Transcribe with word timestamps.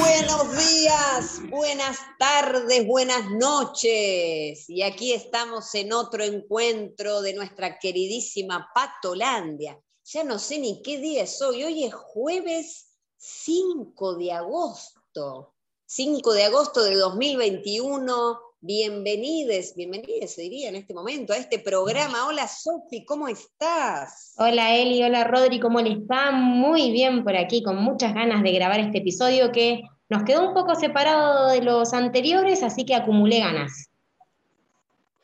Buenos 0.00 0.56
días, 0.56 1.48
buenas 1.48 1.98
tardes, 2.18 2.84
buenas 2.84 3.30
noches. 3.30 4.68
Y 4.68 4.82
aquí 4.82 5.12
estamos 5.12 5.72
en 5.76 5.92
otro 5.92 6.24
encuentro 6.24 7.22
de 7.22 7.34
nuestra 7.34 7.78
queridísima 7.78 8.68
Patolandia. 8.74 9.80
Ya 10.06 10.24
no 10.24 10.40
sé 10.40 10.58
ni 10.58 10.82
qué 10.82 10.98
día 10.98 11.22
es 11.22 11.40
hoy. 11.40 11.62
Hoy 11.62 11.84
es 11.84 11.94
jueves 11.94 12.96
5 13.18 14.16
de 14.16 14.32
agosto. 14.32 15.54
5 15.86 16.32
de 16.32 16.44
agosto 16.44 16.82
de 16.82 16.96
2021. 16.96 18.49
Bienvenides, 18.62 19.74
bienvenides, 19.74 20.34
se 20.34 20.42
diría 20.42 20.68
en 20.68 20.76
este 20.76 20.92
momento, 20.92 21.32
a 21.32 21.38
este 21.38 21.58
programa. 21.58 22.26
Hola 22.26 22.46
Sofi, 22.46 23.06
¿cómo 23.06 23.26
estás? 23.26 24.34
Hola 24.36 24.76
Eli, 24.76 25.02
hola 25.02 25.24
Rodri, 25.24 25.58
¿cómo 25.58 25.80
les 25.80 25.96
va? 26.00 26.30
Muy 26.30 26.90
bien 26.92 27.24
por 27.24 27.34
aquí, 27.36 27.62
con 27.62 27.76
muchas 27.76 28.12
ganas 28.12 28.42
de 28.42 28.52
grabar 28.52 28.78
este 28.80 28.98
episodio 28.98 29.50
que 29.50 29.80
nos 30.10 30.24
quedó 30.24 30.46
un 30.46 30.52
poco 30.52 30.74
separado 30.74 31.48
de 31.48 31.62
los 31.62 31.94
anteriores, 31.94 32.62
así 32.62 32.84
que 32.84 32.94
acumulé 32.94 33.38
ganas. 33.38 33.88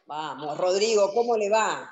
Vamos, 0.06 0.56
Rodrigo, 0.56 1.10
¿cómo 1.12 1.36
le 1.36 1.50
va? 1.50 1.90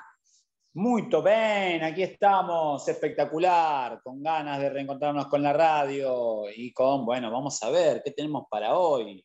Muy 0.73 1.03
bien, 1.03 1.83
aquí 1.83 2.01
estamos, 2.01 2.87
espectacular, 2.87 4.01
con 4.01 4.23
ganas 4.23 4.59
de 4.59 4.71
reencontrarnos 4.71 5.27
con 5.27 5.43
la 5.43 5.53
radio 5.53 6.45
y 6.49 6.73
con, 6.73 7.05
bueno, 7.05 7.29
vamos 7.29 7.61
a 7.61 7.69
ver, 7.69 8.01
¿qué 8.03 8.09
tenemos 8.09 8.45
para 8.49 8.75
hoy? 8.75 9.23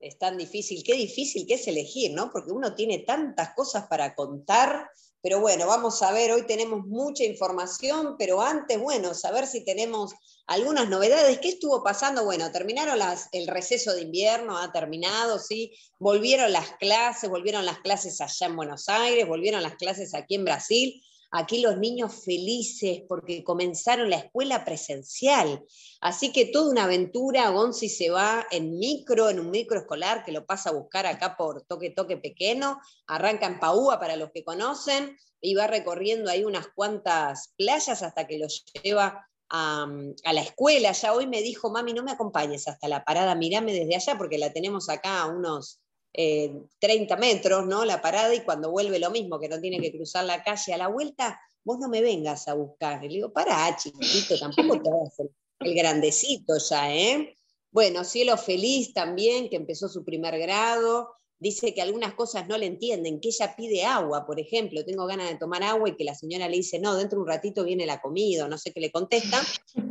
Es 0.00 0.18
tan 0.18 0.38
difícil, 0.38 0.82
qué 0.84 0.94
difícil 0.94 1.46
que 1.46 1.54
es 1.54 1.66
elegir, 1.66 2.12
¿no? 2.12 2.30
Porque 2.30 2.52
uno 2.52 2.74
tiene 2.74 2.98
tantas 3.00 3.54
cosas 3.54 3.86
para 3.88 4.14
contar, 4.14 4.88
pero 5.20 5.40
bueno, 5.40 5.66
vamos 5.66 6.00
a 6.02 6.12
ver, 6.12 6.30
hoy 6.30 6.46
tenemos 6.46 6.86
mucha 6.86 7.24
información, 7.24 8.14
pero 8.18 8.40
antes, 8.40 8.78
bueno, 8.80 9.14
saber 9.14 9.46
si 9.46 9.64
tenemos 9.64 10.14
algunas 10.46 10.88
novedades. 10.88 11.40
¿Qué 11.40 11.48
estuvo 11.48 11.82
pasando? 11.82 12.24
Bueno, 12.24 12.52
terminaron 12.52 12.98
las, 12.98 13.28
el 13.32 13.48
receso 13.48 13.92
de 13.94 14.02
invierno, 14.02 14.56
ha 14.56 14.70
terminado, 14.72 15.38
¿sí? 15.38 15.72
Volvieron 15.98 16.52
las 16.52 16.72
clases, 16.76 17.28
volvieron 17.28 17.66
las 17.66 17.80
clases 17.80 18.20
allá 18.20 18.46
en 18.46 18.56
Buenos 18.56 18.88
Aires, 18.88 19.26
volvieron 19.26 19.62
las 19.62 19.74
clases 19.74 20.14
aquí 20.14 20.36
en 20.36 20.44
Brasil. 20.44 21.02
Aquí 21.30 21.60
los 21.60 21.76
niños 21.76 22.24
felices 22.24 23.02
porque 23.06 23.44
comenzaron 23.44 24.08
la 24.08 24.16
escuela 24.16 24.64
presencial. 24.64 25.62
Así 26.00 26.32
que 26.32 26.46
toda 26.46 26.70
una 26.70 26.84
aventura, 26.84 27.50
Gonzi 27.50 27.88
se 27.88 28.08
va 28.10 28.46
en 28.50 28.78
micro, 28.78 29.28
en 29.28 29.40
un 29.40 29.50
micro 29.50 29.78
escolar 29.78 30.24
que 30.24 30.32
lo 30.32 30.46
pasa 30.46 30.70
a 30.70 30.74
buscar 30.74 31.06
acá 31.06 31.36
por 31.36 31.62
Toque 31.64 31.90
Toque 31.90 32.16
Pequeño, 32.16 32.78
arranca 33.06 33.46
en 33.46 33.60
Paúa 33.60 34.00
para 34.00 34.16
los 34.16 34.30
que 34.30 34.42
conocen, 34.42 35.16
y 35.40 35.54
va 35.54 35.66
recorriendo 35.66 36.30
ahí 36.30 36.44
unas 36.44 36.68
cuantas 36.68 37.52
playas 37.56 38.02
hasta 38.02 38.26
que 38.26 38.38
lo 38.38 38.46
lleva 38.82 39.28
a, 39.50 39.86
a, 40.24 40.32
la 40.32 40.40
escuela. 40.40 40.92
Ya 40.92 41.12
hoy 41.12 41.26
me 41.26 41.42
dijo, 41.42 41.70
mami, 41.70 41.92
no 41.92 42.02
me 42.02 42.12
acompañes 42.12 42.68
hasta 42.68 42.88
la 42.88 43.04
parada, 43.04 43.34
mirame 43.34 43.72
desde 43.72 43.94
allá 43.94 44.18
porque 44.18 44.38
la 44.38 44.52
tenemos 44.52 44.88
acá 44.88 45.20
a 45.20 45.26
unos 45.26 45.80
30 46.18 47.14
eh, 47.14 47.16
metros, 47.16 47.66
¿no? 47.66 47.84
La 47.84 48.02
parada 48.02 48.34
y 48.34 48.40
cuando 48.40 48.70
vuelve 48.70 48.98
lo 48.98 49.10
mismo, 49.10 49.38
que 49.38 49.48
no 49.48 49.60
tiene 49.60 49.80
que 49.80 49.92
cruzar 49.92 50.24
la 50.24 50.42
calle 50.42 50.74
a 50.74 50.78
la 50.78 50.88
vuelta, 50.88 51.40
vos 51.62 51.78
no 51.78 51.88
me 51.88 52.00
vengas 52.00 52.48
a 52.48 52.54
buscar. 52.54 53.04
Y 53.04 53.08
le 53.08 53.14
digo, 53.14 53.32
para, 53.32 53.76
chiquitito, 53.76 54.36
tampoco 54.38 54.82
te 54.82 54.90
vas 54.90 55.08
hacer 55.08 55.30
el 55.60 55.74
grandecito 55.74 56.54
ya, 56.58 56.92
¿eh? 56.92 57.36
Bueno, 57.70 58.02
Cielo 58.02 58.36
Feliz 58.36 58.92
también, 58.92 59.48
que 59.48 59.56
empezó 59.56 59.88
su 59.88 60.04
primer 60.04 60.38
grado, 60.38 61.10
dice 61.38 61.72
que 61.72 61.82
algunas 61.82 62.14
cosas 62.14 62.48
no 62.48 62.58
le 62.58 62.66
entienden, 62.66 63.20
que 63.20 63.28
ella 63.28 63.54
pide 63.56 63.84
agua, 63.84 64.26
por 64.26 64.40
ejemplo, 64.40 64.84
tengo 64.84 65.06
ganas 65.06 65.28
de 65.28 65.36
tomar 65.36 65.62
agua 65.62 65.88
y 65.88 65.94
que 65.94 66.02
la 66.02 66.14
señora 66.14 66.48
le 66.48 66.56
dice, 66.56 66.80
no, 66.80 66.96
dentro 66.96 67.18
de 67.18 67.22
un 67.22 67.28
ratito 67.28 67.62
viene 67.62 67.86
la 67.86 68.00
comida, 68.00 68.48
no 68.48 68.58
sé 68.58 68.72
qué 68.72 68.80
le 68.80 68.90
contesta, 68.90 69.40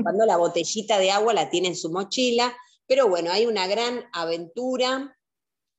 cuando 0.03 0.25
la 0.25 0.35
botellita 0.35 0.99
de 0.99 1.11
agua 1.11 1.33
la 1.33 1.49
tiene 1.49 1.69
en 1.69 1.75
su 1.75 1.89
mochila, 1.89 2.53
pero 2.85 3.07
bueno, 3.07 3.31
hay 3.31 3.45
una 3.45 3.67
gran 3.67 4.03
aventura 4.11 5.16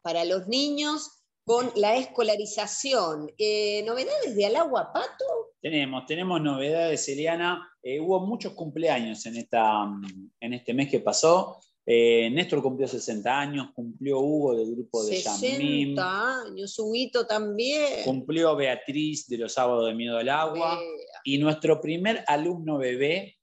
para 0.08 0.24
los 0.24 0.48
niños 0.48 1.20
con 1.44 1.70
la 1.76 1.98
escolarización. 1.98 3.30
Eh, 3.36 3.82
¿Novedades 3.84 4.34
de 4.34 4.46
Alagua 4.46 4.90
Pato? 4.90 5.52
Tenemos, 5.60 6.06
tenemos 6.06 6.40
novedades, 6.40 7.06
Eliana. 7.10 7.70
Eh, 7.82 8.00
hubo 8.00 8.26
muchos 8.26 8.54
cumpleaños 8.54 9.26
en, 9.26 9.36
esta, 9.36 9.86
en 10.40 10.54
este 10.54 10.72
mes 10.72 10.88
que 10.88 11.00
pasó. 11.00 11.60
Eh, 11.84 12.30
Néstor 12.30 12.62
cumplió 12.62 12.88
60 12.88 13.38
años, 13.38 13.68
cumplió 13.74 14.20
Hugo 14.20 14.56
del 14.56 14.74
grupo 14.74 15.04
de 15.04 15.20
60 15.20 16.40
años, 16.40 16.78
Huguito 16.78 17.26
también. 17.26 18.02
Cumplió 18.02 18.56
Beatriz 18.56 19.26
de 19.28 19.36
los 19.36 19.52
sábados 19.52 19.88
de 19.88 19.94
Miedo 19.94 20.16
al 20.16 20.30
Agua. 20.30 20.80
Y 21.22 21.36
nuestro 21.36 21.82
primer 21.82 22.24
alumno 22.28 22.78
bebé, 22.78 23.36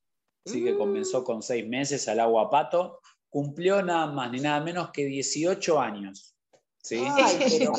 sí 0.44 0.64
que 0.64 0.76
comenzó 0.76 1.24
con 1.24 1.44
seis 1.44 1.68
meses 1.68 2.08
al 2.08 2.22
agua 2.22 2.50
pato, 2.50 3.02
cumplió 3.30 3.84
nada 3.84 4.08
más 4.08 4.32
ni 4.32 4.40
nada 4.40 4.62
menos 4.62 4.90
que 4.90 5.06
18 5.06 5.80
años. 5.80 6.34
¿Sí? 6.85 7.03
Ay, 7.03 7.38
pero 7.59 7.73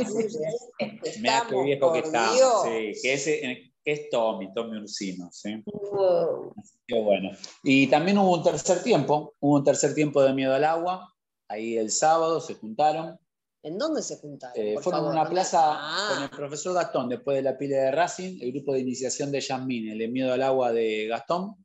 Mira 1.21 1.47
qué 1.49 1.63
viejo 1.63 1.93
que 1.93 1.99
está. 2.01 2.29
Sí, 2.33 2.93
que, 3.03 3.13
ese, 3.13 3.41
que 3.85 3.93
es 3.93 4.11
Tommy, 4.11 4.53
Tommy 4.53 4.79
Ursino. 4.79 5.31
¿sí? 5.33 5.63
Wow. 5.65 6.53
Qué 6.87 7.01
bueno. 7.01 7.31
Y 7.63 7.87
también 7.87 8.19
hubo 8.19 8.35
un 8.37 8.43
tercer 8.43 8.83
tiempo, 8.83 9.35
hubo 9.41 9.57
un 9.57 9.65
tercer 9.65 9.95
tiempo 9.95 10.23
de 10.23 10.33
miedo 10.33 10.55
al 10.55 10.65
agua. 10.65 11.13
Ahí 11.49 11.77
el 11.77 11.91
sábado 11.91 12.41
se 12.41 12.55
juntaron. 12.55 13.19
¿En 13.63 13.79
dónde 13.79 14.03
se 14.03 14.17
juntaron? 14.19 14.55
Eh, 14.57 14.77
fueron 14.81 15.07
a 15.07 15.11
una 15.11 15.29
plaza 15.29 15.61
Ah, 15.63 16.09
con 16.15 16.23
el 16.25 16.31
profesor 16.31 16.75
Gastón, 16.75 17.09
después 17.09 17.37
de 17.37 17.43
la 17.43 17.57
pila 17.57 17.77
de 17.77 17.91
Racing, 17.93 18.39
el 18.41 18.53
grupo 18.53 18.75
de 18.75 18.81
iniciación 18.81 19.31
de 19.31 19.41
Yasmín, 19.41 19.89
el 19.91 19.99
de 19.99 20.09
miedo 20.09 20.33
al 20.33 20.43
agua 20.43 20.73
de 20.73 21.07
Gastón. 21.07 21.57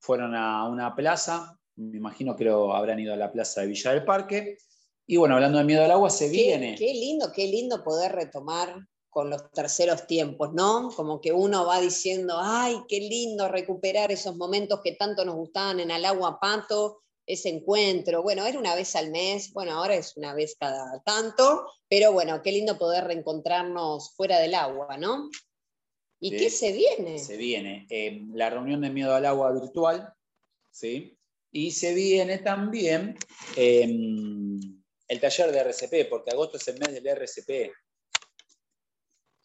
Fueron 0.00 0.34
a 0.34 0.66
una 0.66 0.94
plaza, 0.94 1.58
me 1.76 1.98
imagino 1.98 2.34
que 2.34 2.44
lo 2.44 2.74
habrán 2.74 3.00
ido 3.00 3.12
a 3.12 3.18
la 3.18 3.30
plaza 3.30 3.60
de 3.60 3.68
Villa 3.68 3.92
del 3.92 4.04
Parque. 4.04 4.56
Y 5.06 5.16
bueno, 5.16 5.34
hablando 5.34 5.58
de 5.58 5.64
miedo 5.64 5.84
al 5.84 5.90
agua, 5.90 6.10
se 6.10 6.26
qué, 6.26 6.32
viene. 6.32 6.76
qué 6.76 6.92
lindo, 6.94 7.32
qué 7.32 7.46
lindo 7.46 7.82
poder 7.82 8.12
retomar 8.12 8.76
con 9.10 9.28
los 9.28 9.50
terceros 9.50 10.06
tiempos, 10.06 10.52
¿no? 10.52 10.90
Como 10.94 11.20
que 11.20 11.32
uno 11.32 11.66
va 11.66 11.80
diciendo, 11.80 12.38
ay, 12.40 12.76
qué 12.88 13.00
lindo 13.00 13.48
recuperar 13.48 14.12
esos 14.12 14.36
momentos 14.36 14.80
que 14.82 14.92
tanto 14.92 15.24
nos 15.24 15.34
gustaban 15.34 15.80
en 15.80 15.90
Alagua 15.90 16.38
Pato, 16.40 17.02
ese 17.26 17.48
encuentro. 17.48 18.22
Bueno, 18.22 18.46
era 18.46 18.58
una 18.58 18.74
vez 18.74 18.94
al 18.94 19.10
mes, 19.10 19.52
bueno, 19.52 19.72
ahora 19.72 19.96
es 19.96 20.16
una 20.16 20.32
vez 20.32 20.56
cada 20.58 21.00
tanto, 21.02 21.66
pero 21.88 22.12
bueno, 22.12 22.40
qué 22.42 22.52
lindo 22.52 22.78
poder 22.78 23.04
reencontrarnos 23.04 24.14
fuera 24.14 24.38
del 24.38 24.54
agua, 24.54 24.96
¿no? 24.96 25.28
¿Y 26.20 26.36
qué 26.36 26.50
se 26.50 26.72
viene? 26.72 27.18
Se 27.18 27.36
viene 27.36 27.86
eh, 27.88 28.22
la 28.34 28.50
reunión 28.50 28.80
de 28.82 28.90
miedo 28.90 29.14
al 29.14 29.24
agua 29.24 29.52
virtual, 29.52 30.12
¿sí? 30.70 31.16
Y 31.50 31.70
se 31.72 31.94
viene 31.94 32.38
también 32.38 33.16
eh, 33.56 33.88
el 35.10 35.18
taller 35.18 35.50
de 35.50 35.58
RCP, 35.58 36.08
porque 36.08 36.30
agosto 36.30 36.56
es 36.56 36.68
el 36.68 36.78
mes 36.78 36.94
del 36.94 37.04
RCP. 37.04 37.72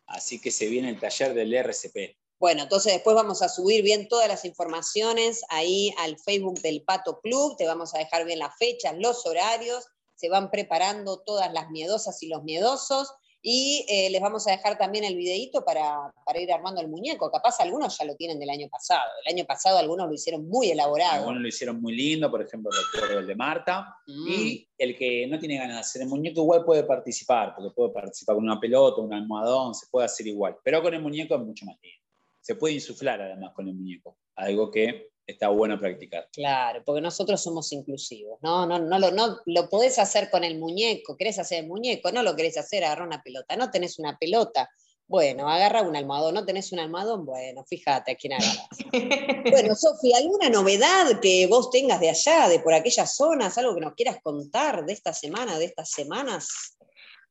Así 0.06 0.40
que 0.40 0.52
se 0.52 0.68
viene 0.68 0.90
el 0.90 1.00
taller 1.00 1.34
del 1.34 1.52
RCP. 1.56 2.16
Bueno, 2.40 2.64
entonces 2.64 2.94
después 2.94 3.16
vamos 3.16 3.42
a 3.42 3.50
subir 3.50 3.82
bien 3.82 4.08
todas 4.08 4.28
las 4.28 4.46
informaciones 4.46 5.42
ahí 5.50 5.92
al 5.98 6.20
Facebook 6.20 6.62
del 6.62 6.84
Pato 6.84 7.20
Club, 7.20 7.58
te 7.58 7.66
vamos 7.66 7.96
a 7.96 7.98
dejar 7.98 8.26
bien 8.26 8.38
las 8.38 8.56
fechas, 8.60 8.94
los 9.00 9.26
horarios, 9.26 9.88
se 10.14 10.30
van 10.30 10.52
preparando 10.52 11.24
todas 11.24 11.52
las 11.52 11.72
miedosas 11.72 12.22
y 12.22 12.28
los 12.28 12.44
miedosos 12.44 13.12
y 13.48 13.86
eh, 13.88 14.10
les 14.10 14.20
vamos 14.20 14.48
a 14.48 14.52
dejar 14.52 14.76
también 14.76 15.04
el 15.04 15.16
videíto 15.16 15.64
para, 15.64 16.12
para 16.26 16.40
ir 16.40 16.52
armando 16.52 16.82
el 16.82 16.88
muñeco. 16.88 17.30
Capaz 17.30 17.60
algunos 17.60 17.96
ya 17.96 18.04
lo 18.04 18.16
tienen 18.16 18.40
del 18.40 18.50
año 18.50 18.68
pasado, 18.70 19.08
el 19.24 19.36
año 19.36 19.46
pasado 19.46 19.78
algunos 19.78 20.08
lo 20.08 20.14
hicieron 20.16 20.50
muy 20.50 20.72
elaborado. 20.72 21.20
Algunos 21.20 21.44
lo 21.44 21.48
hicieron 21.48 21.80
muy 21.80 21.96
lindo, 21.96 22.32
por 22.32 22.42
ejemplo, 22.42 22.72
recuerdo 22.72 23.20
el 23.20 23.28
de 23.28 23.36
Marta. 23.36 23.98
Mm. 24.08 24.28
Y 24.28 24.68
el 24.80 24.98
que 24.98 25.28
no 25.28 25.38
tiene 25.38 25.60
ganas 25.60 25.76
de 25.76 25.82
hacer 25.82 26.02
el 26.02 26.08
muñeco 26.08 26.42
igual 26.42 26.66
puede 26.66 26.86
participar, 26.86 27.54
porque 27.56 27.70
puede 27.70 27.92
participar 27.92 28.34
con 28.34 28.46
una 28.46 28.60
pelota, 28.60 29.00
un 29.00 29.14
almohadón, 29.14 29.76
se 29.76 29.86
puede 29.92 30.08
hacer 30.08 30.26
igual. 30.26 30.58
Pero 30.64 30.82
con 30.82 30.96
el 30.96 31.04
muñeco 31.04 31.36
es 31.36 31.42
mucho 31.42 31.66
más 31.68 31.78
lindo. 31.84 32.04
Se 32.42 32.56
puede 32.56 32.74
insuflar 32.74 33.22
además 33.22 33.54
con 33.54 33.68
el 33.68 33.76
muñeco, 33.76 34.18
algo 34.36 34.72
que 34.72 35.12
está 35.28 35.50
bueno 35.50 35.80
practicar. 35.80 36.28
Claro, 36.32 36.84
porque 36.86 37.02
nosotros 37.02 37.42
somos 37.42 37.72
inclusivos, 37.72 38.40
¿no? 38.42 38.66
No, 38.66 38.80
no, 38.80 39.00
lo, 39.00 39.12
no 39.12 39.40
lo 39.46 39.70
podés 39.70 40.00
hacer 40.00 40.30
con 40.30 40.44
el 40.44 40.60
muñeco, 40.60 41.18
querés 41.18 41.40
hacer 41.40 41.64
el 41.64 41.68
muñeco, 41.68 42.12
no 42.12 42.24
lo 42.24 42.36
querés 42.36 42.58
hacer, 42.58 42.84
agarrar 42.84 43.08
una 43.08 43.24
pelota, 43.24 43.56
no 43.56 43.72
tenés 43.72 44.00
una 44.00 44.18
pelota, 44.18 44.70
bueno, 45.08 45.48
agarra 45.50 45.84
un 45.84 45.96
almohadón, 45.96 46.34
no 46.34 46.46
tenés 46.46 46.72
un 46.72 46.80
almohadón, 46.80 47.26
bueno, 47.26 47.64
fíjate 47.64 48.12
a 48.12 48.16
quién 48.16 48.34
agarras. 48.34 48.68
bueno, 49.52 49.76
Sofía, 49.76 50.18
¿alguna 50.18 50.50
novedad 50.50 51.20
que 51.22 51.48
vos 51.48 51.70
tengas 51.70 52.00
de 52.00 52.10
allá, 52.10 52.48
de 52.48 52.60
por 52.60 52.74
aquellas 52.74 53.16
zonas, 53.16 53.58
algo 53.58 53.76
que 53.76 53.82
nos 53.82 53.94
quieras 53.94 54.18
contar 54.24 54.86
de 54.86 54.94
esta 54.94 55.14
semana, 55.14 55.60
de 55.60 55.66
estas 55.66 55.92
semanas? 55.92 56.76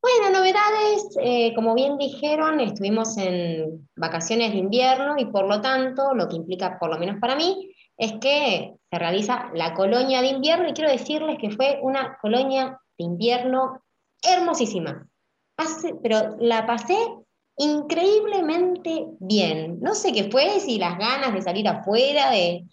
Bueno, 0.00 0.38
novedades, 0.38 1.16
eh, 1.22 1.52
como 1.54 1.74
bien 1.74 1.96
dijeron, 1.96 2.60
estuvimos 2.60 3.16
en 3.16 3.88
vacaciones 3.96 4.52
de 4.52 4.58
invierno 4.58 5.14
y 5.18 5.24
por 5.24 5.48
lo 5.48 5.60
tanto, 5.60 6.14
lo 6.14 6.28
que 6.28 6.36
implica, 6.36 6.78
por 6.78 6.90
lo 6.90 6.98
menos 6.98 7.16
para 7.20 7.34
mí, 7.34 7.73
es 7.96 8.12
que 8.20 8.74
se 8.90 8.98
realiza 8.98 9.50
la 9.54 9.74
colonia 9.74 10.20
de 10.20 10.28
invierno 10.28 10.68
y 10.68 10.72
quiero 10.72 10.90
decirles 10.90 11.38
que 11.40 11.50
fue 11.50 11.78
una 11.82 12.18
colonia 12.20 12.80
de 12.98 13.04
invierno 13.04 13.80
hermosísima. 14.22 15.06
pero 16.02 16.36
la 16.38 16.66
pasé 16.66 16.96
increíblemente 17.56 19.06
bien. 19.20 19.78
No 19.80 19.94
sé 19.94 20.12
qué 20.12 20.30
fue, 20.30 20.60
si 20.60 20.78
las 20.78 20.98
ganas 20.98 21.32
de 21.32 21.42
salir 21.42 21.68
afuera, 21.68 22.30
de, 22.30 22.64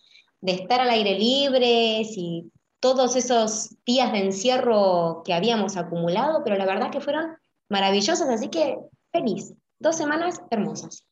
estar 0.42 0.82
al 0.82 0.90
aire 0.90 1.18
libre, 1.18 2.04
si 2.06 2.52
todos 2.80 3.16
esos 3.16 3.76
días 3.86 4.12
de 4.12 4.26
encierro 4.26 5.22
que 5.24 5.34
habíamos 5.34 5.78
acumulado, 5.78 6.42
pero 6.44 6.58
la 6.58 6.66
verdad 6.66 6.90
que 6.90 7.00
fueron 7.00 7.38
maravillosas, 7.70 8.28
así 8.28 8.50
que 8.50 8.78
feliz. 9.12 9.54
Dos 9.80 9.98
semanas 9.98 10.42
hermosas. 10.50 11.06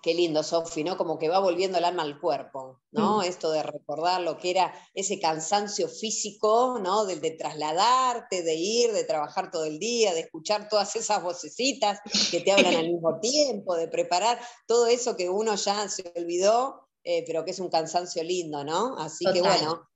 Qué 0.00 0.14
lindo, 0.14 0.42
Sofi, 0.42 0.84
¿no? 0.84 0.96
Como 0.96 1.18
que 1.18 1.28
va 1.28 1.40
volviendo 1.40 1.78
el 1.78 1.84
alma 1.84 2.02
al 2.02 2.20
cuerpo, 2.20 2.80
¿no? 2.92 3.18
Mm. 3.18 3.22
Esto 3.22 3.50
de 3.50 3.62
recordar 3.62 4.20
lo 4.20 4.38
que 4.38 4.50
era 4.50 4.72
ese 4.94 5.18
cansancio 5.18 5.88
físico, 5.88 6.78
¿no? 6.80 7.04
De, 7.04 7.16
de, 7.16 7.32
trasladarte, 7.32 8.42
de 8.42 8.54
ir, 8.54 8.92
de 8.92 9.04
trabajar 9.04 9.50
todo 9.50 9.64
el 9.64 9.78
día, 9.78 10.14
de 10.14 10.20
escuchar 10.20 10.68
todas 10.68 10.94
esas 10.94 11.22
vocecitas 11.22 11.98
que 12.30 12.40
te 12.40 12.52
hablan 12.52 12.76
al 12.76 12.88
mismo 12.92 13.18
tiempo, 13.20 13.74
de 13.74 13.88
preparar 13.88 14.38
todo 14.66 14.86
eso 14.86 15.16
que 15.16 15.28
uno 15.28 15.56
ya 15.56 15.88
se 15.88 16.12
olvidó, 16.16 16.88
eh, 17.02 17.24
pero 17.26 17.44
que 17.44 17.50
es 17.50 17.58
un 17.58 17.68
cansancio 17.68 18.22
lindo, 18.22 18.62
¿no? 18.64 18.96
Así 18.98 19.24
que 19.32 19.40
bueno, 19.40 19.88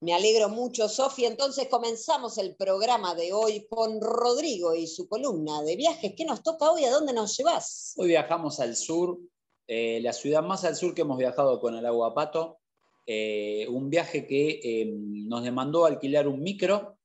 me 0.00 0.14
alegro 0.14 0.48
mucho, 0.48 0.88
Sofía. 0.88 1.28
Entonces 1.28 1.68
comenzamos 1.68 2.38
el 2.38 2.56
programa 2.56 3.14
de 3.14 3.32
hoy 3.32 3.66
con 3.68 4.00
Rodrigo 4.00 4.74
y 4.74 4.86
su 4.86 5.08
columna 5.08 5.62
de 5.62 5.76
viajes. 5.76 6.14
¿Qué 6.16 6.24
nos 6.24 6.42
toca 6.42 6.70
hoy? 6.70 6.84
¿A 6.84 6.90
dónde 6.90 7.12
nos 7.12 7.36
llevas? 7.36 7.92
Hoy 7.96 8.08
viajamos 8.08 8.60
al 8.60 8.76
sur, 8.76 9.18
eh, 9.66 10.00
la 10.00 10.14
ciudad 10.14 10.42
más 10.42 10.64
al 10.64 10.76
sur 10.76 10.94
que 10.94 11.02
hemos 11.02 11.18
viajado 11.18 11.60
con 11.60 11.76
el 11.76 11.84
Aguapato. 11.84 12.58
Eh, 13.06 13.66
un 13.68 13.90
viaje 13.90 14.26
que 14.26 14.60
eh, 14.62 14.90
nos 14.90 15.42
demandó 15.42 15.84
alquilar 15.84 16.28
un 16.28 16.40
micro 16.40 16.96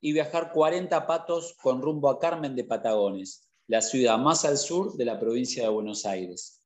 y 0.00 0.12
viajar 0.12 0.52
40 0.52 1.06
patos 1.06 1.54
con 1.62 1.82
rumbo 1.82 2.08
a 2.08 2.18
Carmen 2.18 2.56
de 2.56 2.64
Patagones, 2.64 3.48
la 3.66 3.82
ciudad 3.82 4.18
más 4.18 4.44
al 4.44 4.56
sur 4.56 4.96
de 4.96 5.04
la 5.04 5.18
provincia 5.18 5.64
de 5.64 5.68
Buenos 5.68 6.06
Aires. 6.06 6.60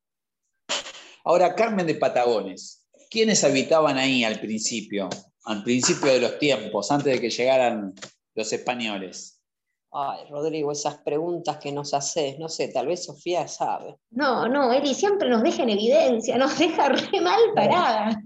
Ahora, 1.23 1.55
Carmen 1.55 1.85
de 1.85 1.95
Patagones, 1.95 2.87
¿quiénes 3.09 3.43
habitaban 3.43 3.97
ahí 3.97 4.23
al 4.23 4.39
principio? 4.39 5.09
Al 5.47 5.63
principio 5.63 6.11
de 6.11 6.19
los 6.19 6.37
tiempos, 6.39 6.91
antes 6.91 7.13
de 7.13 7.21
que 7.21 7.29
llegaran 7.29 7.93
los 8.35 8.53
españoles? 8.53 9.41
Ay, 9.91 10.25
Rodrigo, 10.29 10.71
esas 10.71 10.97
preguntas 10.97 11.57
que 11.57 11.71
nos 11.71 11.93
haces, 11.93 12.37
no 12.37 12.49
sé, 12.49 12.67
tal 12.67 12.87
vez 12.87 13.05
Sofía 13.05 13.47
sabe. 13.47 13.95
No, 14.11 14.47
no, 14.49 14.73
Eli 14.73 14.93
siempre 14.93 15.29
nos 15.29 15.41
deja 15.41 15.63
en 15.63 15.69
evidencia, 15.69 16.37
nos 16.37 16.59
deja 16.59 16.89
re 16.89 17.21
mal 17.21 17.39
paradas. 17.55 18.17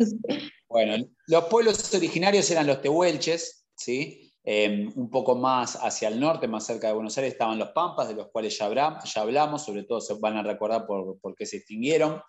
Bueno, 0.68 1.06
los 1.27 1.44
pueblos 1.45 1.94
originarios 1.94 2.50
eran 2.50 2.65
los 2.65 2.81
tehuelches, 2.81 3.65
¿sí? 3.75 4.33
Em, 4.44 4.91
un 4.95 5.12
poco 5.12 5.35
más 5.35 5.75
hacia 5.75 6.07
el 6.07 6.19
norte, 6.19 6.47
más 6.47 6.65
cerca 6.65 6.88
de 6.88 6.94
Buenos 6.94 7.15
Aires, 7.18 7.33
estaban 7.33 7.59
los 7.59 7.69
Pampas, 7.69 8.07
de 8.07 8.15
los 8.15 8.29
cuales 8.29 8.57
ya, 8.57 8.65
hablamos, 8.65 9.63
sobre 9.63 9.83
todo 9.83 10.01
se 10.01 10.15
van 10.15 10.38
a 10.38 10.44
recordar 10.44 10.88
por, 10.88 11.35
qué 11.38 11.45
se 11.45 11.57
extinguieron. 11.57 12.21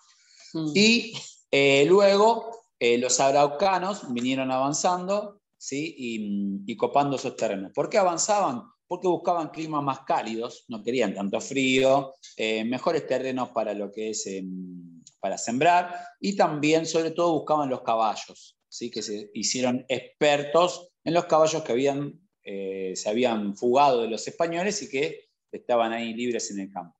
Mm. 0.53 0.73
Y 0.75 1.15
eh, 1.51 1.87
luego 1.87 2.62
eh, 2.85 2.99
los 2.99 3.21
araucanos 3.21 4.13
vinieron 4.13 4.51
avanzando 4.51 5.41
¿sí? 5.57 5.95
y, 5.97 6.77
copando 6.77 7.15
esos 7.15 7.37
terrenos. 7.37 7.71
¿Por 7.73 7.89
qué 7.89 7.97
avanzaban? 7.97 8.65
Porque 8.89 9.07
buscaban 9.07 9.51
climas 9.51 9.85
más 9.85 10.01
cálidos, 10.01 10.65
no 10.67 10.83
querían 10.83 11.15
tanto 11.15 11.41
frío, 11.41 12.13
eh, 12.37 12.65
mejores 12.65 13.07
terrenos 13.07 13.51
para 13.51 13.73
lo 13.73 13.93
que 13.93 14.11
es 14.11 14.27
em, 14.27 15.01
para 15.21 15.39
sembrar 15.39 15.95
y 16.19 16.35
también, 16.35 16.85
sobre 16.85 17.13
todo, 17.13 17.35
buscaban 17.35 17.71
los 17.71 17.83
caballos, 17.83 18.59
¿sí? 18.69 18.91
que 18.91 19.01
se 19.01 19.31
hicieron 19.33 19.85
expertos 19.87 20.89
en 21.05 21.15
los 21.15 21.27
caballos 21.27 21.63
que 21.63 21.71
habían, 21.71 22.21
eh, 22.43 22.95
se 22.97 23.09
habían 23.09 23.57
fugado 23.57 24.03
de 24.03 24.09
los 24.09 24.27
españoles 24.27 24.83
y 24.83 24.89
que 24.89 25.29
estaban 25.53 25.93
ahí 25.93 26.15
libres 26.15 26.51
en 26.51 26.59
el 26.59 26.73
campo. 26.73 26.97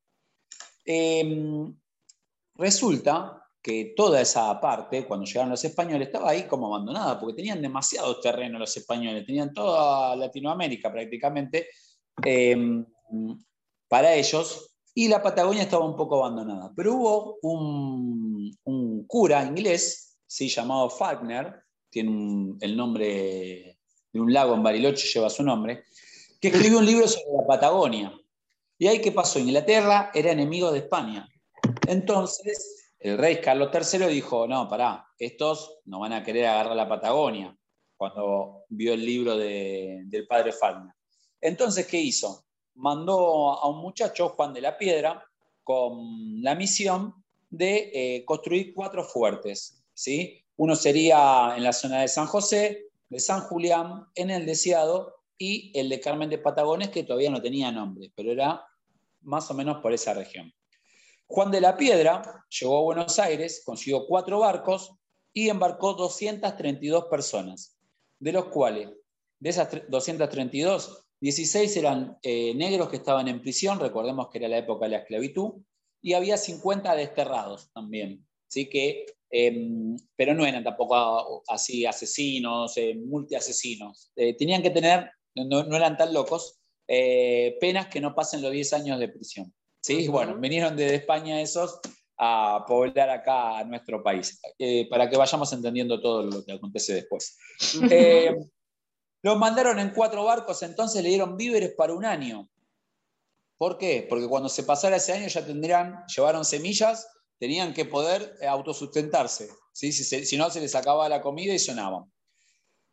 Em, 0.85 1.75
resulta 2.55 3.42
que 3.63 3.93
toda 3.95 4.19
esa 4.19 4.59
parte, 4.59 5.05
cuando 5.05 5.25
llegaron 5.25 5.51
los 5.51 5.63
españoles, 5.63 6.07
estaba 6.07 6.31
ahí 6.31 6.43
como 6.43 6.67
abandonada, 6.67 7.17
porque 7.17 7.37
tenían 7.37 7.61
demasiado 7.61 8.19
terreno 8.19 8.59
los 8.59 8.75
españoles, 8.75 9.25
tenían 9.25 9.53
toda 9.53 10.17
Latinoamérica 10.17 10.91
prácticamente 10.91 11.69
em, 12.25 12.85
para 13.87 14.13
ellos, 14.13 14.69
y 14.93 15.07
la 15.07 15.23
Patagonia 15.23 15.63
estaba 15.63 15.85
un 15.85 15.95
poco 15.95 16.17
abandonada. 16.17 16.73
Pero 16.75 16.93
hubo 16.93 17.37
un, 17.41 19.05
cura 19.07 19.45
inglés, 19.45 20.17
¿sí? 20.27 20.49
llamado 20.49 20.89
Falkner, 20.89 21.63
tiene 21.89 22.55
el 22.59 22.75
nombre 22.75 23.79
de 24.11 24.19
un 24.19 24.33
lago 24.33 24.55
en 24.55 24.63
Bariloche, 24.63 25.07
lleva 25.07 25.29
su 25.29 25.41
nombre, 25.41 25.85
que 26.41 26.49
escribió 26.49 26.79
un 26.79 26.85
libro 26.85 27.07
sobre 27.07 27.37
la 27.37 27.47
Patagonia. 27.47 28.13
Y 28.77 28.87
ahí, 28.87 28.99
¿qué 28.99 29.13
pasó? 29.13 29.39
Inglaterra 29.39 30.11
era 30.13 30.31
enemigo 30.31 30.69
de 30.71 30.79
España. 30.79 31.29
Entonces, 31.87 32.82
el 33.03 33.17
rey 33.17 33.41
Carlos 33.41 33.69
III 33.73 34.07
dijo, 34.07 34.47
no, 34.47 34.69
pará, 34.69 35.05
estos 35.19 35.79
no 35.85 35.99
van 35.99 36.13
a 36.13 36.23
querer 36.23 36.45
agarrar 36.45 36.75
la 36.75 36.87
Patagonia, 36.87 37.55
cuando 37.97 38.63
vio 38.69 38.93
el 38.93 39.05
libro 39.05 39.35
del 39.35 40.25
padre 40.27 40.53
Falna. 40.53 40.95
Entonces, 41.41 41.85
¿qué 41.85 41.99
hizo? 41.99 42.45
Mandó 42.75 43.51
a 43.59 43.67
un 43.67 43.81
muchacho, 43.81 44.29
Juan 44.29 44.53
de 44.53 44.61
la 44.61 44.77
Piedra, 44.77 45.21
con 45.63 46.41
la 46.41 46.55
misión 46.55 47.13
de 47.49 47.91
eh, 47.93 48.25
construir 48.25 48.73
cuatro 48.73 49.03
fuertes. 49.03 49.83
¿sí? 49.93 50.41
Uno 50.55 50.75
sería 50.75 51.55
en 51.57 51.63
la 51.63 51.73
zona 51.73 52.01
de 52.01 52.07
San 52.07 52.25
José, 52.25 52.85
de 53.09 53.19
San 53.19 53.41
Julián, 53.41 54.07
en 54.15 54.29
el 54.29 54.45
Deseado, 54.45 55.13
y 55.37 55.77
el 55.77 55.89
de 55.89 55.99
Carmen 55.99 56.29
de 56.29 56.37
Patagones, 56.37 56.87
que 56.87 57.03
todavía 57.03 57.29
no 57.29 57.41
tenía 57.41 57.69
nombre, 57.69 58.13
pero 58.15 58.31
era 58.31 58.65
más 59.21 59.51
o 59.51 59.53
menos 59.53 59.81
por 59.81 59.91
esa 59.91 60.13
región. 60.13 60.53
Juan 61.33 61.49
de 61.49 61.61
la 61.61 61.75
Piedra 61.75 62.45
llegó 62.47 62.77
a 62.77 62.81
Buenos 62.83 63.17
Aires, 63.17 63.63
consiguió 63.65 64.05
cuatro 64.05 64.37
barcos 64.37 64.93
y 65.33 65.49
embarcó 65.49 65.95
232 65.95 67.05
personas, 67.05 67.75
de 68.19 68.33
los 68.33 68.49
cuales, 68.49 68.91
de 69.39 69.49
esas 69.49 69.67
232, 69.89 71.07
16 71.19 71.77
eran 71.77 72.19
eh, 72.21 72.53
negros 72.53 72.87
que 72.89 72.97
estaban 72.97 73.27
en 73.29 73.41
prisión, 73.41 73.79
recordemos 73.79 74.29
que 74.29 74.37
era 74.37 74.47
la 74.47 74.59
época 74.59 74.85
de 74.85 74.91
la 74.91 74.97
esclavitud, 74.97 75.53
y 76.03 76.13
había 76.13 76.37
50 76.37 76.95
desterrados 76.95 77.71
también, 77.73 78.23
¿sí? 78.47 78.69
que, 78.69 79.07
em, 79.31 79.97
pero 80.15 80.35
no 80.35 80.45
eran 80.45 80.63
tampoco 80.63 81.41
así 81.47 81.83
asesinos, 81.87 82.77
eh, 82.77 82.93
multiasesinos. 82.93 84.11
Eh, 84.15 84.37
tenían 84.37 84.61
que 84.61 84.69
tener, 84.69 85.09
no, 85.33 85.63
no, 85.63 85.75
eran 85.75 85.97
tan 85.97 86.13
locos, 86.13 86.59
penas 86.85 87.87
que 87.87 88.01
no 88.01 88.13
pasen 88.13 88.43
los 88.43 88.51
10 88.51 88.73
años 88.73 88.99
de 88.99 89.09
prisión. 89.09 89.51
¿Sí? 89.83 90.07
Bueno, 90.07 90.35
vinieron 90.37 90.75
desde 90.75 90.95
España 90.95 91.41
esos 91.41 91.79
a 92.17 92.63
poblar 92.67 93.09
acá 93.09 93.59
a 93.59 93.63
nuestro 93.65 94.01
país, 94.01 94.39
eh, 94.57 94.87
para 94.89 95.09
que 95.09 95.17
vayamos 95.17 95.51
entendiendo 95.51 95.99
todo 95.99 96.23
lo 96.23 96.45
que 96.45 96.53
acontece 96.53 96.93
después. 96.93 97.37
Eh, 97.89 98.33
los 99.21 99.37
mandaron 99.37 99.79
en 99.79 99.91
cuatro 99.91 100.23
barcos, 100.23 100.63
entonces 100.63 101.01
le 101.03 101.09
dieron 101.09 101.35
víveres 101.37 101.73
para 101.75 101.93
un 101.93 102.05
año. 102.05 102.49
¿Por 103.57 103.77
qué? 103.77 104.05
Porque 104.09 104.27
cuando 104.27 104.49
se 104.49 104.63
pasara 104.63 104.97
ese 104.97 105.13
año 105.13 105.27
ya 105.27 105.45
tendrían, 105.45 106.03
llevaron 106.07 106.45
semillas, 106.45 107.07
tenían 107.39 107.73
que 107.73 107.85
poder 107.85 108.37
eh, 108.41 108.47
autosustentarse, 108.47 109.49
¿sí? 109.73 109.91
si, 109.91 110.25
si 110.25 110.37
no 110.37 110.49
se 110.49 110.61
les 110.61 110.75
acababa 110.75 111.09
la 111.09 111.21
comida 111.21 111.53
y 111.53 111.59
sonaban. 111.59 112.11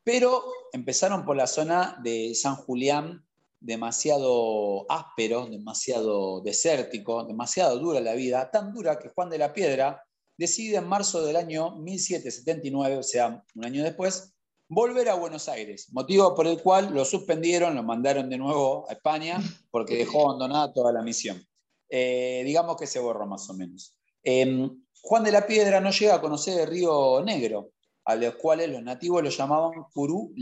Pero 0.02 0.44
empezaron 0.72 1.24
por 1.24 1.36
la 1.36 1.46
zona 1.46 1.98
de 2.02 2.34
San 2.34 2.56
Julián 2.56 3.24
demasiado 3.60 4.90
áspero, 4.90 5.46
demasiado 5.46 6.40
desértico, 6.40 7.24
demasiado 7.24 7.78
dura 7.78 8.00
la 8.00 8.14
vida, 8.14 8.50
tan 8.50 8.72
dura 8.72 8.98
que 8.98 9.10
Juan 9.10 9.28
de 9.28 9.38
la 9.38 9.52
Piedra 9.52 10.02
decide 10.36 10.78
en 10.78 10.88
marzo 10.88 11.22
del 11.22 11.36
año 11.36 11.76
1779, 11.76 12.96
o 12.96 13.02
sea, 13.02 13.44
un 13.54 13.64
año 13.64 13.84
después, 13.84 14.32
volver 14.68 15.10
a 15.10 15.14
Buenos 15.14 15.48
Aires, 15.48 15.92
motivo 15.92 16.34
por 16.34 16.46
el 16.46 16.62
cual 16.62 16.94
lo 16.94 17.04
suspendieron, 17.04 17.74
lo 17.74 17.82
mandaron 17.82 18.30
de 18.30 18.38
nuevo 18.38 18.86
a 18.88 18.94
España 18.94 19.38
porque 19.70 19.96
dejó 19.96 20.30
abandonada 20.30 20.72
toda 20.72 20.92
la 20.92 21.02
misión. 21.02 21.44
Eh, 21.90 22.42
digamos 22.44 22.76
que 22.76 22.86
se 22.86 23.00
borró 23.00 23.26
más 23.26 23.50
o 23.50 23.54
menos. 23.54 23.96
Em, 24.22 24.70
Juan 25.02 25.24
de 25.24 25.32
la 25.32 25.46
Piedra 25.46 25.80
no 25.80 25.90
llega 25.90 26.14
a 26.14 26.20
conocer 26.20 26.60
el 26.60 26.68
río 26.68 27.22
Negro, 27.22 27.72
a 28.04 28.14
los 28.14 28.36
cuales 28.36 28.70
los 28.70 28.82
nativos 28.82 29.22
lo 29.22 29.30
llamaban 29.30 29.84
Curú. 29.92 30.32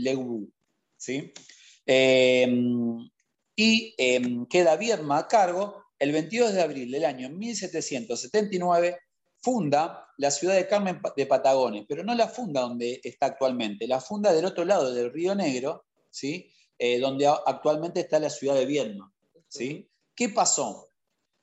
¿sí? 0.95 1.33
Em, 1.91 3.09
y 3.55 3.95
em, 3.97 4.45
queda 4.45 4.75
Viedma 4.75 5.17
a 5.17 5.27
cargo. 5.27 5.85
El 5.97 6.11
22 6.11 6.53
de 6.53 6.61
abril 6.61 6.91
del 6.91 7.03
año 7.03 7.29
1779 7.29 8.99
funda 9.41 10.07
la 10.17 10.29
ciudad 10.29 10.53
de 10.53 10.67
Carmen 10.67 11.01
de 11.17 11.25
Patagones, 11.25 11.85
pero 11.89 12.03
no 12.03 12.13
la 12.13 12.27
funda 12.27 12.61
donde 12.61 13.01
está 13.03 13.25
actualmente, 13.25 13.87
la 13.87 13.99
funda 13.99 14.31
del 14.31 14.45
otro 14.45 14.65
lado 14.65 14.93
del 14.93 15.11
Río 15.11 15.33
Negro, 15.33 15.85
¿sí? 16.11 16.53
Eh, 16.77 16.99
donde 16.99 17.25
actualmente 17.25 18.01
está 18.01 18.19
la 18.19 18.29
ciudad 18.29 18.53
de 18.53 18.67
Viedma. 18.67 19.11
¿sí? 19.47 19.89
¿Qué 20.15 20.29
pasó? 20.29 20.91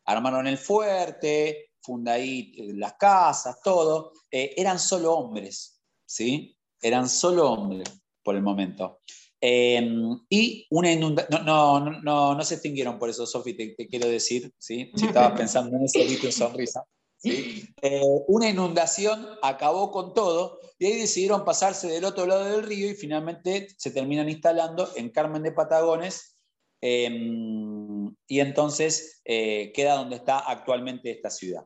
Armaron 0.05 0.47
el 0.47 0.59
fuerte, 0.59 1.73
funda 1.81 2.13
ahí 2.13 2.55
eh, 2.57 2.73
las 2.75 2.95
casas, 2.95 3.61
todo. 3.65 4.13
Eh, 4.31 4.55
eran 4.57 4.79
solo 4.79 5.13
hombres, 5.13 5.83
¿sí? 6.05 6.57
Eran 6.81 7.09
solo 7.09 7.51
hombres 7.51 7.89
por 8.23 8.37
el 8.37 8.43
momento. 8.43 9.01
Em, 9.41 10.19
y 10.31 10.67
una 10.71 10.93
inundación, 10.93 11.45
no, 11.45 11.81
no, 11.81 12.01
no, 12.03 12.35
no, 12.35 12.45
se 12.45 12.55
extinguieron 12.55 12.99
por 12.99 13.11
eso, 13.11 13.27
Sofi, 13.27 13.55
te, 13.55 13.75
quiero 13.87 14.09
decir, 14.09 14.53
¿sí? 14.59 14.91
si 14.95 15.07
estabas 15.07 15.39
pensando 15.39 15.77
en 15.77 15.85
eso, 15.85 15.99
viste 16.01 16.33
sonrisa. 16.33 16.85
Eh, 17.23 18.03
una 18.29 18.49
inundación 18.49 19.27
acabó 19.43 19.91
con 19.91 20.15
todo 20.15 20.61
y 20.79 20.87
ahí 20.87 20.97
decidieron 20.97 21.45
pasarse 21.45 21.89
del 21.89 22.05
otro 22.05 22.27
lado 22.27 22.45
del 22.45 22.63
río 22.63 22.91
y 22.91 22.95
finalmente 22.95 23.69
se 23.77 23.91
terminan 23.91 24.29
instalando 24.29 24.89
en 24.97 25.11
Carmen 25.11 25.43
de 25.43 25.53
Patagones 25.53 26.37
em, 26.81 28.15
y 28.27 28.41
entonces 28.41 29.21
eh, 29.25 29.73
queda 29.75 29.97
donde 29.97 30.17
está 30.17 30.39
actualmente 30.39 31.11
esta 31.11 31.31
ciudad. 31.31 31.65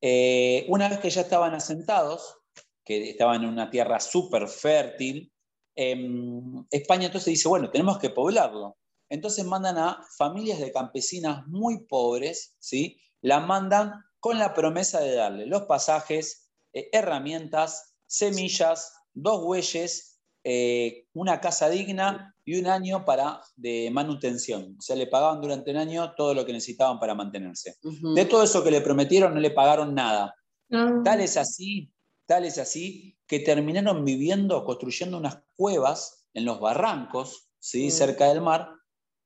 Eh, 0.00 0.66
una 0.68 0.88
vez 0.88 0.98
que 0.98 1.10
ya 1.10 1.22
estaban 1.22 1.54
asentados, 1.54 2.36
que 2.84 3.10
estaban 3.10 3.44
en 3.44 3.48
una 3.48 3.70
tierra 3.70 4.00
súper 4.00 4.48
fértil, 4.48 5.31
España 5.74 7.06
entonces 7.06 7.32
dice, 7.32 7.48
bueno, 7.48 7.70
tenemos 7.70 7.98
que 7.98 8.10
poblarlo. 8.10 8.76
Entonces 9.08 9.44
mandan 9.44 9.76
a 9.78 10.00
familias 10.16 10.58
de 10.58 10.72
campesinas 10.72 11.46
muy 11.46 11.84
pobres, 11.84 12.56
¿sí? 12.58 12.98
La 13.20 13.40
mandan 13.40 13.92
con 14.20 14.38
la 14.38 14.54
promesa 14.54 15.00
de 15.00 15.14
darle 15.14 15.46
los 15.46 15.62
pasajes, 15.62 16.50
eh, 16.72 16.88
herramientas, 16.92 17.94
semillas, 18.06 18.94
dos 19.12 19.42
bueyes, 19.42 20.20
eh, 20.44 21.06
una 21.12 21.40
casa 21.40 21.68
digna 21.68 22.34
y 22.44 22.58
un 22.58 22.66
año 22.66 23.04
para, 23.04 23.42
de 23.54 23.90
manutención. 23.92 24.76
O 24.78 24.82
sea, 24.82 24.96
le 24.96 25.06
pagaban 25.06 25.40
durante 25.40 25.70
un 25.70 25.76
año 25.76 26.14
todo 26.16 26.34
lo 26.34 26.46
que 26.46 26.52
necesitaban 26.52 26.98
para 26.98 27.14
mantenerse. 27.14 27.76
De 28.14 28.24
todo 28.24 28.42
eso 28.42 28.64
que 28.64 28.70
le 28.70 28.80
prometieron, 28.80 29.34
no 29.34 29.40
le 29.40 29.50
pagaron 29.50 29.94
nada. 29.94 30.34
Ah. 30.72 31.00
Tal 31.04 31.20
es 31.20 31.36
así, 31.36 31.91
tal 32.32 32.46
es 32.46 32.56
así, 32.56 33.18
que 33.26 33.40
terminaron 33.40 34.06
viviendo, 34.06 34.64
construyendo 34.64 35.18
unas 35.18 35.40
cuevas 35.54 36.24
en 36.32 36.46
los 36.46 36.60
barrancos, 36.60 37.50
¿sí? 37.58 37.88
Mm. 37.88 37.90
cerca 37.90 38.28
del 38.28 38.40
mar. 38.40 38.70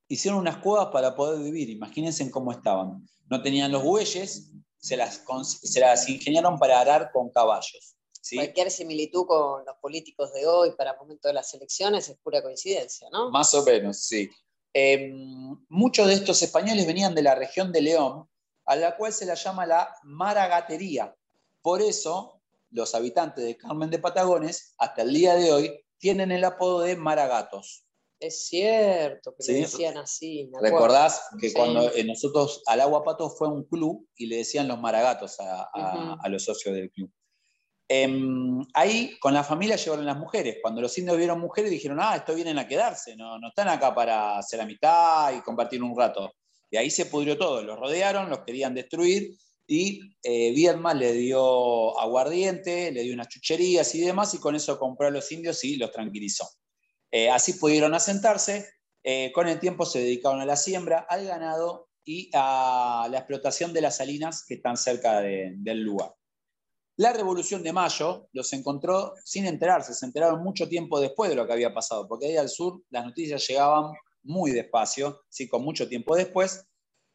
Hicieron 0.08 0.40
unas 0.40 0.56
cuevas 0.56 0.88
para 0.92 1.14
poder 1.14 1.40
vivir. 1.40 1.70
Imagínense 1.70 2.28
cómo 2.32 2.50
estaban. 2.50 3.08
No 3.30 3.42
tenían 3.42 3.70
los 3.70 3.84
bueyes, 3.84 4.50
se 4.76 4.96
las, 4.96 5.22
se 5.44 5.78
las 5.78 6.08
ingeniaron 6.08 6.58
para 6.58 6.80
arar 6.80 7.12
con 7.12 7.30
caballos. 7.30 7.94
Cualquier 8.34 8.72
similitud 8.72 9.24
con 9.24 9.64
los 9.64 9.76
políticos 9.76 10.32
de 10.32 10.44
hoy 10.44 10.72
para 10.72 10.90
el 10.90 10.98
momento 10.98 11.28
de 11.28 11.34
las 11.34 11.54
elecciones 11.54 12.08
es 12.08 12.16
pura 12.16 12.42
coincidencia, 12.42 13.08
¿no? 13.12 13.30
Más 13.30 13.54
o 13.54 13.62
menos, 13.62 13.98
sí. 13.98 14.28
Em, 14.72 15.64
muchos 15.68 16.08
de 16.08 16.14
estos 16.14 16.42
españoles 16.42 16.88
venían 16.88 17.14
de 17.14 17.22
la 17.22 17.36
región 17.36 17.70
de 17.70 17.82
León, 17.82 18.28
a 18.64 18.74
la 18.74 18.96
cual 18.96 19.12
se 19.12 19.26
la 19.26 19.34
llama 19.34 19.64
la 19.64 19.94
maragatería. 20.02 21.14
Por 21.62 21.80
eso, 21.82 22.35
los 22.76 22.94
habitantes 22.94 23.42
de 23.42 23.56
Carmen 23.56 23.90
de 23.90 23.98
Patagones, 23.98 24.74
hasta 24.76 25.02
el 25.02 25.14
día 25.14 25.34
de 25.34 25.50
hoy, 25.50 25.84
tienen 25.98 26.30
el 26.30 26.44
apodo 26.44 26.80
de 26.80 26.94
maragatos. 26.94 27.86
Es 28.20 28.48
cierto, 28.48 29.34
que 29.34 29.52
le 29.52 29.60
decían 29.60 29.96
así. 29.96 30.50
¿Recordás 30.60 31.22
que 31.40 31.52
cuando 31.52 31.90
eh, 31.92 32.04
nosotros 32.04 32.62
al 32.66 32.82
Agua 32.82 33.02
Pato 33.02 33.30
fue 33.30 33.48
un 33.48 33.64
club 33.64 34.06
y 34.16 34.26
le 34.26 34.36
decían 34.36 34.68
los 34.68 34.78
maragatos 34.78 35.36
a, 35.40 36.28
los 36.28 36.44
socios 36.44 36.74
del 36.74 36.90
club? 36.90 37.10
Em, 37.88 38.66
ahí 38.74 39.18
con 39.20 39.32
la 39.32 39.44
familia 39.44 39.76
llevaron 39.76 40.04
las 40.04 40.18
mujeres. 40.18 40.58
Cuando 40.60 40.82
los 40.82 40.96
indios 40.98 41.16
vieron 41.16 41.40
mujeres 41.40 41.70
dijeron, 41.70 41.98
ah, 42.00 42.16
esto 42.16 42.34
vienen 42.34 42.58
a 42.58 42.68
quedarse, 42.68 43.16
no, 43.16 43.38
no 43.38 43.48
están 43.48 43.68
acá 43.68 43.94
para 43.94 44.38
hacer 44.38 44.60
amistad 44.60 45.32
y 45.34 45.40
compartir 45.40 45.82
un 45.82 45.96
rato. 45.96 46.30
Y 46.70 46.76
ahí 46.76 46.90
se 46.90 47.06
pudrió 47.06 47.38
todo, 47.38 47.62
los 47.62 47.78
rodearon, 47.78 48.28
los 48.28 48.40
querían 48.40 48.74
destruir 48.74 49.34
y 49.66 50.16
eh, 50.22 50.54
le 50.94 51.12
dio 51.12 51.98
aguardiente, 51.98 52.92
le 52.92 53.02
dio 53.02 53.14
unas 53.14 53.28
chucherías 53.28 53.94
y 53.94 54.00
demás 54.00 54.34
y 54.34 54.38
con 54.38 54.54
eso 54.54 54.78
compró 54.78 55.08
a 55.08 55.10
los 55.10 55.30
indios 55.32 55.62
y 55.64 55.76
los 55.76 55.90
tranquilizó. 55.90 56.48
Eh, 57.10 57.30
así 57.30 57.54
pudieron 57.54 57.94
asentarse, 57.94 58.68
eh, 59.02 59.32
con 59.32 59.48
el 59.48 59.58
tiempo 59.58 59.84
se 59.84 60.00
dedicaron 60.00 60.40
a 60.40 60.46
la 60.46 60.56
siembra, 60.56 61.06
al 61.08 61.26
ganado 61.26 61.88
y 62.04 62.30
a 62.34 63.08
la 63.10 63.18
explotación 63.18 63.72
de 63.72 63.80
las 63.80 63.96
salinas 63.96 64.44
que 64.46 64.54
están 64.54 64.76
cerca 64.76 65.20
del 65.20 65.80
lugar. 65.80 66.14
La 66.98 67.12
Revolución 67.12 67.62
de 67.62 67.72
Mayo 67.72 68.28
los 68.32 68.52
encontró 68.52 69.14
sin 69.24 69.46
enterarse, 69.46 69.92
se 69.92 70.06
enteraron 70.06 70.42
mucho 70.42 70.68
tiempo 70.68 70.98
después 70.98 71.28
de 71.28 71.36
lo 71.36 71.46
que 71.46 71.52
había 71.52 71.74
pasado, 71.74 72.08
porque 72.08 72.26
ahí 72.26 72.36
al 72.36 72.48
sur 72.48 72.82
las 72.90 73.04
noticias 73.04 73.46
llegaban 73.46 73.92
muy 74.22 74.52
despacio, 74.52 75.22
¿sí? 75.28 75.46
con 75.46 75.62
mucho 75.62 75.88
tiempo 75.88 76.16
después, 76.16 76.64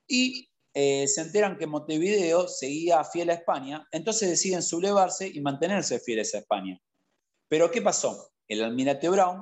y 0.08 0.51
eh, 0.74 1.08
se 1.08 1.22
enteran 1.22 1.58
que 1.58 1.68
Montevideo 1.68 2.48
seguía 2.48 3.04
fiel 3.04 3.30
a 3.30 3.34
España, 3.34 3.88
entonces 3.92 4.30
deciden 4.30 4.62
sublevarse 4.62 5.28
y 5.28 5.42
mantenerse 5.42 6.00
fieles 6.00 6.34
a 6.36 6.40
España. 6.40 6.80
Pero 7.48 7.70
¿qué 7.72 7.82
pasó? 7.82 8.32
El 8.48 8.64
almirante 8.64 9.10
Brown 9.10 9.42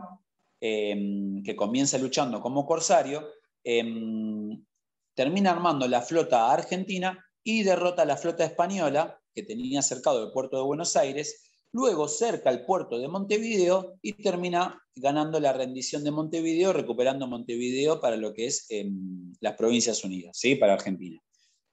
Em, 0.62 1.42
que 1.44 1.56
comienza 1.56 1.98
luchando 1.98 2.42
como 2.42 2.66
corsario, 2.66 3.26
em, 3.64 4.66
termina 5.14 5.52
armando 5.52 5.88
la 5.88 6.02
flota 6.02 6.52
argentina 6.52 7.26
y 7.44 7.64
derrota 7.64 8.02
a 8.02 8.06
la 8.06 8.18
flota 8.18 8.44
española 8.44 9.22
que 9.34 9.44
tenía 9.44 9.82
cercado 9.82 10.26
el 10.26 10.34
puerto 10.34 10.58
de 10.58 10.64
Buenos 10.64 10.98
Aires, 10.98 11.49
luego 11.72 12.08
cerca 12.08 12.50
el 12.50 12.66
puerto 12.66 12.98
de 12.98 13.08
Montevideo 13.08 13.98
y 14.02 14.14
termina 14.14 14.82
ganando 14.96 15.40
la 15.40 15.54
rendición 15.54 16.04
de 16.04 16.12
Montevideo, 16.12 16.74
recuperando 16.74 17.28
Montevideo 17.28 18.00
para 18.02 18.18
lo 18.18 18.34
que 18.34 18.48
es 18.48 18.66
em, 18.70 19.34
las 19.40 19.56
Provincias 19.56 20.04
Unidas, 20.04 20.38
¿sí? 20.38 20.56
para 20.56 20.74
Argentina. 20.74 21.20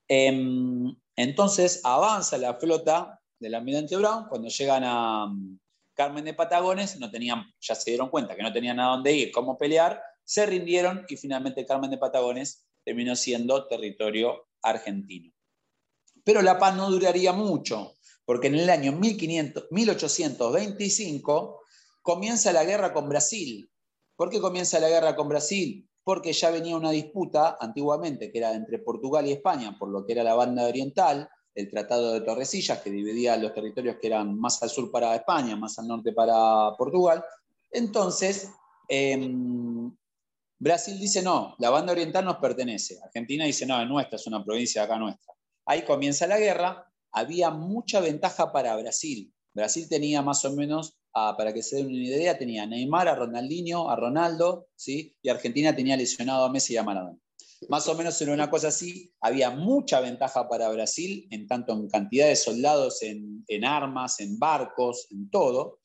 entonces 0.09 1.81
avanza 1.83 2.39
la 2.39 2.55
flota 2.55 3.21
del 3.41 3.55
almirante 3.55 3.97
Brown 3.97 4.27
cuando 4.29 4.49
llegan 4.49 4.83
a, 4.85 5.29
Carmen 5.97 6.27
de 6.27 6.35
Patagones 6.35 7.01
no 7.01 7.11
tenían, 7.11 7.47
ya 7.59 7.75
se 7.75 7.91
dieron 7.91 8.11
cuenta 8.11 8.37
que 8.37 8.43
no 8.43 8.53
tenían 8.53 8.79
a 8.79 8.89
dónde 8.89 9.13
ir, 9.15 9.33
cómo 9.33 9.57
pelear, 9.57 10.01
se 10.23 10.45
rindieron 10.45 11.07
y 11.09 11.17
finalmente 11.17 11.65
Carmen 11.65 11.91
de 11.91 11.97
Patagones 11.97 12.67
terminó 12.85 13.17
siendo 13.17 13.67
territorio 13.67 14.47
argentino. 14.63 15.33
Pero 16.23 16.43
la 16.43 16.59
paz 16.59 16.77
no 16.77 16.91
duraría 16.91 17.33
mucho, 17.33 17.96
porque 18.27 18.49
en 18.49 18.57
el 18.57 18.69
año 18.69 18.93
1500, 18.93 19.69
1825 19.71 21.61
comienza 22.03 22.53
la 22.53 22.65
guerra 22.65 22.93
con 22.93 23.09
Brasil. 23.09 23.71
¿Por 24.17 24.29
qué 24.31 24.41
comienza 24.41 24.81
la 24.81 24.89
guerra 24.89 25.15
con 25.17 25.29
Brasil? 25.29 25.89
Porque 26.03 26.33
ya 26.33 26.51
venía 26.51 26.77
una 26.77 26.91
disputa 26.91 27.57
antiguamente 27.59 28.31
que 28.31 28.39
era 28.39 28.53
entre 28.53 28.81
Portugal 28.81 29.27
y 29.27 29.33
España 29.33 29.77
por 29.79 29.91
lo 29.91 30.05
que 30.05 30.13
era 30.13 30.25
la 30.25 30.35
banda 30.35 30.67
oriental, 30.67 31.29
el 31.55 31.71
Tratado 31.71 32.13
de 32.13 32.21
Torrecillas, 32.21 32.81
que 32.81 32.91
dividía 32.91 33.37
los 33.37 33.55
territorios 33.55 33.97
que 34.01 34.09
eran 34.09 34.39
más 34.39 34.63
al 34.63 34.71
sur 34.71 34.91
para 34.91 35.15
España, 35.15 35.57
más 35.57 35.79
al 35.79 35.87
norte 35.87 36.13
para 36.13 36.77
Portugal. 36.77 37.25
Entonces, 37.71 38.51
em, 38.89 39.91
Brasil 40.59 40.99
dice, 40.99 41.23
no, 41.23 41.55
la 41.59 41.71
banda 41.71 41.93
oriental 41.93 42.25
nos 42.25 42.37
pertenece. 42.37 42.99
Argentina 43.03 43.45
dice, 43.45 43.67
no, 43.67 43.81
es 43.81 43.89
nuestra, 43.89 44.17
es 44.17 44.27
una 44.27 44.45
provincia 44.45 44.83
acá 44.83 44.99
nuestra. 44.99 45.33
Ahí 45.65 45.83
comienza 45.83 46.27
la 46.27 46.39
guerra, 46.39 46.87
había 47.17 47.51
mucha 47.51 48.01
ventaja 48.01 48.53
para 48.53 48.77
Brasil. 48.77 49.33
Brasil 49.55 49.89
tenía 49.89 50.21
más 50.21 50.45
o 50.45 50.53
menos, 50.53 50.99
ah, 51.15 51.35
para 51.37 51.55
que 51.55 51.63
se 51.63 51.77
den 51.77 51.87
una 51.87 51.97
idea, 51.97 52.37
tenía 52.37 52.65
a 52.65 52.67
Neymar, 52.67 53.09
a 53.09 53.15
Ronaldinho, 53.15 53.89
a 53.89 53.97
Ronaldo, 53.97 54.69
¿sí? 54.77 55.17
y 55.23 55.31
Argentina 55.31 55.75
tenía 55.75 55.97
lesionado 55.97 56.45
a 56.45 56.53
Messi 56.53 56.75
y 56.75 56.77
a 56.77 56.83
Maradona. 56.83 57.19
Más 57.71 57.89
o 57.89 57.95
menos 57.95 58.21
en 58.21 58.29
una 58.29 58.51
cosa 58.51 58.69
así, 58.69 59.11
había 59.23 59.49
mucha 59.49 60.01
ventaja 60.01 60.47
para 60.47 60.69
Brasil, 60.69 61.27
en 61.31 61.47
tanto 61.47 61.73
en 61.73 61.89
cantidad 61.89 62.29
de 62.29 62.37
soldados, 62.37 63.03
en, 63.03 63.65
armas, 63.65 64.21
en 64.21 64.39
barcos, 64.39 65.07
en 65.11 65.31
todo, 65.31 65.79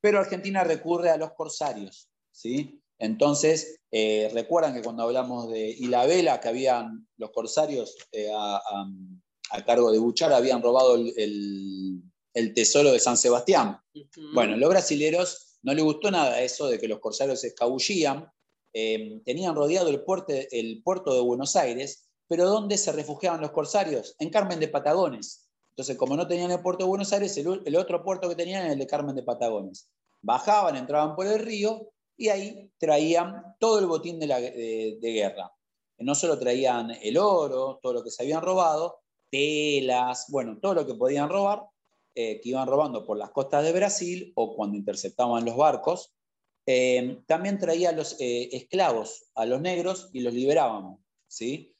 pero 0.00 0.20
Argentina 0.20 0.62
recurre 0.62 1.10
a 1.10 1.16
los 1.16 1.32
corsarios. 1.32 2.08
¿sí? 2.30 2.80
Entonces, 3.00 3.80
eh, 3.90 4.30
recuerdan 4.32 4.74
que 4.74 4.82
cuando 4.82 5.02
hablamos 5.02 5.50
de 5.50 5.70
Ilabela, 5.70 6.38
que 6.38 6.48
habían 6.48 7.08
los 7.16 7.32
corsarios 7.32 7.96
eh, 8.12 8.30
a, 8.32 8.60
cargo 9.64 9.92
de 9.92 9.98
Buchar, 9.98 10.32
habían 10.32 10.62
robado 10.62 10.96
el, 10.96 12.02
tesoro 12.54 12.92
de 12.92 12.98
San 12.98 13.16
Sebastián. 13.16 13.78
Bueno, 14.34 14.56
los 14.56 14.70
brasileros 14.70 15.58
no 15.62 15.74
les 15.74 15.84
gustó 15.84 16.10
nada 16.10 16.40
eso 16.40 16.66
de 16.66 16.78
que 16.78 16.88
los 16.88 16.98
corsarios 16.98 17.40
se 17.40 17.48
escabullían, 17.48 18.28
Em, 18.72 19.22
tenían 19.22 19.54
rodeado 19.54 19.90
el 19.90 20.02
puerto, 20.02 20.32
el 20.50 20.82
puerto 20.82 21.14
de 21.14 21.20
Buenos 21.20 21.56
Aires, 21.56 22.08
pero 22.26 22.46
¿dónde 22.48 22.78
se 22.78 22.92
refugiaban 22.92 23.42
los 23.42 23.50
corsarios? 23.50 24.16
En 24.18 24.30
Carmen 24.30 24.60
de 24.60 24.68
Patagones. 24.68 25.50
Entonces, 25.70 25.96
como 25.96 26.16
no 26.16 26.26
tenían 26.26 26.50
el 26.50 26.62
puerto 26.62 26.84
de 26.84 26.88
Buenos 26.88 27.12
Aires, 27.12 27.36
el, 27.36 27.76
otro 27.76 28.02
puerto 28.02 28.28
que 28.28 28.34
tenían 28.34 28.64
era 28.64 28.72
el 28.72 28.78
de 28.78 28.86
Carmen 28.86 29.14
de 29.14 29.22
Patagones. 29.22 29.90
Bajaban, 30.22 30.76
entraban 30.76 31.14
por 31.14 31.26
el 31.26 31.38
río 31.38 31.92
y 32.16 32.28
ahí 32.28 32.70
traían 32.78 33.56
todo 33.58 33.78
el 33.78 33.86
botín 33.86 34.18
de, 34.18 34.26
la, 34.26 34.40
de, 34.40 34.98
guerra. 35.00 35.52
No 35.98 36.14
solo 36.14 36.38
traían 36.38 36.90
el 36.90 37.18
oro, 37.18 37.78
todo 37.82 37.92
lo 37.92 38.04
que 38.04 38.10
se 38.10 38.22
habían 38.22 38.42
robado, 38.42 39.01
telas, 39.32 40.26
bueno, 40.28 40.58
todo 40.60 40.74
lo 40.74 40.86
que 40.86 40.94
podían 40.94 41.28
robar, 41.28 41.64
eh, 42.14 42.40
que 42.40 42.50
iban 42.50 42.68
robando 42.68 43.04
por 43.04 43.16
las 43.16 43.30
costas 43.30 43.64
de 43.64 43.72
Brasil 43.72 44.32
o 44.36 44.54
cuando 44.54 44.76
interceptaban 44.76 45.44
los 45.44 45.56
barcos, 45.56 46.14
Em, 46.64 47.24
también 47.24 47.58
traía 47.58 47.90
los 47.92 48.16
eh, 48.20 48.48
esclavos, 48.52 49.24
a 49.34 49.46
los 49.46 49.60
negros, 49.60 50.10
y 50.12 50.20
los 50.20 50.32
liberábamos, 50.32 51.00
¿sí? 51.26 51.74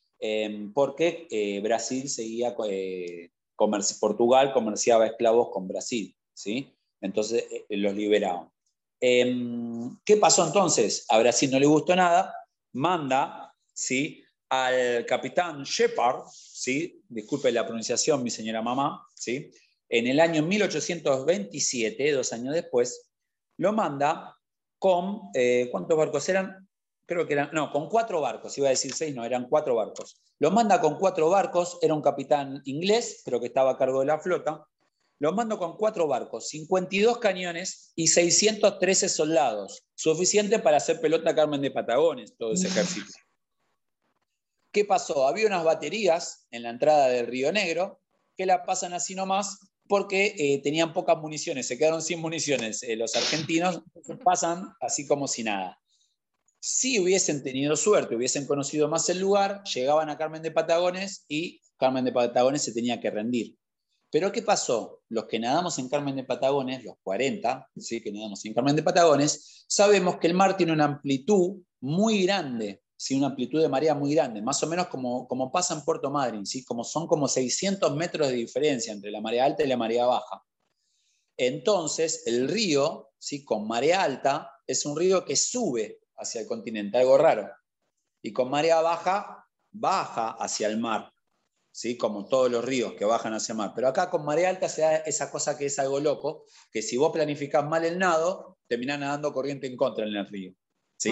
Porque 0.73 1.27
eh, 1.31 1.61
Brasil 1.61 2.09
seguía, 2.09 2.55
eh, 2.69 3.31
Portugal 4.01 4.53
comerciaba 4.53 5.07
esclavos 5.07 5.51
con 5.51 5.67
Brasil, 5.67 6.17
¿sí? 6.33 6.73
Entonces 7.01 7.45
los 7.69 7.95
liberaban. 7.95 8.49
¿Qué 9.01 10.17
pasó 10.21 10.47
entonces? 10.47 11.05
A 11.09 11.19
Brasil 11.19 11.51
no 11.51 11.59
le 11.59 11.67
gustó 11.67 11.97
nada, 11.97 12.33
manda 12.73 13.53
¿sí? 13.75 14.22
Al 14.53 15.07
capitán 15.07 15.63
Shepard, 15.63 16.25
¿sí? 16.31 17.01
disculpe 17.09 17.51
la 17.51 17.65
pronunciación, 17.65 18.23
mi 18.23 18.29
señora 18.29 18.61
mamá, 18.61 19.03
¿sí? 19.15 19.51
en 19.89 20.07
el 20.07 20.21
año 20.21 20.43
1827, 20.43 22.13
dos 22.13 22.35
años 22.35 22.53
después, 22.53 23.11
lo 23.57 23.73
manda 23.73 24.37
con, 24.79 25.31
eh, 25.33 25.69
¿cuántos 25.73 25.97
barcos 25.97 26.29
eran? 26.29 26.69
Creo 27.07 27.27
que 27.27 27.33
eran, 27.33 27.49
no, 27.55 27.73
con 27.73 27.89
cuatro 27.89 28.21
barcos, 28.21 28.59
iba 28.59 28.67
a 28.67 28.71
decir 28.71 28.93
seis, 28.93 29.15
no, 29.15 29.25
eran 29.25 29.49
cuatro 29.49 29.75
barcos. 29.75 30.21
Lo 30.39 30.51
manda 30.51 30.83
con 30.83 30.99
cuatro 30.99 31.31
barcos, 31.31 31.79
era 31.81 31.95
un 31.95 32.03
capitán 32.03 32.61
inglés, 32.67 33.23
pero 33.25 33.41
que 33.41 33.47
estaba 33.47 33.71
a 33.71 33.79
cargo 33.79 34.01
de 34.01 34.07
la 34.07 34.19
flota, 34.19 34.67
los 35.19 35.35
mando 35.35 35.59
con 35.59 35.79
cuatro 35.79 36.07
barcos, 36.07 36.51
52 36.51 37.17
cañones 37.17 37.93
y 37.95 38.09
613 38.09 39.09
soldados, 39.09 39.83
suficiente 39.95 40.59
para 40.59 40.77
hacer 40.77 41.01
pelota 41.01 41.35
Carmen 41.35 41.63
de 41.63 41.71
Patagones, 41.71 42.35
todo 42.37 42.53
ese 42.53 42.69
ejército. 42.69 43.13
¿Qué 44.73 44.87
pasó? 44.87 45.29
Había 45.29 45.47
unas 45.47 45.65
baterías 45.65 46.47
en 46.51 46.63
la 46.63 46.71
entrada 46.71 47.09
del 47.09 47.27
Río 47.27 47.53
Negro 47.53 48.01
que 48.37 48.47
la 48.47 48.65
pasan 48.65 48.95
así 48.95 49.15
nomás 49.15 49.59
porque 49.87 50.35
eh, 50.39 50.63
tenían 50.63 50.95
pocas 50.95 51.19
municiones, 51.19 51.67
se 51.67 51.77
quedaron 51.77 52.01
sin 52.01 52.21
municiones 52.21 52.83
eh, 52.83 52.97
los 52.97 53.15
argentinos, 53.15 53.83
pasan 54.25 54.73
así 54.81 55.07
como 55.07 55.29
si 55.29 55.45
nada. 55.45 55.79
Si 56.59 56.99
hubiesen 56.99 57.43
tenido 57.43 57.77
suerte, 57.77 58.17
hubiesen 58.17 58.47
conocido 58.47 58.89
más 58.89 59.09
el 59.11 59.19
lugar, 59.19 59.63
llegaban 59.65 60.09
a 60.09 60.17
Carmen 60.17 60.41
de 60.41 60.53
Patagones 60.53 61.27
y 61.29 61.61
Carmen 61.77 62.05
de 62.05 62.13
Patagones 62.13 62.63
se 62.63 62.73
tenía 62.73 63.01
que 63.01 63.11
rendir. 63.11 63.57
Pero 64.11 64.33
¿qué 64.33 64.41
pasó? 64.41 65.03
Los 65.09 65.27
que 65.27 65.39
nadamos 65.39 65.79
en 65.79 65.89
Carmen 65.89 66.17
de 66.17 66.25
Patagones, 66.25 66.85
los 66.85 66.95
40, 67.03 67.69
¿sí? 67.77 68.01
que 68.01 68.13
nadamos 68.13 68.43
en 68.47 68.55
Carmen 68.55 68.77
de 68.77 68.83
Patagones, 68.83 69.67
sabemos 69.69 70.17
que 70.19 70.29
el 70.29 70.35
mar 70.35 70.57
tiene 70.57 70.73
una 70.73 70.85
amplitud 70.85 71.63
muy 71.81 72.23
grande, 72.23 72.83
¿sí? 73.03 73.17
una 73.17 73.27
amplitud 73.27 73.61
de 73.61 73.69
marea 73.69 73.97
muy 73.97 74.15
grande, 74.15 74.41
más 74.41 74.63
o 74.63 74.69
menos 74.69 74.87
como, 74.87 75.27
como 75.27 75.51
pasa 75.51 75.75
en 75.75 75.85
Puerto 75.85 76.09
Madryn, 76.09 76.47
¿sí? 76.47 76.65
como 76.65 76.85
son 76.85 77.09
como 77.09 77.27
600 77.27 77.97
metros 77.97 78.29
de 78.29 78.35
diferencia 78.35 78.93
entre 78.93 79.11
la 79.11 79.21
marea 79.21 79.45
alta 79.45 79.65
y 79.65 79.67
la 79.67 79.77
marea 79.77 80.07
baja. 80.07 80.45
Entonces, 81.37 82.23
el 82.27 82.49
río, 82.49 83.11
¿sí? 83.19 83.45
con 83.45 83.67
marea 83.67 84.05
alta, 84.05 84.53
es 84.69 84.87
un 84.87 84.97
río 84.97 85.25
que 85.25 85.35
sube 85.35 85.99
hacia 86.17 86.43
el 86.43 86.47
continente, 86.47 86.97
algo 86.97 87.19
raro. 87.19 87.51
Y 88.23 88.33
con 88.33 88.49
marea 88.49 88.81
baja, 88.81 89.49
baja 89.73 90.37
hacia 90.39 90.69
el 90.69 90.79
mar. 90.79 91.13
¿sí? 91.73 91.97
como 91.97 92.29
todos 92.29 92.53
los 92.53 92.65
ríos 92.65 92.93
que 92.93 93.05
bajan 93.05 93.35
hacia 93.35 93.55
el 93.55 93.59
mar. 93.59 93.73
Pero 93.75 93.89
acá 93.89 94.11
con 94.11 94.25
marea 94.25 94.49
alta 94.49 94.69
se 94.69 94.83
da 94.83 94.97
esa 94.99 95.29
cosa 95.33 95.59
que 95.59 95.67
es 95.67 95.79
algo 95.81 95.99
loco, 95.99 96.45
que 96.71 96.83
si 96.83 96.97
vos 96.97 97.11
planificás 97.11 97.65
mal 97.69 97.85
el 97.85 97.99
nado, 97.99 98.59
terminás 98.69 99.01
nadando 99.01 99.33
corriente 99.33 99.67
en 99.67 99.77
contra 99.77 100.07
en 100.07 100.15
el 100.15 100.29
río. 100.29 100.55
¿sí? 100.99 101.11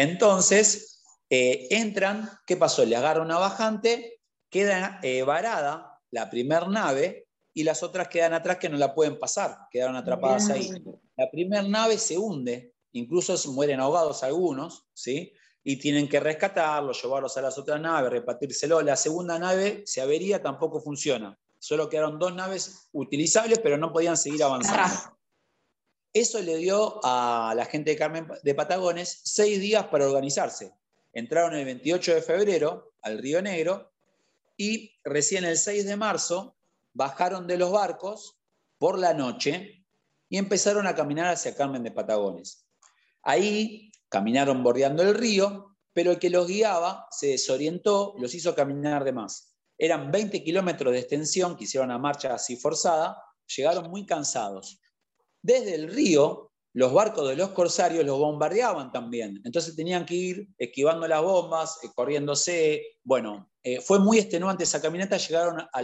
Entonces, 0.00 1.02
eh, 1.28 1.68
entran, 1.70 2.28
¿qué 2.46 2.56
pasó? 2.56 2.84
Le 2.84 2.96
agarra 2.96 3.22
una 3.22 3.38
bajante, 3.38 4.20
queda 4.48 4.98
eh, 5.02 5.22
varada 5.22 6.00
la 6.10 6.30
primer 6.30 6.68
nave 6.68 7.28
y 7.52 7.64
las 7.64 7.82
otras 7.82 8.08
quedan 8.08 8.32
atrás 8.32 8.56
que 8.56 8.68
no 8.68 8.76
la 8.76 8.94
pueden 8.94 9.18
pasar, 9.18 9.58
quedaron 9.70 9.96
atrapadas 9.96 10.48
ahí. 10.50 10.70
La 11.16 11.30
primera 11.30 11.62
nave 11.62 11.98
se 11.98 12.16
hunde, 12.16 12.74
incluso 12.92 13.36
mueren 13.52 13.80
ahogados 13.80 14.22
algunos, 14.22 14.86
¿sí? 14.94 15.32
y 15.62 15.76
tienen 15.76 16.08
que 16.08 16.20
rescatarlos, 16.20 17.02
llevarlos 17.02 17.36
a 17.36 17.42
las 17.42 17.58
otras 17.58 17.80
naves, 17.80 18.10
repartírselo. 18.10 18.80
La 18.80 18.96
segunda 18.96 19.38
nave 19.38 19.82
se 19.84 20.00
avería, 20.00 20.42
tampoco 20.42 20.80
funciona. 20.80 21.38
Solo 21.58 21.90
quedaron 21.90 22.18
dos 22.18 22.34
naves 22.34 22.88
utilizables, 22.92 23.58
pero 23.58 23.76
no 23.76 23.92
podían 23.92 24.16
seguir 24.16 24.42
avanzando. 24.42 25.18
Eso 26.12 26.40
le 26.40 26.56
dio 26.56 27.00
a 27.04 27.52
la 27.56 27.64
gente 27.66 27.90
de 27.90 27.96
Carmen 27.96 28.26
de 28.42 28.54
Patagones 28.54 29.20
seis 29.24 29.60
días 29.60 29.86
para 29.86 30.06
organizarse. 30.06 30.72
Entraron 31.12 31.54
el 31.54 31.64
28 31.64 32.14
de 32.14 32.22
febrero 32.22 32.94
al 33.02 33.18
Río 33.18 33.40
Negro 33.42 33.92
y 34.56 34.98
recién 35.04 35.44
el 35.44 35.56
6 35.56 35.86
de 35.86 35.96
marzo 35.96 36.56
bajaron 36.92 37.46
de 37.46 37.56
los 37.56 37.72
barcos 37.72 38.38
por 38.78 38.98
la 38.98 39.14
noche 39.14 39.86
y 40.28 40.36
empezaron 40.36 40.86
a 40.86 40.94
caminar 40.94 41.32
hacia 41.32 41.54
Carmen 41.54 41.82
de 41.82 41.92
Patagones. 41.92 42.66
Ahí 43.22 43.90
Caminaron 44.10 44.64
bordeando 44.64 45.04
el 45.04 45.14
río, 45.14 45.76
pero 45.92 46.10
el 46.10 46.18
que 46.18 46.30
los 46.30 46.48
guiaba 46.48 47.06
se 47.12 47.28
desorientó, 47.28 48.14
los 48.18 48.34
hizo 48.34 48.56
caminar 48.56 49.04
de 49.04 49.12
más. 49.12 49.54
Eran 49.78 50.10
20 50.10 50.42
kilómetros 50.42 50.92
de 50.92 50.98
extensión 50.98 51.56
que 51.56 51.64
hicieron 51.64 51.90
una 51.90 51.98
marcha 51.98 52.34
así 52.34 52.56
forzada, 52.56 53.22
llegaron 53.56 53.88
muy 53.88 54.04
cansados. 54.04 54.80
Desde 55.42 55.74
el 55.74 55.92
río, 55.92 56.52
los 56.72 56.92
barcos 56.92 57.28
de 57.28 57.36
los 57.36 57.50
corsarios 57.50 58.04
los 58.04 58.18
bombardeaban 58.18 58.92
también, 58.92 59.40
entonces 59.44 59.74
tenían 59.74 60.06
que 60.06 60.14
ir 60.14 60.48
esquivando 60.58 61.08
las 61.08 61.22
bombas, 61.22 61.78
eh, 61.82 61.88
corriéndose. 61.94 62.98
Bueno, 63.02 63.50
eh, 63.62 63.80
fue 63.80 63.98
muy 63.98 64.18
extenuante 64.18 64.64
esa 64.64 64.80
caminata, 64.80 65.16
llegaron 65.16 65.60
a 65.60 65.82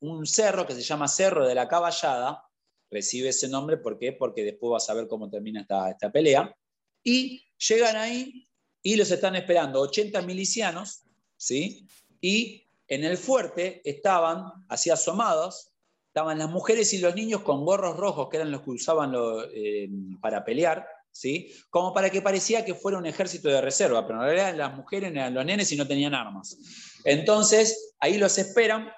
un 0.00 0.26
cerro 0.26 0.66
que 0.66 0.74
se 0.74 0.82
llama 0.82 1.08
Cerro 1.08 1.46
de 1.46 1.54
la 1.54 1.68
Caballada, 1.68 2.42
recibe 2.90 3.28
ese 3.28 3.48
nombre 3.48 3.76
¿por 3.76 3.98
porque 4.18 4.44
después 4.44 4.70
vas 4.70 4.90
a 4.90 4.94
ver 4.94 5.06
cómo 5.06 5.28
termina 5.28 5.60
esta, 5.60 5.90
esta 5.90 6.10
pelea, 6.10 6.54
y 7.02 7.44
Llegan 7.68 7.96
ahí 7.96 8.48
y 8.82 8.96
los 8.96 9.10
están 9.10 9.36
esperando. 9.36 9.80
80 9.80 10.22
milicianos, 10.22 11.02
¿sí? 11.36 11.86
Y 12.20 12.66
en 12.88 13.04
el 13.04 13.18
fuerte 13.18 13.82
estaban, 13.84 14.44
así 14.68 14.90
asomados, 14.90 15.69
estaban 16.10 16.38
las 16.38 16.50
mujeres 16.50 16.92
y 16.92 16.98
los 16.98 17.14
niños 17.14 17.42
con 17.42 17.64
gorros 17.64 17.96
rojos, 17.96 18.28
que 18.28 18.38
eran 18.38 18.50
los 18.50 18.62
que 18.62 18.70
usaban 18.70 19.14
eh, 19.54 19.88
para 20.20 20.44
pelear, 20.44 20.84
¿sí? 21.12 21.52
Como 21.70 21.94
para 21.94 22.10
que 22.10 22.20
parecía 22.20 22.64
que 22.64 22.74
fuera 22.74 22.98
un 22.98 23.06
ejército 23.06 23.48
de 23.48 23.60
reserva, 23.60 24.04
pero 24.04 24.18
en 24.18 24.24
realidad 24.24 24.56
las 24.56 24.76
mujeres 24.76 25.12
eran 25.12 25.32
los 25.32 25.44
nenes 25.44 25.70
y 25.70 25.76
no 25.76 25.86
tenían 25.86 26.14
armas. 26.14 26.58
Entonces, 27.04 27.94
ahí 28.00 28.18
los 28.18 28.38
esperan 28.38 28.90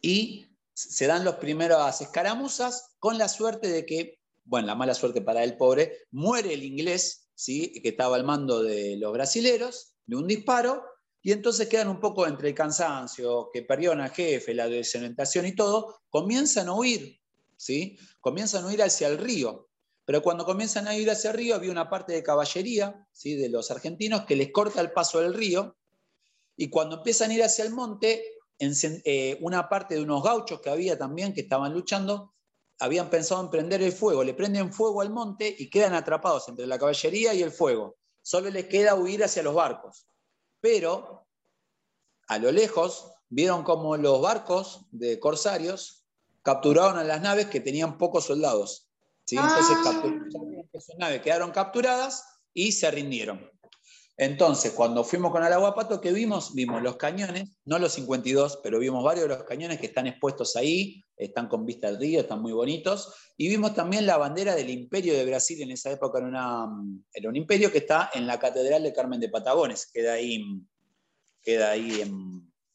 y 0.00 0.46
se 0.72 1.06
dan 1.06 1.22
los 1.22 1.34
primeros 1.34 2.00
escaramuzas 2.00 2.96
con 2.98 3.18
la 3.18 3.28
suerte 3.28 3.68
de 3.68 3.84
que, 3.84 4.18
bueno, 4.44 4.68
la 4.68 4.74
mala 4.74 4.94
suerte 4.94 5.20
para 5.20 5.44
el 5.44 5.58
pobre, 5.58 5.98
muere 6.10 6.54
el 6.54 6.62
inglés 6.62 7.28
que 7.44 7.82
estaba 7.84 8.16
al 8.16 8.24
mando 8.24 8.62
de 8.62 8.96
los 8.96 9.12
brasileros, 9.12 9.96
de 10.06 10.16
un 10.16 10.26
disparo, 10.26 10.82
y 11.22 11.30
entonces 11.30 11.68
quedan 11.68 11.88
un 11.88 12.00
poco 12.00 12.26
entre 12.26 12.48
el 12.48 12.54
cansancio, 12.54 13.48
que 13.52 13.62
perdieron 13.62 14.00
al 14.00 14.10
jefe, 14.10 14.54
la 14.54 14.68
desorientación 14.68 15.46
y 15.46 15.54
todo, 15.54 16.02
comienzan 16.10 16.68
a 16.68 16.74
huir, 16.74 17.20
¿sí? 17.56 17.96
comienzan 18.20 18.64
a 18.64 18.66
huir 18.66 18.82
hacia 18.82 19.06
el 19.06 19.18
río. 19.18 19.68
Pero 20.04 20.20
cuando 20.20 20.44
comienzan 20.44 20.88
a 20.88 20.96
ir 20.96 21.08
hacia 21.08 21.30
el 21.30 21.36
río, 21.36 21.54
había 21.54 21.70
una 21.70 21.88
parte 21.88 22.12
de 22.12 22.24
caballería 22.24 23.06
¿sí? 23.12 23.36
de 23.36 23.48
los 23.48 23.70
argentinos 23.70 24.24
que 24.26 24.34
les 24.34 24.50
corta 24.50 24.80
el 24.80 24.90
paso 24.90 25.20
del 25.20 25.32
río, 25.32 25.76
y 26.56 26.68
cuando 26.68 26.96
empiezan 26.96 27.30
a 27.30 27.34
ir 27.34 27.44
hacia 27.44 27.64
el 27.64 27.72
monte, 27.72 28.22
eh, 28.58 29.38
una 29.40 29.68
parte 29.68 29.94
de 29.94 30.02
unos 30.02 30.22
gauchos 30.22 30.60
que 30.60 30.70
había 30.70 30.98
también, 30.98 31.32
que 31.32 31.42
estaban 31.42 31.72
luchando, 31.72 32.34
habían 32.80 33.10
pensado 33.10 33.40
en 33.42 33.50
prender 33.50 33.80
el 33.80 33.92
fuego, 33.92 34.24
le 34.24 34.34
prenden 34.34 34.72
fuego 34.72 35.02
al 35.02 35.10
monte 35.10 35.54
y 35.56 35.70
quedan 35.70 35.94
atrapados 35.94 36.48
entre 36.48 36.66
la 36.66 36.78
caballería 36.78 37.32
y 37.32 37.42
el 37.42 37.52
fuego. 37.52 37.96
Solo 38.22 38.50
les 38.50 38.66
queda 38.66 38.96
huir 38.96 39.22
hacia 39.22 39.42
los 39.42 39.54
barcos. 39.54 40.06
Pero 40.62 41.26
a 42.28 42.38
lo 42.38 42.50
lejos 42.50 43.12
vieron 43.28 43.64
como 43.64 43.98
los 43.98 44.22
barcos 44.22 44.86
de 44.92 45.20
corsarios 45.20 46.06
capturaron 46.40 46.96
a 46.96 47.04
las 47.04 47.20
naves 47.20 47.48
que 47.48 47.60
tenían 47.60 47.98
pocos 47.98 48.24
soldados. 48.24 48.88
Entonces 49.30 49.76
ah. 49.84 50.94
naves 50.98 51.20
quedaron 51.20 51.50
capturadas 51.50 52.24
y 52.54 52.72
se 52.72 52.90
rindieron. 52.90 53.51
Entonces, 54.22 54.70
cuando 54.70 55.02
fuimos 55.02 55.32
con 55.32 55.44
el 55.44 55.52
aguapato, 55.52 56.00
¿qué 56.00 56.12
vimos? 56.12 56.54
Vimos 56.54 56.80
los 56.80 56.94
cañones, 56.94 57.56
no 57.64 57.80
los 57.80 57.94
52, 57.94 58.60
pero 58.62 58.78
vimos 58.78 59.02
varios 59.02 59.24
de 59.28 59.34
los 59.34 59.42
cañones 59.42 59.80
que 59.80 59.86
están 59.86 60.06
expuestos 60.06 60.54
ahí, 60.54 61.02
están 61.16 61.48
con 61.48 61.66
vista 61.66 61.88
al 61.88 61.98
río, 61.98 62.20
están 62.20 62.40
muy 62.40 62.52
bonitos. 62.52 63.12
Y 63.36 63.48
vimos 63.48 63.74
también 63.74 64.06
la 64.06 64.18
bandera 64.18 64.54
del 64.54 64.70
Imperio 64.70 65.14
de 65.14 65.24
Brasil, 65.24 65.60
en 65.60 65.72
esa 65.72 65.90
época 65.90 66.20
era, 66.20 67.28
un 67.28 67.36
imperio 67.36 67.72
que 67.72 67.78
está 67.78 68.10
en 68.14 68.28
la 68.28 68.38
Catedral 68.38 68.84
de 68.84 68.92
Carmen 68.92 69.18
de 69.18 69.28
Patagones, 69.28 69.90
queda 69.92 70.12
ahí, 70.12 70.40
ahí 71.68 72.02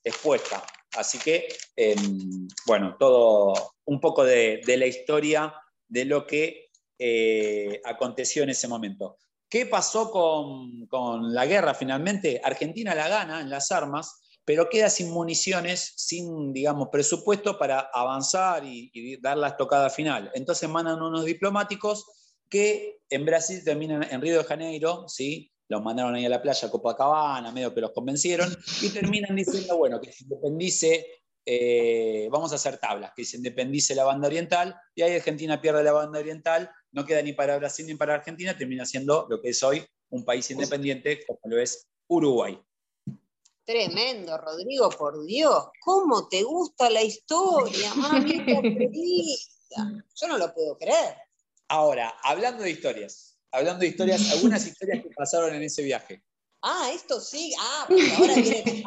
expuesta. 0.03 0.61
Así 0.97 1.17
que, 1.17 1.47
em, 1.77 2.49
bueno, 2.65 2.97
todo 2.99 3.53
un 3.85 4.01
poco 4.01 4.25
de, 4.25 4.61
la 4.65 4.85
historia 4.85 5.53
de 5.87 6.03
lo 6.03 6.27
que 6.27 6.71
eh, 6.99 7.79
aconteció 7.85 8.43
en 8.43 8.49
ese 8.49 8.67
momento. 8.67 9.17
¿Qué 9.49 9.65
pasó 9.65 10.11
con, 10.11 11.33
la 11.33 11.45
guerra 11.45 11.73
finalmente? 11.73 12.41
Argentina 12.43 12.93
la 12.93 13.07
gana 13.07 13.39
en 13.39 13.49
las 13.49 13.71
armas, 13.71 14.21
pero 14.43 14.69
queda 14.69 14.89
sin 14.89 15.09
municiones, 15.11 15.93
sin, 15.95 16.51
digamos, 16.51 16.89
presupuesto 16.91 17.57
para 17.57 17.79
avanzar 17.93 18.63
y, 18.65 19.17
dar 19.21 19.37
la 19.37 19.49
estocada 19.49 19.89
final. 19.89 20.31
Entonces 20.33 20.69
mandan 20.69 21.01
unos 21.01 21.25
diplomáticos 21.25 22.05
que 22.49 22.99
en 23.09 23.25
Brasil 23.25 23.63
terminan 23.63 24.03
en 24.03 24.21
Río 24.21 24.37
de 24.37 24.43
Janeiro, 24.43 25.05
¿sí? 25.07 25.51
los 25.69 25.81
mandaron 25.81 26.15
ahí 26.15 26.25
a 26.25 26.29
la 26.29 26.41
playa 26.41 26.69
Copacabana, 26.69 27.51
medio 27.51 27.73
que 27.73 27.81
los 27.81 27.91
convencieron, 27.91 28.55
y 28.81 28.89
terminan 28.89 29.35
diciendo, 29.35 29.77
bueno, 29.77 29.99
que 29.99 30.11
se 30.11 30.23
independice, 30.23 31.05
eh, 31.45 32.27
vamos 32.31 32.51
a 32.51 32.55
hacer 32.55 32.77
tablas, 32.77 33.11
que 33.15 33.25
se 33.25 33.37
independice 33.37 33.95
la 33.95 34.05
banda 34.05 34.27
oriental, 34.27 34.75
y 34.95 35.01
ahí 35.01 35.15
Argentina 35.15 35.59
pierde 35.59 35.83
la 35.83 35.91
banda 35.91 36.19
oriental 36.19 36.69
no 36.91 37.05
queda 37.05 37.21
ni 37.21 37.33
para 37.33 37.57
Brasil 37.57 37.85
ni 37.85 37.95
para 37.95 38.15
Argentina, 38.15 38.57
termina 38.57 38.85
siendo 38.85 39.27
lo 39.29 39.41
que 39.41 39.49
es 39.49 39.63
hoy 39.63 39.85
un 40.09 40.23
país 40.23 40.49
independiente 40.51 41.25
como 41.25 41.39
lo 41.43 41.59
es 41.59 41.85
Uruguay. 42.07 42.59
Tremendo, 43.65 44.37
Rodrigo, 44.37 44.89
por 44.89 45.25
Dios. 45.25 45.65
¿Cómo 45.83 46.29
te 46.29 46.43
gusta 46.43 46.89
la 46.89 47.03
historia, 47.03 47.93
mami? 47.95 48.45
Yo 50.15 50.27
no 50.27 50.37
lo 50.37 50.53
puedo 50.53 50.77
creer. 50.77 51.17
Ahora, 51.67 52.15
hablando 52.23 52.63
de 52.63 52.71
historias, 52.71 53.37
hablando 53.51 53.81
de 53.81 53.87
historias, 53.87 54.31
algunas 54.31 54.65
historias 54.65 55.03
que 55.03 55.09
pasaron 55.09 55.53
en 55.53 55.63
ese 55.63 55.83
viaje. 55.83 56.23
Ah, 56.61 56.89
esto 56.93 57.19
sí. 57.19 57.53
Ah, 57.59 57.85
porque 57.87 58.13
ahora 58.13 58.35
viene 58.35 58.83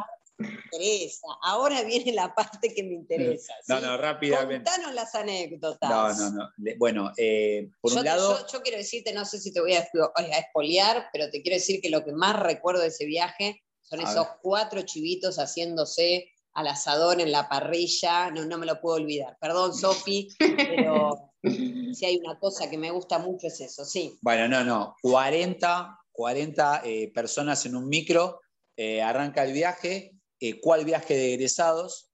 interesa. 0.48 1.26
Ahora 1.42 1.82
viene 1.82 2.12
la 2.12 2.34
parte 2.34 2.72
que 2.74 2.82
me 2.82 2.94
interesa. 2.94 3.54
No, 3.68 3.80
no, 3.80 3.96
rápidamente. 3.96 4.70
Contanos 4.70 4.94
las 4.94 5.14
anécdotas. 5.14 5.90
No, 5.90 6.14
no, 6.14 6.30
no. 6.30 6.50
Bueno, 6.78 7.12
eh, 7.16 7.70
por 7.80 7.92
yo, 7.92 7.98
un 7.98 8.04
lado. 8.04 8.38
Yo, 8.40 8.46
yo, 8.52 8.62
quiero 8.62 8.78
decirte, 8.78 9.12
no 9.12 9.24
sé 9.24 9.38
si 9.38 9.52
te 9.52 9.60
voy 9.60 9.74
a, 9.74 9.80
a 9.80 10.38
espoliar, 10.38 11.08
pero 11.12 11.30
te 11.30 11.42
quiero 11.42 11.56
decir 11.56 11.80
que 11.80 11.90
lo 11.90 12.04
que 12.04 12.12
más 12.12 12.38
recuerdo 12.38 12.82
de 12.82 12.88
ese 12.88 13.06
viaje 13.06 13.62
son 13.82 14.00
esos 14.00 14.26
cuatro 14.40 14.82
chivitos 14.82 15.36
haciéndose 15.38 16.30
al 16.54 16.68
asador 16.68 17.20
en 17.20 17.32
la 17.32 17.48
parrilla, 17.48 18.30
no, 18.30 18.44
no 18.44 18.58
me 18.58 18.66
lo 18.66 18.80
puedo 18.80 18.96
olvidar. 18.96 19.36
Perdón, 19.40 19.74
Sofi, 19.74 20.28
pero 20.38 21.32
si 21.42 22.04
hay 22.04 22.16
una 22.18 22.38
cosa 22.38 22.68
que 22.68 22.78
me 22.78 22.90
gusta 22.90 23.18
mucho 23.18 23.46
es 23.46 23.60
eso, 23.60 23.84
sí. 23.84 24.18
Bueno, 24.22 24.48
no, 24.48 24.64
no, 24.64 24.96
40, 25.02 25.98
40 26.12 26.82
eh, 26.84 27.12
personas 27.12 27.64
en 27.66 27.76
un 27.76 27.88
micro, 27.88 28.40
eh, 28.76 29.02
arranca 29.02 29.44
el 29.44 29.52
viaje, 29.52 30.12
eh, 30.40 30.60
¿cuál 30.60 30.84
viaje 30.84 31.14
de 31.14 31.34
egresados? 31.34 32.10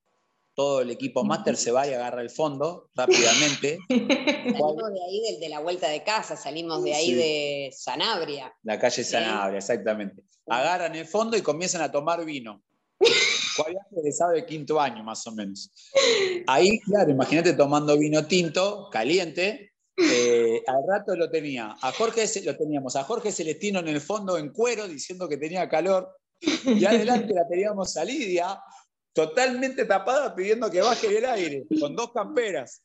Todo 0.55 0.81
el 0.81 0.91
equipo 0.91 1.23
máster 1.23 1.57
se 1.57 1.71
va 1.71 1.87
y 1.87 1.93
agarra 1.93 2.23
el 2.23 2.31
fondo 2.31 2.91
rápidamente. 2.95 3.79
salimos 3.89 4.93
de 4.93 5.05
ahí 5.05 5.21
de, 5.21 5.39
de, 5.41 5.49
la 5.49 5.61
vuelta 5.61 5.89
de 5.89 6.03
casa, 6.03 6.37
salimos 6.37 6.83
de 6.83 6.95
ahí 6.95 7.07
sí. 7.09 7.15
de 7.15 7.75
Sanabria. 7.77 8.55
La 8.62 8.79
calle 8.79 9.05
Sanabria, 9.05 9.59
exactamente. 9.59 10.23
Agarran 10.47 10.95
el 10.95 11.07
fondo 11.07 11.37
y 11.37 11.43
comienzan 11.43 11.83
a 11.83 11.93
tomar 11.93 12.25
vino. 12.25 12.62
¿Cuál 13.57 13.73
viaje 13.73 14.01
egresado 14.01 14.33
de 14.33 14.47
quinto 14.47 14.81
año, 14.81 15.05
más 15.05 15.27
o 15.27 15.33
menos? 15.33 15.71
Ahí, 16.47 16.81
claro, 16.81 17.11
imagínate 17.11 17.53
tomando 17.53 17.99
vino 17.99 18.27
tinto, 18.27 18.89
caliente, 18.91 19.73
eh, 19.97 20.62
al 20.67 20.83
rato 20.87 21.17
lo 21.17 21.31
tenía. 21.31 21.77
A 21.81 21.93
Jorge 21.93 22.27
lo 22.45 22.57
teníamos 22.57 22.97
a 22.97 23.05
Jorge 23.05 23.33
Celestino 23.33 23.81
en 23.81 23.89
el 23.89 24.01
fondo 24.01 24.37
en 24.37 24.51
cuero 24.51 24.87
diciendo 24.87 25.29
que 25.29 25.37
tenía 25.37 25.69
calor. 25.69 26.09
Y 26.40 26.85
adelante 26.85 27.33
la 27.35 27.46
teníamos 27.49 27.96
a 27.96 28.05
Lidia, 28.05 28.61
totalmente 29.12 29.85
tapada, 29.85 30.35
pidiendo 30.35 30.70
que 30.70 30.81
baje 30.81 31.18
el 31.18 31.25
aire, 31.25 31.64
con 31.81 31.96
dos 31.96 32.12
camperas. 32.12 32.83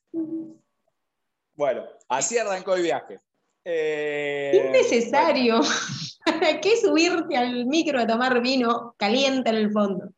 Bueno, 1.54 1.84
así 2.08 2.38
arrancó 2.38 2.76
el 2.76 2.84
viaje. 2.84 3.20
Eh, 3.64 4.68
Innecesario. 4.70 5.62
¿Para 6.26 6.62
qué 6.62 6.78
subirte 6.78 7.36
al 7.36 7.66
micro 7.66 8.00
a 8.00 8.08
tomar 8.08 8.42
vino 8.42 8.96
caliente 8.98 9.50
en 9.50 9.56
el 9.56 9.72
fondo? 9.72 10.10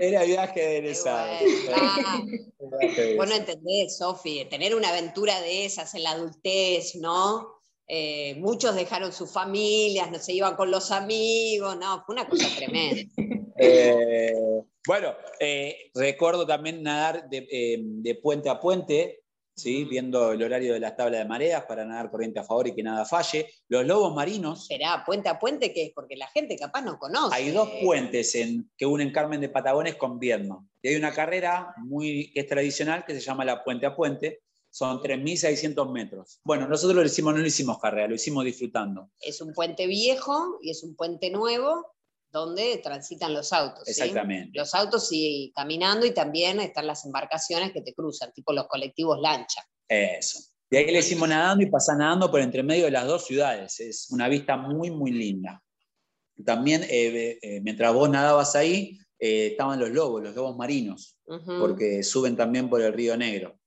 Era 0.00 0.24
viaje 0.24 0.60
de 0.60 0.78
egresado. 0.78 1.32
Bueno, 2.58 2.80
vos 3.16 3.28
no 3.28 3.34
entendés, 3.34 3.98
Sofi, 3.98 4.44
tener 4.46 4.74
una 4.74 4.88
aventura 4.88 5.40
de 5.40 5.66
esas 5.66 5.94
en 5.94 6.04
la 6.04 6.12
adultez, 6.12 6.94
¿no? 6.96 7.61
Eh, 7.88 8.36
muchos 8.36 8.74
dejaron 8.74 9.12
sus 9.12 9.32
familias, 9.32 10.10
no 10.10 10.18
se 10.18 10.32
iban 10.32 10.56
con 10.56 10.70
los 10.70 10.90
amigos, 10.90 11.76
no, 11.78 12.02
fue 12.06 12.14
una 12.14 12.28
cosa 12.28 12.48
tremenda. 12.56 13.02
Eh, 13.64 14.32
bueno, 14.86 15.14
eh, 15.38 15.90
recuerdo 15.94 16.44
también 16.46 16.82
nadar 16.82 17.28
de, 17.28 17.78
de, 17.80 18.14
puente 18.16 18.48
a 18.48 18.58
puente, 18.58 19.22
¿sí? 19.54 19.84
viendo 19.84 20.32
el 20.32 20.42
horario 20.42 20.72
de 20.72 20.80
las 20.80 20.96
tablas 20.96 21.20
de 21.20 21.28
mareas 21.28 21.64
para 21.66 21.84
nadar 21.84 22.10
corriente 22.10 22.40
a 22.40 22.44
favor 22.44 22.66
y 22.66 22.74
que 22.74 22.82
nada 22.82 23.04
falle. 23.04 23.48
Los 23.68 23.86
lobos 23.86 24.14
marinos. 24.14 24.66
Será 24.66 25.04
puente 25.04 25.28
a 25.28 25.38
puente, 25.38 25.72
¿qué 25.72 25.84
es? 25.84 25.92
Porque 25.94 26.16
la 26.16 26.26
gente 26.28 26.56
capaz 26.56 26.82
no 26.82 26.98
conoce. 26.98 27.36
Hay 27.36 27.50
dos 27.50 27.68
puentes 27.82 28.34
en, 28.34 28.68
que 28.76 28.86
unen 28.86 29.12
Carmen 29.12 29.40
de 29.40 29.48
Patagones 29.48 29.94
con 29.94 30.18
Viedma. 30.18 30.66
Y 30.80 30.88
hay 30.88 30.96
una 30.96 31.12
carrera 31.12 31.74
muy 31.78 32.32
que 32.32 32.40
es 32.40 32.46
tradicional 32.48 33.04
que 33.04 33.14
se 33.14 33.20
llama 33.20 33.44
la 33.44 33.62
puente 33.62 33.86
a 33.86 33.94
puente. 33.94 34.40
Son 34.72 35.02
3.600 35.02 35.92
metros. 35.92 36.40
Bueno, 36.44 36.66
nosotros 36.66 36.96
lo 36.96 37.04
hicimos, 37.04 37.34
no 37.34 37.40
lo 37.40 37.46
hicimos 37.46 37.78
carrera, 37.78 38.08
lo 38.08 38.14
hicimos 38.14 38.42
disfrutando. 38.42 39.10
Es 39.20 39.42
un 39.42 39.52
puente 39.52 39.86
viejo 39.86 40.58
y 40.62 40.70
es 40.70 40.82
un 40.82 40.96
puente 40.96 41.30
nuevo 41.30 41.94
donde 42.30 42.78
transitan 42.78 43.34
los 43.34 43.52
autos. 43.52 43.86
Exactamente. 43.86 44.46
¿sí? 44.46 44.58
Los 44.58 44.74
autos 44.74 45.08
sí 45.08 45.52
caminando 45.54 46.06
y 46.06 46.12
también 46.12 46.58
están 46.58 46.86
las 46.86 47.04
embarcaciones 47.04 47.72
que 47.72 47.82
te 47.82 47.92
cruzan, 47.92 48.32
tipo 48.32 48.54
los 48.54 48.66
colectivos 48.66 49.20
lancha. 49.20 49.62
Eso. 49.86 50.38
Y 50.70 50.76
ahí 50.76 50.90
le 50.90 51.00
hicimos 51.00 51.28
nadando 51.28 51.62
y 51.62 51.70
pasar 51.70 51.98
nadando 51.98 52.30
por 52.30 52.40
entre 52.40 52.62
medio 52.62 52.86
de 52.86 52.92
las 52.92 53.06
dos 53.06 53.26
ciudades. 53.26 53.78
Es 53.78 54.08
una 54.10 54.26
vista 54.26 54.56
muy, 54.56 54.90
muy 54.90 55.10
linda. 55.10 55.62
También, 56.46 56.82
eh, 56.84 57.38
eh, 57.42 57.60
mientras 57.60 57.92
vos 57.92 58.08
nadabas 58.08 58.56
ahí, 58.56 58.98
eh, 59.18 59.48
estaban 59.48 59.78
los 59.78 59.90
lobos, 59.90 60.22
los 60.22 60.34
lobos 60.34 60.56
marinos, 60.56 61.18
uh 61.26 61.34
-huh. 61.34 61.60
porque 61.60 62.02
suben 62.02 62.36
también 62.36 62.70
por 62.70 62.80
el 62.80 62.94
Río 62.94 63.18
Negro. 63.18 63.60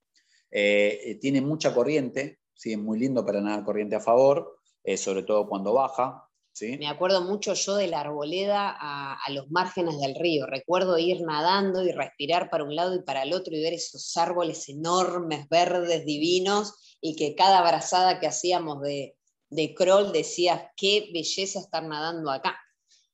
Tiene 1.19 1.41
mucha 1.41 1.73
corriente, 1.73 2.39
¿sí? 2.53 2.73
es 2.73 2.77
muy 2.77 2.99
lindo 2.99 3.25
para 3.25 3.41
nadar 3.41 3.65
corriente 3.65 3.95
a 3.95 3.99
favor, 3.99 4.59
sobre 4.97 5.23
todo 5.23 5.47
cuando 5.47 5.73
baja. 5.73 6.21
¿Sí? 6.53 6.77
Me 6.77 6.87
acuerdo 6.87 7.21
mucho 7.21 7.53
yo 7.53 7.75
de 7.75 7.87
la 7.87 7.99
arboleda 7.99 8.69
a, 8.69 9.15
a, 9.15 9.31
los 9.31 9.51
márgenes 9.51 9.99
del 9.99 10.15
río. 10.15 10.45
Recuerdo 10.45 10.97
ir 10.97 11.19
nadando 11.19 11.83
y 11.83 11.91
respirar 11.91 12.49
para 12.49 12.63
un 12.63 12.73
lado 12.73 12.95
y 12.95 13.03
para 13.03 13.23
el 13.23 13.33
otro 13.33 13.53
y 13.53 13.61
ver 13.61 13.73
esos 13.73 14.15
árboles 14.15 14.69
enormes, 14.69 15.49
verdes, 15.49 16.05
divinos, 16.05 16.97
y 17.01 17.17
que 17.17 17.35
cada 17.35 17.59
abrazada 17.59 18.21
que 18.21 18.27
hacíamos 18.27 18.81
de, 18.81 19.17
de 19.49 19.73
crawl 19.73 20.11
decía, 20.11 20.71
qué 20.75 21.09
belleza 21.13 21.59
estar 21.59 21.83
nadando 21.83 22.31
acá. 22.31 22.57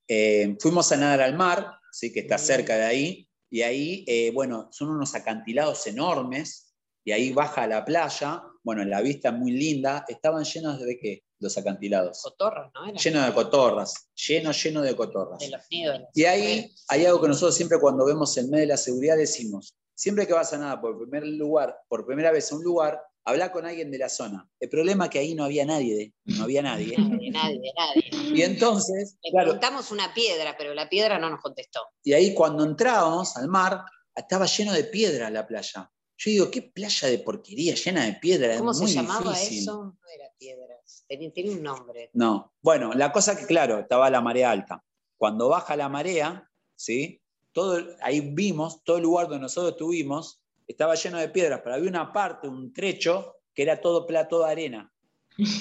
Eh, 0.08 0.56
fuimos 0.60 0.90
a 0.92 0.96
nadar 0.96 1.22
al 1.22 1.36
mar, 1.36 1.78
¿sí? 1.90 2.12
que 2.12 2.20
está 2.20 2.38
cerca 2.38 2.76
de 2.76 2.84
ahí, 2.84 3.28
y 3.50 3.62
ahí, 3.62 4.04
eh, 4.08 4.30
bueno, 4.32 4.68
son 4.72 4.90
unos 4.90 5.14
acantilados 5.14 5.86
enormes, 5.86 6.71
y 7.04 7.12
ahí 7.12 7.32
baja 7.32 7.64
a 7.64 7.66
la 7.66 7.84
playa, 7.84 8.42
bueno, 8.62 8.84
la 8.84 9.00
vista 9.00 9.32
muy 9.32 9.52
linda, 9.52 10.04
estaban 10.08 10.44
llenos 10.44 10.80
de 10.80 10.98
qué? 10.98 11.22
los 11.42 11.58
acantilados. 11.58 12.22
Cotorras, 12.22 12.70
¿no? 12.72 12.86
Era 12.86 12.98
lleno 12.98 13.22
de 13.22 13.34
cotorras, 13.34 14.08
lleno, 14.14 14.52
lleno 14.52 14.80
de 14.80 14.96
cotorras. 14.96 15.38
De 15.40 15.50
los 15.50 15.60
nidos. 15.70 16.00
Y 16.14 16.24
ahí 16.24 16.72
hay 16.88 17.04
algo 17.04 17.20
que 17.20 17.28
nosotros 17.28 17.54
siempre 17.54 17.78
cuando 17.78 18.06
vemos 18.06 18.36
el 18.38 18.48
mes 18.48 18.60
de 18.60 18.66
la 18.66 18.76
seguridad 18.76 19.16
decimos, 19.16 19.74
siempre 19.94 20.26
que 20.26 20.32
vas 20.32 20.52
a 20.52 20.58
nada 20.58 20.80
por 20.80 20.96
primer 20.98 21.26
lugar, 21.26 21.76
por 21.88 22.06
primera 22.06 22.30
vez 22.30 22.50
a 22.52 22.56
un 22.56 22.62
lugar, 22.62 23.02
habla 23.24 23.52
con 23.52 23.66
alguien 23.66 23.90
de 23.90 23.98
la 23.98 24.08
zona. 24.08 24.48
El 24.58 24.68
problema 24.68 25.04
es 25.04 25.10
que 25.10 25.18
ahí 25.18 25.34
no 25.34 25.44
había 25.44 25.66
nadie, 25.66 26.12
no 26.24 26.44
había 26.44 26.62
nadie. 26.62 26.96
Nadie, 26.98 27.30
nadie, 27.30 27.72
nadie. 27.76 28.36
Y 28.36 28.42
entonces... 28.42 29.16
Le 29.22 29.30
claro, 29.30 29.50
preguntamos 29.50 29.90
una 29.90 30.12
piedra, 30.14 30.54
pero 30.56 30.74
la 30.74 30.88
piedra 30.88 31.18
no 31.18 31.30
nos 31.30 31.40
contestó. 31.40 31.80
Y 32.02 32.12
ahí 32.12 32.34
cuando 32.34 32.64
entrábamos 32.64 33.36
al 33.36 33.48
mar, 33.48 33.84
estaba 34.14 34.46
lleno 34.46 34.72
de 34.72 34.84
piedra 34.84 35.30
la 35.30 35.46
playa. 35.46 35.90
Yo 36.24 36.30
digo, 36.30 36.50
qué 36.52 36.62
playa 36.62 37.08
de 37.08 37.18
porquería, 37.18 37.74
llena 37.74 38.04
de 38.04 38.12
piedra. 38.12 38.56
¿Cómo 38.56 38.72
se 38.72 38.86
llamaba 38.86 39.32
difícil. 39.32 39.58
eso? 39.58 39.84
No 39.84 40.08
era 40.08 40.30
piedras. 40.38 41.04
Tenía, 41.08 41.32
tenía, 41.32 41.50
un 41.50 41.62
nombre. 41.64 42.10
No. 42.12 42.52
Bueno, 42.60 42.92
la 42.94 43.10
cosa 43.10 43.36
que, 43.36 43.44
claro, 43.44 43.80
estaba 43.80 44.08
la 44.08 44.20
marea 44.20 44.52
alta. 44.52 44.84
Cuando 45.16 45.48
baja 45.48 45.74
la 45.74 45.88
marea, 45.88 46.48
¿sí? 46.76 47.20
Todo, 47.50 47.84
ahí 48.02 48.20
vimos, 48.20 48.84
todo 48.84 48.98
el 48.98 49.02
lugar 49.02 49.26
donde 49.26 49.42
nosotros 49.42 49.72
estuvimos, 49.72 50.40
estaba 50.68 50.94
lleno 50.94 51.18
de 51.18 51.28
piedras, 51.28 51.60
pero 51.64 51.74
había 51.74 51.90
una 51.90 52.12
parte, 52.12 52.46
un 52.46 52.72
trecho, 52.72 53.38
que 53.52 53.62
era 53.62 53.80
todo 53.80 54.06
plato 54.06 54.44
de 54.44 54.50
arena. 54.52 54.92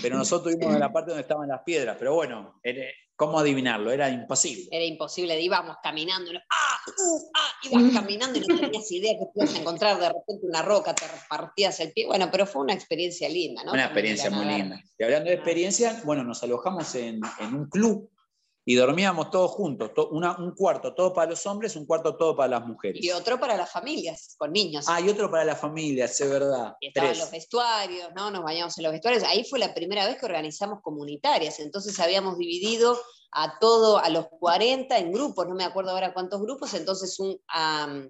Pero 0.03 0.15
nosotros 0.15 0.53
tuvimos 0.53 0.77
la 0.79 0.93
parte 0.93 1.09
donde 1.09 1.23
estaban 1.23 1.49
las 1.49 1.63
piedras. 1.63 1.95
Pero 1.97 2.13
bueno, 2.13 2.59
era, 2.61 2.83
¿cómo 3.15 3.39
adivinarlo? 3.39 3.91
Era 3.91 4.11
imposible. 4.11 4.67
Era 4.71 4.85
imposible, 4.85 5.41
íbamos 5.41 5.77
caminando, 5.81 6.29
¡ah! 6.33 6.60
Uh, 6.87 7.29
¡ah! 7.33 7.51
ibas 7.63 7.93
caminando 7.93 8.39
y 8.39 8.41
no 8.41 8.59
tenías 8.59 8.91
idea 8.91 9.13
que 9.17 9.25
ibas 9.35 9.55
a 9.55 9.59
encontrar 9.59 9.99
de 9.99 10.07
repente 10.09 10.45
una 10.45 10.61
roca, 10.61 10.93
te 10.93 11.07
repartías 11.07 11.79
el 11.79 11.91
pie. 11.93 12.05
Bueno, 12.05 12.29
pero 12.31 12.45
fue 12.45 12.61
una 12.61 12.73
experiencia 12.73 13.29
linda, 13.29 13.63
¿no? 13.63 13.71
Una 13.71 13.85
experiencia 13.85 14.29
muy 14.29 14.45
linda. 14.45 14.83
Y 14.97 15.03
hablando 15.03 15.29
de 15.29 15.35
experiencia, 15.35 16.01
bueno, 16.03 16.23
nos 16.23 16.43
alojamos 16.43 16.93
en, 16.95 17.21
en 17.39 17.55
un 17.55 17.69
club 17.69 18.10
y 18.63 18.75
dormíamos 18.75 19.31
todos 19.31 19.51
juntos, 19.51 19.93
to, 19.93 20.09
una, 20.09 20.37
un 20.37 20.53
cuarto 20.53 20.93
todo 20.93 21.13
para 21.13 21.31
los 21.31 21.45
hombres, 21.45 21.75
un 21.75 21.85
cuarto 21.85 22.15
todo 22.15 22.35
para 22.35 22.59
las 22.59 22.67
mujeres. 22.67 23.03
Y 23.03 23.11
otro 23.11 23.39
para 23.39 23.57
las 23.57 23.71
familias, 23.71 24.35
con 24.37 24.51
niños. 24.51 24.85
Ah, 24.87 25.01
y 25.01 25.09
otro 25.09 25.31
para 25.31 25.45
las 25.45 25.59
familias, 25.59 26.19
es 26.19 26.29
verdad. 26.29 26.75
Y 26.79 26.87
estaban 26.87 27.17
los 27.17 27.31
vestuarios, 27.31 28.09
¿no? 28.15 28.29
Nos 28.29 28.43
bañamos 28.43 28.77
en 28.77 28.83
los 28.83 28.91
vestuarios. 28.91 29.23
Ahí 29.23 29.43
fue 29.49 29.59
la 29.59 29.73
primera 29.73 30.05
vez 30.05 30.17
que 30.17 30.25
organizamos 30.25 30.81
comunitarias, 30.81 31.59
entonces 31.59 31.99
habíamos 31.99 32.37
dividido 32.37 32.97
a 33.31 33.59
todo, 33.59 33.97
a 33.97 34.09
los 34.09 34.27
40 34.27 34.97
en 34.97 35.11
grupos, 35.11 35.47
no 35.47 35.55
me 35.55 35.63
acuerdo 35.63 35.91
ahora 35.91 36.13
cuántos 36.13 36.41
grupos, 36.41 36.73
entonces 36.73 37.17
un, 37.19 37.29
um, 37.29 38.09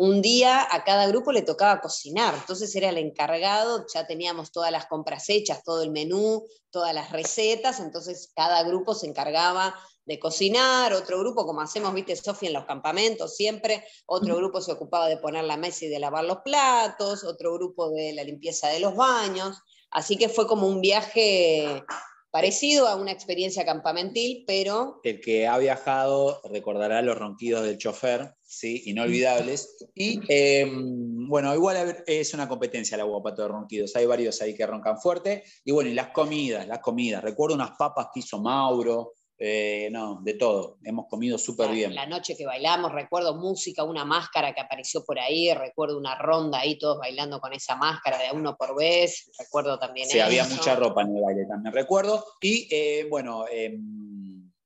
un 0.00 0.22
día 0.22 0.66
a 0.70 0.82
cada 0.82 1.06
grupo 1.08 1.30
le 1.30 1.42
tocaba 1.42 1.82
cocinar, 1.82 2.34
entonces 2.34 2.74
era 2.74 2.88
el 2.88 2.96
encargado, 2.96 3.84
ya 3.92 4.06
teníamos 4.06 4.50
todas 4.50 4.72
las 4.72 4.86
compras 4.86 5.28
hechas, 5.28 5.62
todo 5.62 5.82
el 5.82 5.90
menú, 5.90 6.46
todas 6.70 6.94
las 6.94 7.12
recetas, 7.12 7.80
entonces 7.80 8.32
cada 8.34 8.62
grupo 8.62 8.94
se 8.94 9.06
encargaba 9.06 9.78
de 10.06 10.18
cocinar, 10.18 10.94
otro 10.94 11.18
grupo, 11.18 11.44
como 11.44 11.60
hacemos, 11.60 11.92
viste, 11.92 12.16
Sofía, 12.16 12.48
en 12.48 12.54
los 12.54 12.64
campamentos 12.64 13.36
siempre, 13.36 13.84
otro 14.06 14.36
grupo 14.36 14.62
se 14.62 14.72
ocupaba 14.72 15.06
de 15.06 15.18
poner 15.18 15.44
la 15.44 15.58
mesa 15.58 15.84
y 15.84 15.88
de 15.88 15.98
lavar 15.98 16.24
los 16.24 16.38
platos, 16.38 17.22
otro 17.22 17.52
grupo 17.52 17.90
de 17.90 18.14
la 18.14 18.24
limpieza 18.24 18.68
de 18.68 18.80
los 18.80 18.96
baños, 18.96 19.58
Así 19.90 20.16
que 20.16 20.28
fue 20.28 20.46
como 20.46 20.68
un 20.68 20.80
viaje 20.80 21.82
parecido 22.30 22.86
a 22.86 22.94
una 22.94 23.10
experiencia 23.10 23.64
campamentil, 23.64 24.44
pero... 24.46 25.00
El 25.02 25.20
que 25.20 25.48
ha 25.48 25.58
viajado 25.58 26.40
recordará 26.44 27.02
los 27.02 27.18
ronquidos 27.18 27.64
del 27.64 27.76
chofer, 27.76 28.36
¿sí? 28.50 28.82
inolvidables. 28.86 29.76
Y 29.94 30.20
em, 30.28 31.28
bueno, 31.28 31.54
igual 31.54 32.02
es 32.06 32.34
una 32.34 32.48
competencia 32.48 32.96
la 32.96 33.04
guapato 33.04 33.42
de 33.42 33.48
ronquidos, 33.48 33.94
hay 33.94 34.06
varios 34.06 34.42
ahí 34.42 34.54
que 34.54 34.66
roncan 34.66 34.98
fuerte. 34.98 35.44
Y 35.64 35.70
bueno, 35.70 35.88
y 35.88 35.94
las 35.94 36.08
comidas, 36.08 36.66
las 36.66 36.80
comidas. 36.80 37.22
Recuerdo 37.22 37.54
unas 37.54 37.72
papas 37.78 38.08
que 38.12 38.20
hizo 38.20 38.40
Mauro, 38.42 39.14
eh, 39.38 39.88
no, 39.92 40.20
de 40.22 40.34
todo. 40.34 40.78
Hemos 40.82 41.06
comido 41.06 41.38
súper 41.38 41.70
bien. 41.70 41.94
La 41.94 42.06
noche 42.06 42.36
que 42.36 42.44
bailamos, 42.44 42.92
recuerdo 42.92 43.36
música, 43.36 43.84
una 43.84 44.04
máscara 44.04 44.52
que 44.52 44.60
apareció 44.60 45.04
por 45.04 45.18
ahí, 45.20 45.54
recuerdo 45.54 45.96
una 45.96 46.16
ronda 46.16 46.58
ahí, 46.58 46.76
todos 46.76 46.98
bailando 46.98 47.40
con 47.40 47.52
esa 47.52 47.76
máscara 47.76 48.18
de 48.18 48.26
a 48.26 48.32
uno 48.32 48.56
por 48.56 48.76
vez, 48.76 49.30
recuerdo 49.38 49.78
también 49.78 50.08
Sí, 50.08 50.18
había 50.18 50.44
mucha 50.44 50.74
ropa 50.74 51.02
en 51.02 51.16
el 51.16 51.22
baile 51.22 51.46
también, 51.46 51.72
recuerdo. 51.72 52.24
Y 52.40 52.68
eh, 52.70 53.06
bueno... 53.08 53.44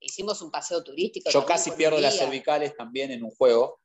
Hicimos 0.04 0.40
un 0.42 0.50
paseo 0.50 0.82
turístico. 0.84 1.30
Yo 1.30 1.44
casi 1.44 1.70
pierdo 1.72 1.98
las 1.98 2.16
cervicales 2.16 2.76
también 2.76 3.10
en 3.10 3.24
un 3.24 3.30
juego. 3.30 3.80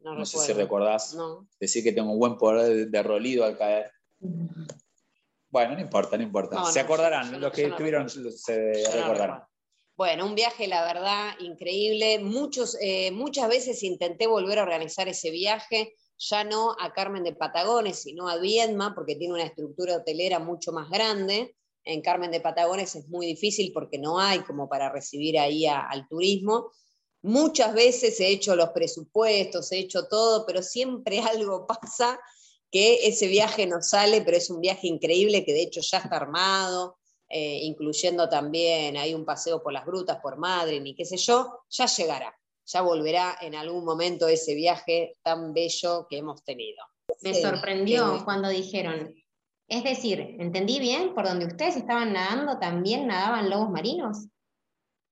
No, 0.00 0.24
sé 0.26 0.38
si 0.38 0.52
recordás. 0.52 1.16
Decir 1.58 1.82
que 1.82 1.92
tengo 1.92 2.12
un 2.12 2.18
buen 2.18 2.36
poder 2.36 2.88
de, 2.88 3.02
rolido 3.02 3.44
al 3.44 3.56
caer. 3.56 3.90
Bueno, 5.50 5.74
no 5.74 5.80
importa, 5.80 6.16
no 6.16 6.22
importa. 6.22 6.64
se 6.66 6.80
acordarán, 6.80 7.40
los 7.40 7.52
que 7.52 7.66
estuvieron 7.66 8.08
se 8.08 8.72
recordarán. 8.92 9.44
Bueno, 9.98 10.26
un 10.26 10.36
viaje, 10.36 10.68
la 10.68 10.84
verdad, 10.84 11.34
increíble. 11.40 12.20
Muchos, 12.20 12.76
eh, 12.80 13.10
muchas 13.10 13.48
veces 13.48 13.82
intenté 13.82 14.28
volver 14.28 14.60
a 14.60 14.62
organizar 14.62 15.08
ese 15.08 15.32
viaje, 15.32 15.96
ya 16.18 16.44
no 16.44 16.76
a 16.78 16.92
Carmen 16.92 17.24
de 17.24 17.34
Patagones, 17.34 18.02
sino 18.02 18.28
a 18.28 18.38
Viedma, 18.38 18.94
porque 18.94 19.16
tiene 19.16 19.34
una 19.34 19.42
estructura 19.42 19.96
hotelera 19.96 20.38
mucho 20.38 20.70
más 20.70 20.88
grande. 20.88 21.56
En 21.84 22.02
Carmen 22.02 22.30
de 22.30 22.40
Patagones 22.40 22.94
es 22.96 23.08
muy 23.08 23.26
difícil 23.26 23.72
porque 23.72 23.98
no 23.98 24.18
hay 24.18 24.40
como 24.40 24.68
para 24.68 24.90
recibir 24.90 25.38
ahí 25.38 25.66
al 25.66 26.06
turismo. 26.08 26.72
Muchas 27.22 27.74
veces 27.74 28.20
he 28.20 28.28
hecho 28.28 28.54
los 28.54 28.70
presupuestos, 28.70 29.72
he 29.72 29.78
hecho 29.78 30.06
todo, 30.06 30.46
pero 30.46 30.62
siempre 30.62 31.20
algo 31.20 31.66
pasa 31.66 32.18
que 32.70 33.06
ese 33.06 33.26
viaje 33.26 33.66
no 33.66 33.80
sale, 33.80 34.22
pero 34.22 34.36
es 34.36 34.50
un 34.50 34.60
viaje 34.60 34.86
increíble 34.86 35.44
que 35.44 35.52
de 35.52 35.62
hecho 35.62 35.80
ya 35.80 35.98
está 35.98 36.16
armado, 36.16 36.98
eh, 37.30 37.60
incluyendo 37.62 38.28
también 38.28 38.96
hay 38.96 39.14
un 39.14 39.24
paseo 39.24 39.62
por 39.62 39.72
las 39.72 39.84
grutas, 39.84 40.18
por 40.20 40.38
Madrid, 40.38 40.80
ni 40.80 40.94
qué 40.94 41.04
sé 41.04 41.16
yo, 41.16 41.60
ya 41.68 41.86
llegará, 41.86 42.34
ya 42.64 42.82
volverá 42.82 43.38
en 43.40 43.54
algún 43.54 43.84
momento 43.84 44.28
ese 44.28 44.54
viaje 44.54 45.16
tan 45.22 45.52
bello 45.52 46.06
que 46.08 46.18
hemos 46.18 46.42
tenido. 46.44 46.82
Me 47.22 47.34
sorprendió 47.34 48.22
cuando 48.24 48.48
dijeron, 48.48 49.14
es 49.68 49.84
decir, 49.84 50.36
¿entendí 50.38 50.80
bien? 50.80 51.14
¿Por 51.14 51.26
donde 51.26 51.46
ustedes 51.46 51.76
estaban 51.76 52.14
nadando 52.14 52.58
también 52.58 53.06
nadaban 53.06 53.50
lobos 53.50 53.70
marinos? 53.70 54.28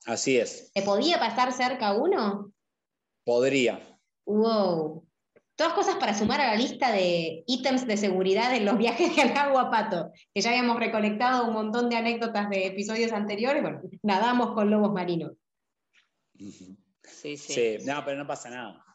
Así 0.06 0.38
es. 0.38 0.70
¿Se 0.72 0.82
podía 0.82 1.18
pasar 1.18 1.52
cerca 1.52 1.92
uno? 1.92 2.52
Podría. 3.24 3.80
Wow. 4.24 5.06
Todas 5.56 5.74
cosas 5.74 5.96
para 5.96 6.14
sumar 6.14 6.40
a 6.40 6.48
la 6.48 6.56
lista 6.56 6.90
de 6.92 7.42
ítems 7.46 7.86
de 7.86 7.96
seguridad 7.96 8.54
en 8.54 8.64
los 8.64 8.78
viajes 8.78 9.14
de 9.14 9.22
agua 9.22 9.70
Pato, 9.70 10.10
que 10.32 10.40
ya 10.40 10.50
habíamos 10.50 10.78
recolectado 10.78 11.46
un 11.46 11.52
montón 11.52 11.90
de 11.90 11.96
anécdotas 11.96 12.48
de 12.48 12.66
episodios 12.66 13.12
anteriores. 13.12 13.62
Bueno, 13.62 13.82
nadamos 14.02 14.52
con 14.54 14.70
lobos 14.70 14.92
marinos. 14.92 15.32
Sí, 16.38 17.36
sí. 17.36 17.36
sí. 17.36 17.78
no, 17.84 18.04
pero 18.04 18.18
no 18.18 18.26
pasa 18.26 18.48
nada. 18.50 18.85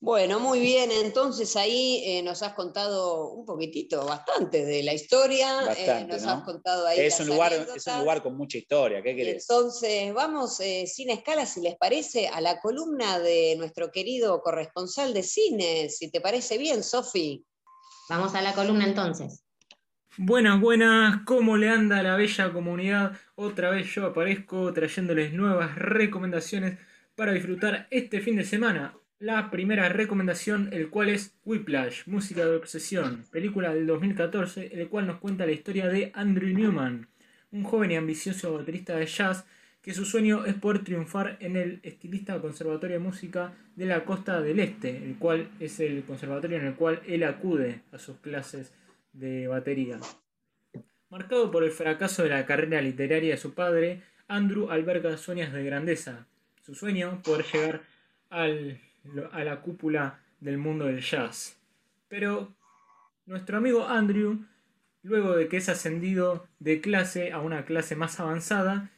Bueno, 0.00 0.38
muy 0.38 0.60
bien, 0.60 0.92
entonces 0.92 1.56
ahí 1.56 2.02
eh, 2.06 2.22
nos 2.22 2.44
has 2.44 2.52
contado 2.54 3.32
un 3.32 3.44
poquitito, 3.44 4.06
bastante 4.06 4.64
de 4.64 4.84
la 4.84 4.94
historia, 4.94 5.74
eh, 5.76 6.06
nos 6.08 6.24
has 6.24 6.44
contado 6.44 6.86
ahí. 6.86 7.00
Es 7.00 7.18
un, 7.18 7.26
lugar, 7.26 7.52
es 7.52 7.84
un 7.88 7.98
lugar 8.00 8.22
con 8.22 8.36
mucha 8.36 8.58
historia, 8.58 9.02
¿qué 9.02 9.16
querés? 9.16 9.48
Entonces, 9.48 10.14
vamos 10.14 10.60
eh, 10.60 10.86
sin 10.86 11.10
escala, 11.10 11.46
si 11.46 11.62
les 11.62 11.76
parece, 11.76 12.28
a 12.28 12.40
la 12.40 12.60
columna 12.60 13.18
de 13.18 13.56
nuestro 13.58 13.90
querido 13.90 14.40
corresponsal 14.40 15.12
de 15.12 15.24
cine, 15.24 15.88
si 15.88 16.12
te 16.12 16.20
parece 16.20 16.58
bien, 16.58 16.84
Sofi. 16.84 17.44
Vamos 18.08 18.36
a 18.36 18.40
la 18.40 18.54
columna 18.54 18.86
entonces. 18.86 19.42
Buenas, 20.16 20.60
buenas, 20.60 21.24
¿cómo 21.26 21.56
le 21.56 21.70
anda 21.70 21.98
a 21.98 22.02
la 22.04 22.14
bella 22.14 22.52
comunidad? 22.52 23.18
Otra 23.34 23.70
vez 23.70 23.92
yo 23.92 24.06
aparezco 24.06 24.72
trayéndoles 24.72 25.32
nuevas 25.32 25.74
recomendaciones 25.74 26.78
para 27.16 27.32
disfrutar 27.32 27.88
este 27.90 28.20
fin 28.20 28.36
de 28.36 28.44
semana 28.44 28.94
la 29.20 29.50
primera 29.50 29.88
recomendación, 29.88 30.68
el 30.72 30.90
cual 30.90 31.08
es 31.08 31.34
Whiplash, 31.44 32.06
Música 32.06 32.46
de 32.46 32.54
Obsesión, 32.54 33.24
película 33.32 33.74
del 33.74 33.86
2014, 33.86 34.70
el 34.72 34.88
cual 34.88 35.08
nos 35.08 35.18
cuenta 35.18 35.44
la 35.44 35.52
historia 35.52 35.88
de 35.88 36.12
Andrew 36.14 36.54
Newman, 36.56 37.08
un 37.50 37.64
joven 37.64 37.90
y 37.90 37.96
ambicioso 37.96 38.54
baterista 38.54 38.96
de 38.96 39.06
jazz 39.06 39.44
que 39.82 39.92
su 39.92 40.04
sueño 40.04 40.44
es 40.44 40.54
poder 40.54 40.84
triunfar 40.84 41.36
en 41.40 41.56
el 41.56 41.80
estilista 41.82 42.40
Conservatorio 42.40 42.98
de 42.98 43.02
Música 43.02 43.54
de 43.74 43.86
la 43.86 44.04
Costa 44.04 44.40
del 44.40 44.60
Este, 44.60 44.96
el 44.96 45.16
cual 45.16 45.48
es 45.58 45.80
el 45.80 46.04
conservatorio 46.04 46.58
en 46.58 46.66
el 46.66 46.74
cual 46.74 47.00
él 47.06 47.24
acude 47.24 47.80
a 47.90 47.98
sus 47.98 48.18
clases 48.18 48.72
de 49.12 49.48
batería. 49.48 49.98
Marcado 51.10 51.50
por 51.50 51.64
el 51.64 51.70
fracaso 51.72 52.22
de 52.22 52.28
la 52.28 52.44
carrera 52.44 52.82
literaria 52.82 53.32
de 53.32 53.40
su 53.40 53.54
padre, 53.54 54.02
Andrew 54.28 54.70
alberga 54.70 55.16
sueños 55.16 55.52
de 55.52 55.64
grandeza. 55.64 56.26
Su 56.62 56.74
sueño, 56.74 57.22
poder 57.24 57.46
llegar 57.46 57.82
al 58.28 58.78
a 59.32 59.44
la 59.44 59.60
cúpula 59.60 60.20
del 60.40 60.58
mundo 60.58 60.86
del 60.86 61.00
jazz. 61.00 61.56
Pero 62.08 62.54
nuestro 63.26 63.58
amigo 63.58 63.86
Andrew, 63.86 64.44
luego 65.02 65.36
de 65.36 65.48
que 65.48 65.58
es 65.58 65.68
ascendido 65.68 66.46
de 66.58 66.80
clase 66.80 67.32
a 67.32 67.40
una 67.40 67.64
clase 67.64 67.96
más 67.96 68.18
avanzada, 68.20 68.90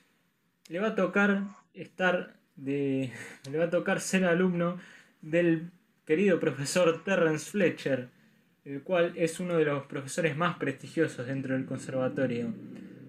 le 0.69 0.81
va 0.81 0.89
a 0.89 0.95
tocar 0.95 1.43
estar 1.75 2.37
de. 2.57 3.13
le 3.51 3.59
va 3.59 3.65
a 3.65 3.71
tocar 3.71 4.01
ser 4.01 4.25
alumno 4.25 4.79
del 5.21 5.71
querido 6.07 6.41
profesor 6.41 7.03
Terrence 7.05 7.51
Fletcher, 7.51 8.09
el 8.65 8.83
cual 8.83 9.13
es 9.17 9.41
uno 9.41 9.57
de 9.57 9.65
los 9.65 9.85
profesores 9.87 10.37
más 10.37 10.57
prestigiosos 10.57 11.27
dentro 11.27 11.55
del 11.55 11.67
conservatorio. 11.67 12.53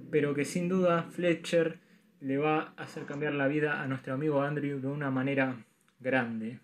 Pero 0.10 0.34
que 0.34 0.45
sin 0.45 0.67
duda 0.67 1.04
Fletcher 1.04 1.80
le 2.19 2.38
va 2.38 2.73
a 2.77 2.84
hacer 2.84 3.06
cambiar 3.06 3.34
la 3.34 3.47
vida 3.47 3.82
a 3.82 3.88
nuestro 3.88 4.13
amigo 4.13 4.41
Andrew 4.41 4.80
de 4.80 4.88
una 4.88 5.10
manera 5.10 5.56
grande. 6.01 6.59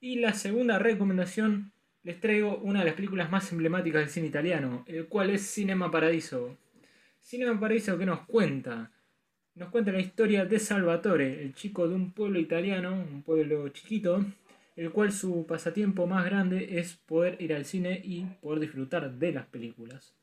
Y 0.00 0.16
la 0.16 0.34
segunda 0.34 0.78
recomendación, 0.78 1.72
les 2.02 2.20
traigo 2.20 2.58
una 2.58 2.80
de 2.80 2.86
las 2.86 2.94
películas 2.94 3.30
más 3.30 3.50
emblemáticas 3.50 4.02
del 4.02 4.10
cine 4.10 4.26
italiano, 4.26 4.84
el 4.86 5.06
cual 5.06 5.30
es 5.30 5.42
Cinema 5.42 5.90
Paradiso. 5.90 6.56
Cinema 7.20 7.58
Paradiso 7.58 7.96
que 7.96 8.04
nos 8.04 8.20
cuenta, 8.26 8.90
nos 9.54 9.70
cuenta 9.70 9.92
la 9.92 10.00
historia 10.00 10.44
de 10.44 10.58
Salvatore, 10.58 11.42
el 11.42 11.54
chico 11.54 11.88
de 11.88 11.94
un 11.94 12.12
pueblo 12.12 12.38
italiano, 12.38 12.92
un 12.92 13.22
pueblo 13.22 13.68
chiquito, 13.70 14.24
el 14.76 14.90
cual 14.90 15.12
su 15.12 15.46
pasatiempo 15.46 16.06
más 16.06 16.24
grande 16.24 16.78
es 16.78 16.94
poder 16.94 17.40
ir 17.40 17.54
al 17.54 17.64
cine 17.64 18.00
y 18.04 18.24
poder 18.42 18.60
disfrutar 18.60 19.10
de 19.12 19.32
las 19.32 19.46
películas. 19.46 20.14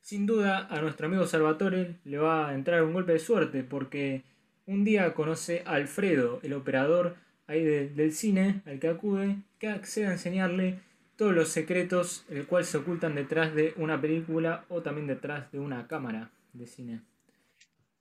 Sin 0.00 0.26
duda 0.26 0.68
a 0.70 0.80
nuestro 0.80 1.08
amigo 1.08 1.26
Salvatore 1.26 1.96
le 2.04 2.18
va 2.18 2.48
a 2.48 2.54
entrar 2.54 2.84
un 2.84 2.92
golpe 2.92 3.12
de 3.12 3.18
suerte 3.18 3.64
porque 3.64 4.22
un 4.66 4.84
día 4.84 5.14
conoce 5.14 5.62
a 5.64 5.74
Alfredo, 5.74 6.40
el 6.42 6.52
operador 6.52 7.16
ahí 7.46 7.62
del 7.64 8.12
cine 8.12 8.62
al 8.66 8.78
que 8.78 8.88
acude, 8.88 9.36
que 9.58 9.68
accede 9.68 10.06
a 10.06 10.12
enseñarle 10.12 10.80
todos 11.16 11.34
los 11.34 11.48
secretos 11.48 12.24
el 12.28 12.46
cual 12.46 12.64
se 12.64 12.78
ocultan 12.78 13.14
detrás 13.14 13.54
de 13.54 13.72
una 13.76 14.00
película 14.00 14.64
o 14.68 14.82
también 14.82 15.06
detrás 15.06 15.50
de 15.52 15.60
una 15.60 15.86
cámara 15.86 16.30
de 16.52 16.66
cine. 16.66 17.00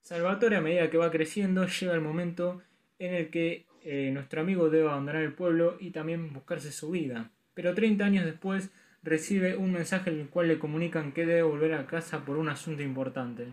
Salvatore 0.01 0.58
a 0.58 0.62
medida 0.62 0.89
que 0.89 0.97
va 0.97 1.12
creciendo 1.12 1.65
llega 1.67 1.93
el 1.93 2.01
momento 2.01 2.62
en 2.99 3.13
el 3.13 3.30
que 3.30 3.65
eh, 3.84 4.10
nuestro 4.12 4.41
amigo 4.41 4.69
debe 4.69 4.89
abandonar 4.89 5.21
el 5.21 5.34
pueblo 5.34 5.78
y 5.80 5.91
también 5.91 6.34
buscarse 6.34 6.71
su 6.71 6.91
vida. 6.91 7.32
Pero 7.54 7.73
30 7.73 8.04
años 8.04 8.25
después 8.25 8.71
recibe 9.04 9.56
un 9.56 9.71
mensaje 9.71 10.10
en 10.10 10.19
el 10.19 10.30
cual 10.30 10.47
le 10.47 10.60
comunican 10.60 11.12
que 11.12 11.25
debe 11.25 11.43
volver 11.43 11.73
a 11.73 11.86
casa 11.86 12.25
por 12.25 12.38
un 12.38 12.49
asunto 12.49 12.84
importante. 12.84 13.47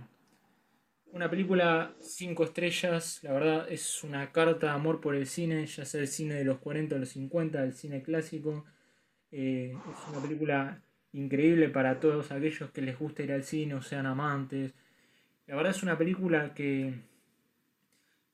Una 1.13 1.29
película 1.29 1.95
cinco 2.01 2.43
estrellas, 2.45 3.21
la 3.23 3.35
verdad 3.35 3.67
es 3.71 4.03
una 4.03 4.33
carta 4.33 4.69
de 4.69 4.73
amor 4.73 5.03
por 5.03 5.15
el 5.15 5.27
cine, 5.27 5.67
ya 5.67 5.85
sea 5.85 6.01
el 6.01 6.09
cine 6.09 6.37
de 6.37 6.45
los 6.45 6.57
40 6.57 6.97
o 6.97 6.99
los 6.99 7.11
50, 7.11 7.63
el 7.63 7.75
cine 7.75 8.03
clásico. 8.03 8.65
Eh, 9.31 9.77
es 9.77 10.09
una 10.11 10.23
película 10.23 10.81
increíble 11.13 11.69
para 11.69 12.01
todos 12.01 12.33
aquellos 12.33 12.71
que 12.71 12.81
les 12.81 12.99
gusta 12.99 13.23
ir 13.23 13.33
al 13.33 13.45
cine 13.45 13.75
o 13.75 13.83
sean 13.83 14.07
amantes. 14.07 14.73
La 15.47 15.55
verdad 15.55 15.73
es 15.73 15.83
una 15.83 15.99
película 15.99 16.55
que, 16.55 16.95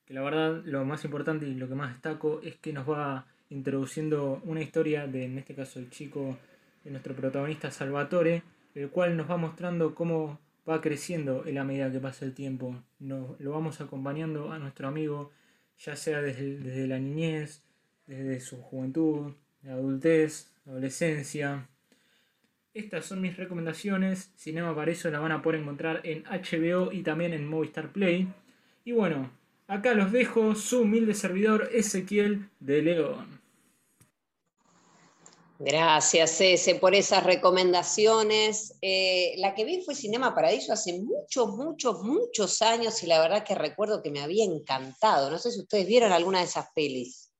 que 0.05 0.14
la 0.14 0.23
verdad 0.23 0.62
lo 0.64 0.85
más 0.85 1.05
importante 1.05 1.49
y 1.49 1.55
lo 1.55 1.69
que 1.69 1.75
más 1.75 1.95
destaco 1.95 2.41
es 2.45 2.59
que 2.59 2.73
nos 2.73 2.88
va 2.88 3.27
introduciendo 3.51 4.41
una 4.45 4.62
historia 4.62 5.09
de, 5.09 5.25
en 5.25 5.37
este 5.37 5.57
caso, 5.57 5.81
el 5.81 5.91
chico 5.91 6.38
de 6.85 6.93
nuestro 6.93 7.17
protagonista 7.17 7.73
Salvatore, 7.73 8.45
el 8.77 8.88
cual 8.91 9.17
nos 9.17 9.29
va 9.29 9.37
mostrando 9.37 9.97
cómo 9.97 10.38
va 10.68 10.81
creciendo 10.81 11.44
en 11.46 11.54
la 11.54 11.64
medida 11.64 11.90
que 11.90 12.00
pasa 12.00 12.24
el 12.24 12.35
tiempo. 12.35 12.83
Nos, 12.98 13.40
lo 13.40 13.52
vamos 13.52 13.81
acompañando 13.81 14.52
a 14.52 14.59
nuestro 14.59 14.88
amigo, 14.88 15.31
ya 15.78 15.96
sea 15.96 16.20
desde, 16.20 16.59
desde 16.59 16.87
la 16.87 16.98
niñez, 16.98 17.62
desde 18.07 18.40
su 18.40 18.59
juventud, 18.59 19.33
la 19.62 19.74
adultez, 19.74 20.52
adolescencia. 20.66 21.68
Estas 22.74 23.07
son 23.07 23.20
mis 23.20 23.37
recomendaciones. 23.37 24.33
Cinema 24.37 24.74
para 24.74 24.90
eso 24.90 25.11
la 25.11 25.20
van 25.20 25.33
a 25.33 25.42
poder 25.42 25.61
encontrar 25.61 26.00
en 26.04 26.24
HBO 26.24 26.92
y 26.92 27.02
también 27.02 27.33
en 27.33 27.46
Movistar 27.46 27.92
Play. 27.92 28.28
Y 28.85 28.92
bueno, 28.92 29.31
acá 29.66 29.94
los 29.94 30.12
dejo, 30.12 30.54
su 30.54 30.83
humilde 30.83 31.14
servidor 31.14 31.70
Ezequiel 31.72 32.48
de 32.61 32.83
León. 32.83 33.38
Gracias, 35.61 36.40
Ese, 36.40 36.77
por 36.77 36.94
esas 36.94 37.25
recomendaciones. 37.25 38.79
Eh, 38.81 39.35
la 39.38 39.55
que 39.55 39.64
vi 39.64 39.83
fue 39.83 39.97
Cinema 39.97 40.33
Paradiso 40.33 40.73
hace 40.73 41.01
muchos, 41.01 41.49
muchos, 41.57 42.03
muchos 42.03 42.62
años 42.62 43.03
y 43.03 43.07
la 43.07 43.21
verdad 43.21 43.44
que 43.44 43.57
recuerdo 43.57 44.01
que 44.01 44.12
me 44.12 44.21
había 44.21 44.44
encantado. 44.44 45.31
No 45.31 45.38
sé 45.38 45.51
si 45.51 45.61
ustedes 45.61 45.87
vieron 45.88 46.12
alguna 46.12 46.38
de 46.38 46.44
esas 46.44 46.68
pelis. 46.75 47.33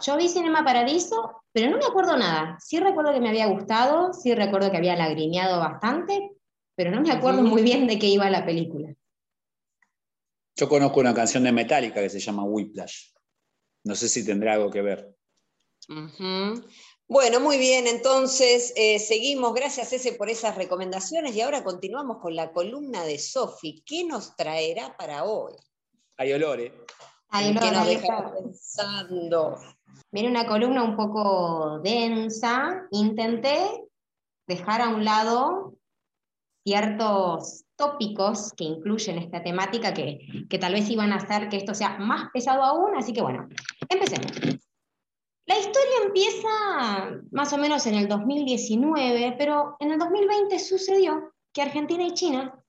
Yo 0.00 0.16
vi 0.16 0.30
Cinema 0.30 0.64
Paradiso, 0.64 1.42
pero 1.52 1.70
no 1.70 1.76
me 1.76 1.84
acuerdo 1.84 2.16
nada. 2.16 2.56
Sí 2.58 2.80
recuerdo 2.80 3.12
que 3.12 3.20
me 3.20 3.28
había 3.28 3.46
gustado, 3.48 4.14
sí 4.14 4.34
recuerdo 4.34 4.70
que 4.70 4.78
había 4.78 4.96
lagrimeado 4.96 5.58
bastante, 5.58 6.30
pero 6.74 6.90
no 6.90 7.02
me 7.02 7.12
acuerdo 7.12 7.42
muy 7.42 7.62
bien 7.62 7.86
de 7.86 7.98
qué 7.98 8.06
iba 8.06 8.30
la 8.30 8.46
película. 8.46 8.94
Yo 10.56 10.70
conozco 10.70 11.00
una 11.00 11.12
canción 11.12 11.44
de 11.44 11.52
Metallica 11.52 12.00
que 12.00 12.08
se 12.08 12.18
llama 12.18 12.44
Whiplash. 12.44 13.10
No 13.84 13.94
sé 13.94 14.08
si 14.08 14.24
tendrá 14.24 14.54
algo 14.54 14.70
que 14.70 14.80
ver. 14.80 15.14
Bueno, 17.08 17.38
muy 17.38 17.56
bien, 17.56 17.86
entonces 17.86 18.72
eh, 18.74 18.98
seguimos. 18.98 19.54
Gracias, 19.54 19.92
Ese, 19.92 20.14
por 20.14 20.28
esas 20.28 20.56
recomendaciones 20.56 21.36
y 21.36 21.40
ahora 21.40 21.62
continuamos 21.62 22.18
con 22.18 22.34
la 22.34 22.50
columna 22.50 23.04
de 23.04 23.18
Sofi. 23.18 23.82
¿Qué 23.86 24.04
nos 24.04 24.34
traerá 24.34 24.96
para 24.96 25.22
hoy? 25.22 25.52
Hay 26.16 26.32
olores. 26.32 26.72
Hay 27.28 27.50
olor, 27.50 27.62
¿Qué 27.62 27.70
nos 27.70 27.86
dejará 27.86 28.34
pensando? 28.34 29.56
Viene 30.10 30.30
una 30.30 30.46
columna 30.46 30.82
un 30.82 30.96
poco 30.96 31.78
densa. 31.78 32.88
Intenté 32.90 33.84
dejar 34.48 34.80
a 34.82 34.88
un 34.88 35.04
lado 35.04 35.74
ciertos 36.64 37.66
tópicos 37.76 38.52
que 38.56 38.64
incluyen 38.64 39.18
esta 39.18 39.44
temática 39.44 39.94
que, 39.94 40.18
que 40.50 40.58
tal 40.58 40.72
vez 40.72 40.90
iban 40.90 41.12
a 41.12 41.16
hacer 41.16 41.48
que 41.48 41.58
esto 41.58 41.72
sea 41.72 41.98
más 41.98 42.30
pesado 42.32 42.64
aún, 42.64 42.96
así 42.96 43.12
que 43.12 43.22
bueno, 43.22 43.48
empecemos. 43.88 44.65
La 45.46 45.58
historia 45.58 46.02
empieza 46.04 47.20
más 47.30 47.52
o 47.52 47.58
menos 47.58 47.86
en 47.86 47.94
el 47.94 48.08
2019, 48.08 49.36
pero 49.38 49.76
en 49.78 49.92
el 49.92 49.98
2020 49.98 50.58
sucedió 50.58 51.32
que 51.52 51.62
Argentina 51.62 52.02
y 52.02 52.14
China 52.14 52.60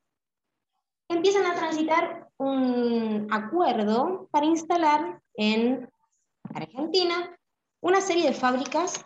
empiezan 1.10 1.46
a 1.48 1.56
transitar 1.56 2.30
un 2.38 3.28
acuerdo 3.32 4.28
para 4.32 4.46
instalar 4.46 5.22
en 5.34 5.90
Argentina 6.54 7.36
una 7.82 8.00
serie 8.00 8.28
de 8.28 8.34
fábricas 8.34 9.04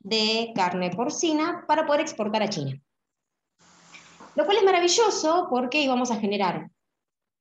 de 0.00 0.52
carne 0.54 0.90
porcina 0.90 1.64
para 1.66 1.84
poder 1.84 2.02
exportar 2.02 2.42
a 2.42 2.48
China. 2.48 2.80
Lo 4.36 4.44
cual 4.44 4.58
es 4.58 4.64
maravilloso 4.64 5.48
porque 5.50 5.82
íbamos 5.82 6.12
a 6.12 6.20
generar 6.20 6.70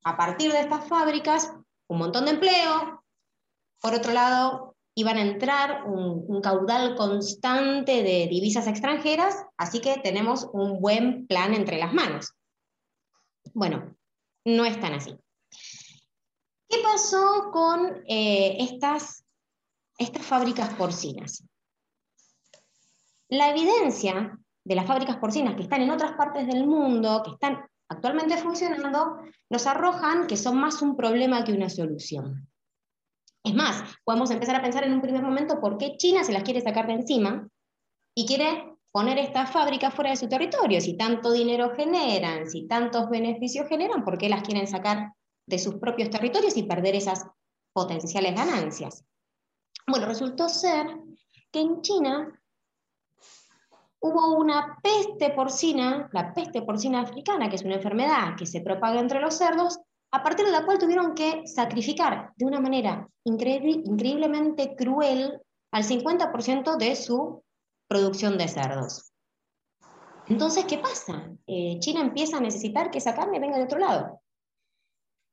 a 0.03 0.17
partir 0.17 0.51
de 0.51 0.61
estas 0.61 0.87
fábricas 0.87 1.53
un 1.87 1.99
montón 1.99 2.25
de 2.25 2.31
empleo. 2.31 3.03
Por 3.79 3.93
otro 3.93 4.11
lado, 4.13 4.66
iban 4.97 5.17
a 5.17 5.21
entrar 5.21 5.83
un, 5.85 6.41
caudal 6.41 6.95
constante 6.95 8.01
de 8.01 8.27
divisas 8.27 8.65
extranjeras, 8.65 9.45
así 9.55 9.79
que 9.79 9.99
tenemos 9.99 10.49
un 10.53 10.81
buen 10.81 11.27
plan 11.27 11.53
entre 11.53 11.77
las 11.77 11.93
manos. 11.93 12.33
Bueno, 13.53 13.95
no 14.43 14.65
es 14.65 14.79
tan 14.79 14.95
así. 14.95 15.15
¿Qué 16.67 16.79
pasó 16.81 17.51
con 17.51 18.03
eh, 18.07 18.57
estas, 18.59 19.23
estas 19.99 20.25
fábricas 20.25 20.73
porcinas? 20.73 21.43
La 23.29 23.51
evidencia 23.51 24.35
de 24.63 24.75
las 24.75 24.87
fábricas 24.87 25.17
porcinas 25.17 25.55
que 25.55 25.61
están 25.61 25.81
en 25.83 25.91
otras 25.91 26.13
partes 26.13 26.47
del 26.47 26.65
mundo, 26.65 27.21
que 27.23 27.31
están 27.33 27.63
actualmente 27.87 28.35
funcionando, 28.37 29.19
nos 29.47 29.67
arrojan 29.67 30.25
que 30.25 30.37
son 30.37 30.57
más 30.57 30.81
un 30.81 30.97
problema 30.97 31.43
que 31.43 31.53
una 31.53 31.69
solución. 31.69 32.49
Es 33.47 33.55
más, 33.55 33.81
podemos 34.03 34.29
empezar 34.29 34.57
a 34.57 34.61
pensar 34.61 34.83
en 34.83 34.91
un 34.91 34.99
primer 34.99 35.21
momento 35.21 35.61
por 35.61 35.77
qué 35.77 35.95
China 35.95 36.25
se 36.25 36.33
las 36.33 36.43
quiere 36.43 36.59
sacar 36.59 36.85
de 36.85 36.95
encima 36.95 37.47
y 38.13 38.25
quiere 38.25 38.75
poner 38.91 39.17
estas 39.19 39.51
fábricas 39.51 39.93
fuera 39.93 40.09
de 40.09 40.17
su 40.17 40.27
territorio. 40.27 40.81
Si 40.81 40.97
tanto 40.97 41.31
dinero 41.31 41.73
generan, 41.73 42.49
si 42.49 42.67
tantos 42.67 43.09
beneficios 43.09 43.69
generan, 43.69 44.03
¿por 44.03 44.17
qué 44.17 44.27
las 44.27 44.43
quieren 44.43 44.67
sacar 44.67 45.13
de 45.45 45.59
sus 45.59 45.75
propios 45.75 46.09
territorios 46.09 46.57
y 46.57 46.63
perder 46.63 46.95
esas 46.95 47.25
potenciales 47.71 48.35
ganancias? 48.35 49.05
Bueno, 49.87 50.07
resultó 50.07 50.49
ser 50.49 50.85
que 51.49 51.61
en 51.61 51.81
China 51.81 52.41
hubo 54.01 54.35
una 54.35 54.77
peste 54.83 55.29
porcina, 55.29 56.09
la 56.11 56.33
peste 56.33 56.63
porcina 56.63 56.99
africana, 56.99 57.49
que 57.49 57.55
es 57.55 57.63
una 57.63 57.75
enfermedad 57.75 58.35
que 58.37 58.45
se 58.45 58.59
propaga 58.59 58.99
entre 58.99 59.21
los 59.21 59.37
cerdos, 59.37 59.79
a 60.11 60.23
partir 60.23 60.45
de 60.45 60.51
la 60.51 60.65
cual 60.65 60.77
tuvieron 60.77 61.13
que 61.13 61.45
sacrificar 61.47 62.31
de 62.35 62.45
una 62.45 62.59
manera 62.59 63.07
increíblemente 63.23 64.75
cruel 64.75 65.41
al 65.71 65.83
50% 65.83 66.77
de 66.77 66.95
su 66.95 67.43
producción 67.87 68.37
de 68.37 68.47
cerdos. 68.47 69.11
Entonces, 70.27 70.65
¿qué 70.65 70.77
pasa? 70.77 71.29
Eh, 71.45 71.77
China 71.79 72.01
empieza 72.01 72.37
a 72.37 72.41
necesitar 72.41 72.91
que 72.91 72.97
esa 72.97 73.15
carne 73.15 73.39
venga 73.39 73.57
de 73.57 73.63
otro 73.63 73.79
lado. 73.79 74.21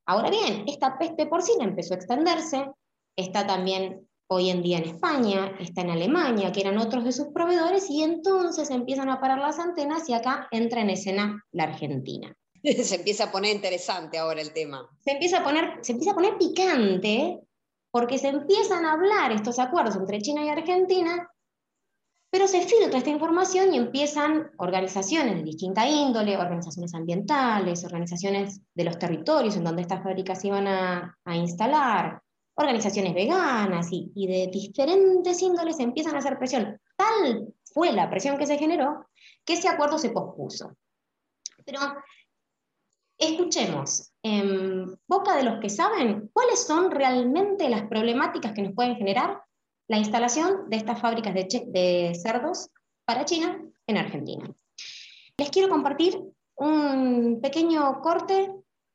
Ahora 0.07 0.31
bien, 0.31 0.65
esta 0.67 0.99
peste 0.99 1.27
porcina 1.27 1.65
empezó 1.65 1.95
a 1.95 1.97
extenderse, 1.97 2.71
está 3.17 3.47
también 3.47 4.09
hoy 4.29 4.51
en 4.51 4.63
día 4.63 4.79
en 4.79 4.85
España, 4.85 5.57
está 5.59 5.83
en 5.83 5.91
Alemania, 5.91 6.53
que 6.53 6.61
eran 6.61 6.79
otros 6.79 7.05
de 7.05 7.13
sus 7.13 7.29
proveedores, 7.29 7.91
y 7.91 8.03
entonces 8.03 8.71
empiezan 8.71 9.09
a 9.09 9.21
parar 9.21 9.39
las 9.39 9.59
antenas 9.59 10.09
y 10.09 10.15
acá 10.15 10.49
entra 10.51 10.81
en 10.81 10.91
escena 10.91 11.45
la 11.53 11.65
Argentina. 11.65 12.37
se 12.85 12.97
empieza 12.97 13.25
a 13.25 13.33
poner 13.33 13.55
interesante 13.55 14.19
ahora 14.19 14.41
el 14.41 14.53
tema. 14.53 14.89
Se 15.01 15.13
empieza 15.13 15.39
a 15.39 15.45
poner, 15.45 15.79
se 15.83 15.93
empieza 15.93 16.13
a 16.13 16.15
poner 16.15 16.39
picante 16.39 17.41
porque 17.91 18.19
se 18.19 18.29
empiezan 18.29 18.87
a 18.87 18.93
hablar 18.93 19.33
estos 19.33 19.59
acuerdos 19.59 19.97
entre 19.97 20.21
China 20.21 20.45
y 20.45 20.49
Argentina, 20.49 21.31
pero 22.31 22.49
se 22.49 22.63
filtra 22.63 22.99
esta 22.99 23.11
información 23.11 23.73
y 23.73 23.77
empiezan 23.77 24.51
organizaciones 24.57 25.37
de 25.37 25.43
distinta 25.45 25.87
índole, 25.87 26.37
organizaciones 26.37 26.95
ambientales, 26.95 27.85
organizaciones 27.85 28.61
de 28.75 28.85
los 28.85 28.99
territorios 28.99 29.57
en 29.57 29.63
donde 29.63 29.83
estas 29.83 30.03
fábricas 30.03 30.41
se 30.41 30.49
iban 30.49 30.67
a, 30.67 31.17
instalar, 31.35 32.21
organizaciones 32.57 33.15
veganas 33.15 33.89
y, 33.93 34.11
y, 34.17 34.27
de 34.27 34.51
diferentes 34.51 35.41
índoles 35.43 35.79
empiezan 35.79 36.17
a 36.17 36.19
hacer 36.19 36.39
presión. 36.39 36.81
Tal 36.97 37.55
fue 37.63 37.93
la 37.93 38.11
presión 38.11 38.39
que 38.39 38.47
se 38.47 38.59
generó 38.59 39.07
que 39.45 39.53
ese 39.53 39.69
acuerdo 39.69 39.99
se 39.99 40.11
pospuso. 40.11 40.77
Pero 41.65 41.79
escuchemos 43.19 44.13
en 44.23 44.99
boca 45.07 45.37
de 45.37 45.45
los 45.45 45.61
que 45.61 45.69
saben 45.69 46.31
cuáles 46.33 46.67
son 46.67 46.91
realmente 46.91 47.69
las 47.69 47.83
problemáticas 47.89 48.53
que 48.53 48.63
nos 48.63 48.75
pueden 48.75 48.97
generar 48.97 49.43
la 49.89 49.99
instalación 49.99 50.69
de 50.71 50.77
estas 50.77 51.01
fábricas 51.01 51.35
de, 51.35 52.19
cerdos 52.21 52.71
para 53.05 53.25
China 53.25 53.63
en 53.87 53.99
Argentina. 53.99 54.51
Les 55.37 55.51
quiero 55.51 55.69
compartir 55.69 56.19
un 56.57 57.41
pequeño 57.43 58.01
corte 58.01 58.51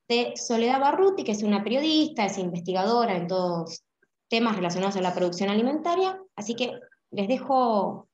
de 0.08 0.34
Soledad 0.36 0.80
Barruti, 0.80 1.24
que 1.24 1.34
es 1.34 1.44
una 1.44 1.64
periodista, 1.64 2.26
es 2.26 2.38
investigadora 2.38 3.16
en 3.16 3.28
todos 3.28 3.84
temas 4.30 4.56
relacionados 4.56 4.96
a 4.96 5.02
la 5.02 5.14
producción 5.14 5.50
alimentaria, 5.50 6.20
así 6.36 6.56
que 6.56 6.80
les 7.12 7.28
dejo 7.28 8.08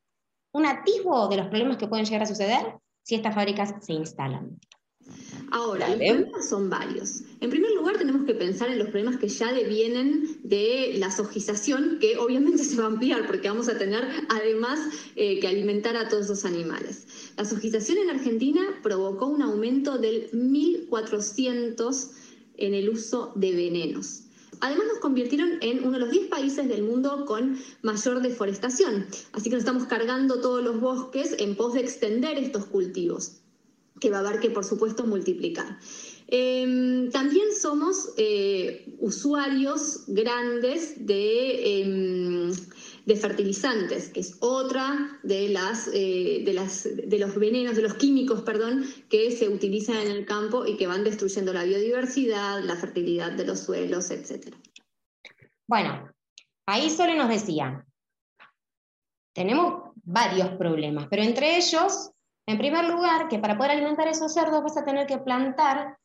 un 0.52 0.66
atisbo 0.66 1.28
de 1.28 1.36
los 1.36 1.48
problemas 1.48 1.76
que 1.76 1.88
pueden 1.88 2.04
llegar 2.04 2.22
a 2.22 2.26
suceder 2.26 2.78
si 3.02 3.14
estas 3.14 3.34
fábricas 3.34 3.74
se 3.80 3.92
instalan. 3.92 4.58
Ahora, 5.50 5.88
los 5.88 5.96
problemas 5.98 6.48
son 6.48 6.70
varios. 6.70 7.22
En 7.40 7.50
primer 7.50 7.70
lugar, 7.72 7.98
tenemos 7.98 8.26
que 8.26 8.34
pensar 8.34 8.68
en 8.70 8.78
los 8.78 8.88
problemas 8.88 9.16
que 9.16 9.28
ya 9.28 9.52
devienen 9.52 10.38
de 10.42 10.94
la 10.98 11.10
sojización, 11.10 11.98
que 12.00 12.18
obviamente 12.18 12.64
se 12.64 12.76
va 12.76 12.84
a 12.84 12.88
ampliar 12.88 13.26
porque 13.26 13.48
vamos 13.48 13.68
a 13.68 13.78
tener 13.78 14.04
además 14.28 14.80
eh, 15.14 15.40
que 15.40 15.48
alimentar 15.48 15.96
a 15.96 16.08
todos 16.08 16.24
esos 16.24 16.44
animales. 16.44 17.06
La 17.36 17.44
sojización 17.44 17.98
en 17.98 18.10
Argentina 18.10 18.62
provocó 18.82 19.26
un 19.26 19.42
aumento 19.42 19.98
del 19.98 20.30
1.400 20.32 22.10
en 22.56 22.74
el 22.74 22.88
uso 22.88 23.32
de 23.36 23.52
venenos. 23.52 24.22
Además 24.60 24.86
nos 24.88 24.98
convirtieron 24.98 25.58
en 25.60 25.80
uno 25.80 25.92
de 25.92 25.98
los 25.98 26.10
10 26.10 26.28
países 26.28 26.66
del 26.66 26.82
mundo 26.82 27.26
con 27.26 27.58
mayor 27.82 28.22
deforestación, 28.22 29.06
así 29.32 29.50
que 29.50 29.56
nos 29.56 29.64
estamos 29.64 29.84
cargando 29.84 30.40
todos 30.40 30.64
los 30.64 30.80
bosques 30.80 31.36
en 31.38 31.56
pos 31.56 31.74
de 31.74 31.80
extender 31.80 32.38
estos 32.38 32.64
cultivos 32.64 33.42
que 34.00 34.10
va 34.10 34.18
a 34.18 34.20
haber 34.20 34.40
que, 34.40 34.50
por 34.50 34.64
supuesto, 34.64 35.06
multiplicar. 35.06 35.78
Em, 36.28 37.08
también 37.10 37.54
somos 37.54 38.12
eh, 38.16 38.84
usuarios 38.98 40.04
grandes 40.08 41.06
de, 41.06 41.82
em, 41.82 42.52
de, 43.04 43.16
fertilizantes, 43.16 44.08
que 44.08 44.20
es 44.20 44.36
otra 44.40 45.20
de, 45.22 45.48
las, 45.50 45.88
eh, 45.94 46.42
de, 46.44 46.52
las, 46.52 46.82
de 46.82 47.18
los 47.20 47.36
venenos, 47.36 47.76
de 47.76 47.82
los 47.82 47.94
químicos, 47.94 48.42
perdón, 48.42 48.84
que 49.08 49.30
se 49.30 49.48
utilizan 49.48 49.98
en 49.98 50.10
el 50.10 50.26
campo 50.26 50.66
y 50.66 50.76
que 50.76 50.88
van 50.88 51.04
destruyendo 51.04 51.52
la 51.52 51.62
biodiversidad, 51.62 52.64
la 52.64 52.74
fertilidad 52.74 53.32
de 53.32 53.46
los 53.46 53.60
suelos, 53.60 54.10
etc. 54.10 54.52
Bueno, 55.68 56.12
ahí 56.66 56.90
solo 56.90 57.14
nos 57.14 57.28
decía, 57.28 57.86
tenemos 59.32 59.92
varios 60.02 60.50
problemas, 60.56 61.06
pero 61.08 61.22
entre 61.22 61.56
ellos, 61.56 62.10
en 62.46 62.58
primer 62.58 62.84
lugar, 62.84 63.28
que 63.28 63.38
para 63.38 63.56
poder 63.56 63.72
alimentar 63.72 64.06
esos 64.08 64.32
cerdos 64.32 64.62
vas 64.62 64.76
a 64.76 64.84
tener 64.84 65.06
que 65.06 65.18
plantar 65.18 65.98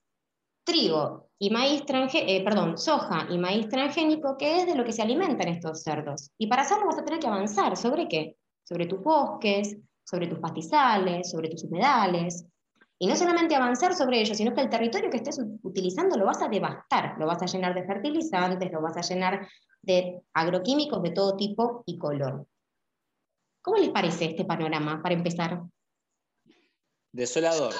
trigo 0.63 1.29
y 1.37 1.49
maíz 1.49 1.83
eh, 1.87 2.45
soja 2.75 3.27
y 3.29 3.37
maíz 3.37 3.67
transgénico, 3.67 4.37
que 4.37 4.57
es 4.57 4.65
de 4.65 4.75
lo 4.75 4.83
que 4.83 4.91
se 4.91 5.01
alimentan 5.01 5.47
estos 5.47 5.83
cerdos. 5.83 6.31
Y 6.37 6.47
para 6.47 6.63
hacerlo 6.63 6.87
vas 6.87 6.99
a 6.99 7.03
tener 7.03 7.19
que 7.19 7.27
avanzar. 7.27 7.75
¿Sobre 7.77 8.07
qué? 8.07 8.37
Sobre 8.63 8.85
tus 8.85 9.01
bosques, 9.01 9.77
sobre 10.03 10.27
tus 10.27 10.39
pastizales, 10.39 11.29
sobre 11.29 11.49
tus 11.49 11.63
humedales. 11.63 12.45
Y 12.99 13.07
no 13.07 13.15
solamente 13.15 13.55
avanzar 13.55 13.95
sobre 13.95 14.21
ellos, 14.21 14.37
sino 14.37 14.53
que 14.53 14.61
el 14.61 14.69
territorio 14.69 15.09
que 15.09 15.17
estés 15.17 15.43
utilizando 15.63 16.17
lo 16.17 16.25
vas 16.25 16.41
a 16.43 16.47
devastar, 16.47 17.15
lo 17.17 17.25
vas 17.25 17.41
a 17.41 17.47
llenar 17.47 17.73
de 17.73 17.83
fertilizantes, 17.83 18.71
lo 18.71 18.81
vas 18.81 18.95
a 18.97 19.01
llenar 19.01 19.47
de 19.81 20.21
agroquímicos 20.33 21.01
de 21.01 21.11
todo 21.11 21.35
tipo 21.35 21.83
y 21.87 21.97
color. 21.97 22.45
¿Cómo 23.63 23.77
les 23.77 23.89
parece 23.89 24.25
este 24.25 24.45
panorama 24.45 25.01
para 25.01 25.15
empezar? 25.15 25.63
Desolador. 27.11 27.73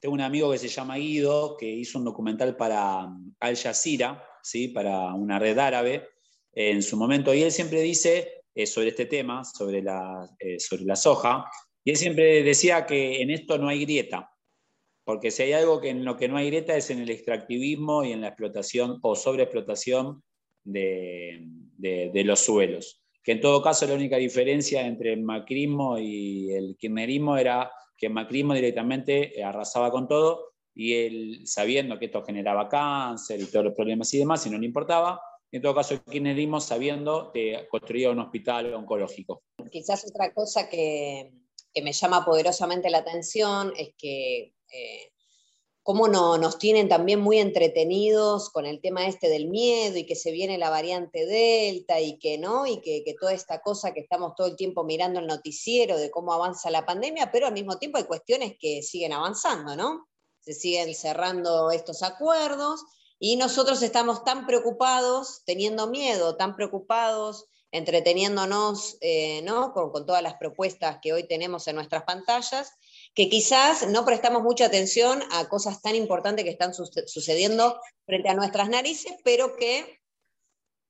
Tengo 0.00 0.14
un 0.14 0.20
amigo 0.22 0.50
que 0.50 0.58
se 0.58 0.68
llama 0.68 0.96
Guido, 0.96 1.56
que 1.56 1.66
hizo 1.66 1.98
un 1.98 2.04
documental 2.04 2.56
para 2.56 3.04
um, 3.04 3.34
Al 3.40 3.56
Jazeera, 3.56 4.24
¿sí? 4.42 4.68
para 4.68 5.12
una 5.14 5.38
red 5.38 5.58
árabe, 5.58 6.08
en 6.54 6.82
su 6.82 6.96
momento, 6.96 7.32
y 7.32 7.42
él 7.42 7.52
siempre 7.52 7.80
dice 7.82 8.44
eh, 8.54 8.66
sobre 8.66 8.88
este 8.88 9.06
tema, 9.06 9.44
sobre 9.44 9.82
la, 9.82 10.28
eh, 10.38 10.58
sobre 10.58 10.84
la 10.84 10.96
soja, 10.96 11.44
y 11.84 11.90
él 11.90 11.96
siempre 11.96 12.42
decía 12.42 12.86
que 12.86 13.22
en 13.22 13.30
esto 13.30 13.58
no 13.58 13.68
hay 13.68 13.84
grieta, 13.84 14.30
porque 15.04 15.30
si 15.30 15.44
hay 15.44 15.52
algo 15.52 15.80
que 15.80 15.90
en 15.90 16.04
lo 16.04 16.16
que 16.16 16.28
no 16.28 16.36
hay 16.36 16.48
grieta 16.48 16.76
es 16.76 16.90
en 16.90 17.00
el 17.00 17.10
extractivismo 17.10 18.04
y 18.04 18.12
en 18.12 18.22
la 18.22 18.28
explotación 18.28 18.98
o 19.02 19.14
sobreexplotación 19.14 20.22
de, 20.64 21.44
de 21.78 22.24
los 22.24 22.40
suelos. 22.40 23.02
Que 23.22 23.32
en 23.32 23.40
todo 23.40 23.62
caso 23.62 23.86
la 23.86 23.94
única 23.94 24.16
diferencia 24.16 24.86
entre 24.86 25.12
el 25.12 25.22
macrismo 25.22 25.98
y 25.98 26.52
el 26.52 26.76
kirchnerismo 26.76 27.36
era 27.36 27.70
que 28.02 28.08
Macrismo 28.08 28.52
directamente 28.52 29.38
eh, 29.38 29.44
arrasaba 29.44 29.92
con 29.92 30.08
todo 30.08 30.54
y 30.74 30.94
él, 30.94 31.42
sabiendo 31.44 32.00
que 32.00 32.06
esto 32.06 32.24
generaba 32.24 32.68
cáncer 32.68 33.40
y 33.40 33.44
todos 33.44 33.66
los 33.66 33.74
problemas 33.74 34.12
y 34.12 34.18
demás, 34.18 34.44
y 34.44 34.50
no 34.50 34.58
le 34.58 34.66
importaba, 34.66 35.20
en 35.52 35.62
todo 35.62 35.72
caso 35.72 35.94
el 35.94 36.00
kirchnerismo 36.00 36.60
sabiendo 36.60 37.30
que 37.32 37.68
construía 37.70 38.10
un 38.10 38.18
hospital 38.18 38.74
oncológico. 38.74 39.44
Quizás 39.70 40.04
otra 40.04 40.32
cosa 40.34 40.68
que, 40.68 41.30
me 41.80 41.92
llama 41.92 42.24
poderosamente 42.24 42.90
la 42.90 42.98
atención 42.98 43.72
es 43.76 43.94
que 43.96 44.52
eh, 44.72 45.11
cómo 45.82 46.06
no, 46.06 46.38
nos 46.38 46.58
tienen 46.58 46.88
también 46.88 47.20
muy 47.20 47.38
entretenidos 47.38 48.50
con 48.50 48.66
el 48.66 48.80
tema 48.80 49.06
este 49.06 49.28
del 49.28 49.48
miedo 49.48 49.96
y 49.98 50.06
que 50.06 50.14
se 50.14 50.30
viene 50.30 50.56
la 50.56 50.70
variante 50.70 51.26
Delta 51.26 52.00
y 52.00 52.18
que 52.18 52.38
no, 52.38 52.66
y 52.66 52.80
que, 52.80 53.04
toda 53.18 53.32
esta 53.32 53.60
cosa 53.62 53.92
que 53.92 54.00
estamos 54.00 54.34
todo 54.36 54.46
el 54.46 54.56
tiempo 54.56 54.84
mirando 54.84 55.18
el 55.18 55.26
noticiero 55.26 55.98
de 55.98 56.10
cómo 56.10 56.32
avanza 56.32 56.70
la 56.70 56.86
pandemia, 56.86 57.32
pero 57.32 57.46
al 57.46 57.52
mismo 57.52 57.78
tiempo 57.78 57.98
hay 57.98 58.04
cuestiones 58.04 58.54
que 58.60 58.82
siguen 58.82 59.12
avanzando, 59.12 59.74
¿no? 59.74 60.08
Se 60.40 60.54
siguen 60.54 60.94
cerrando 60.94 61.70
estos 61.70 62.02
acuerdos 62.02 62.84
y 63.18 63.36
nosotros 63.36 63.82
estamos 63.82 64.24
tan 64.24 64.46
preocupados, 64.46 65.42
teniendo 65.46 65.88
miedo, 65.88 66.36
tan 66.36 66.54
preocupados, 66.56 67.46
entreteniéndonos 67.72 68.98
eh, 69.00 69.42
¿no? 69.42 69.72
con 69.72 70.04
todas 70.04 70.22
las 70.22 70.34
propuestas 70.34 70.98
que 71.00 71.12
hoy 71.12 71.26
tenemos 71.26 71.66
en 71.68 71.76
nuestras 71.76 72.02
pantallas 72.04 72.72
que 73.14 73.28
quizás 73.28 73.88
no 73.88 74.04
prestamos 74.04 74.42
mucha 74.42 74.66
atención 74.66 75.22
a 75.32 75.48
cosas 75.48 75.82
tan 75.82 75.94
importantes 75.94 76.44
que 76.44 76.50
están 76.50 76.72
sucediendo 76.74 77.78
frente 78.06 78.28
a 78.28 78.34
nuestras 78.34 78.68
narices, 78.68 79.14
pero 79.22 79.56
que 79.56 80.00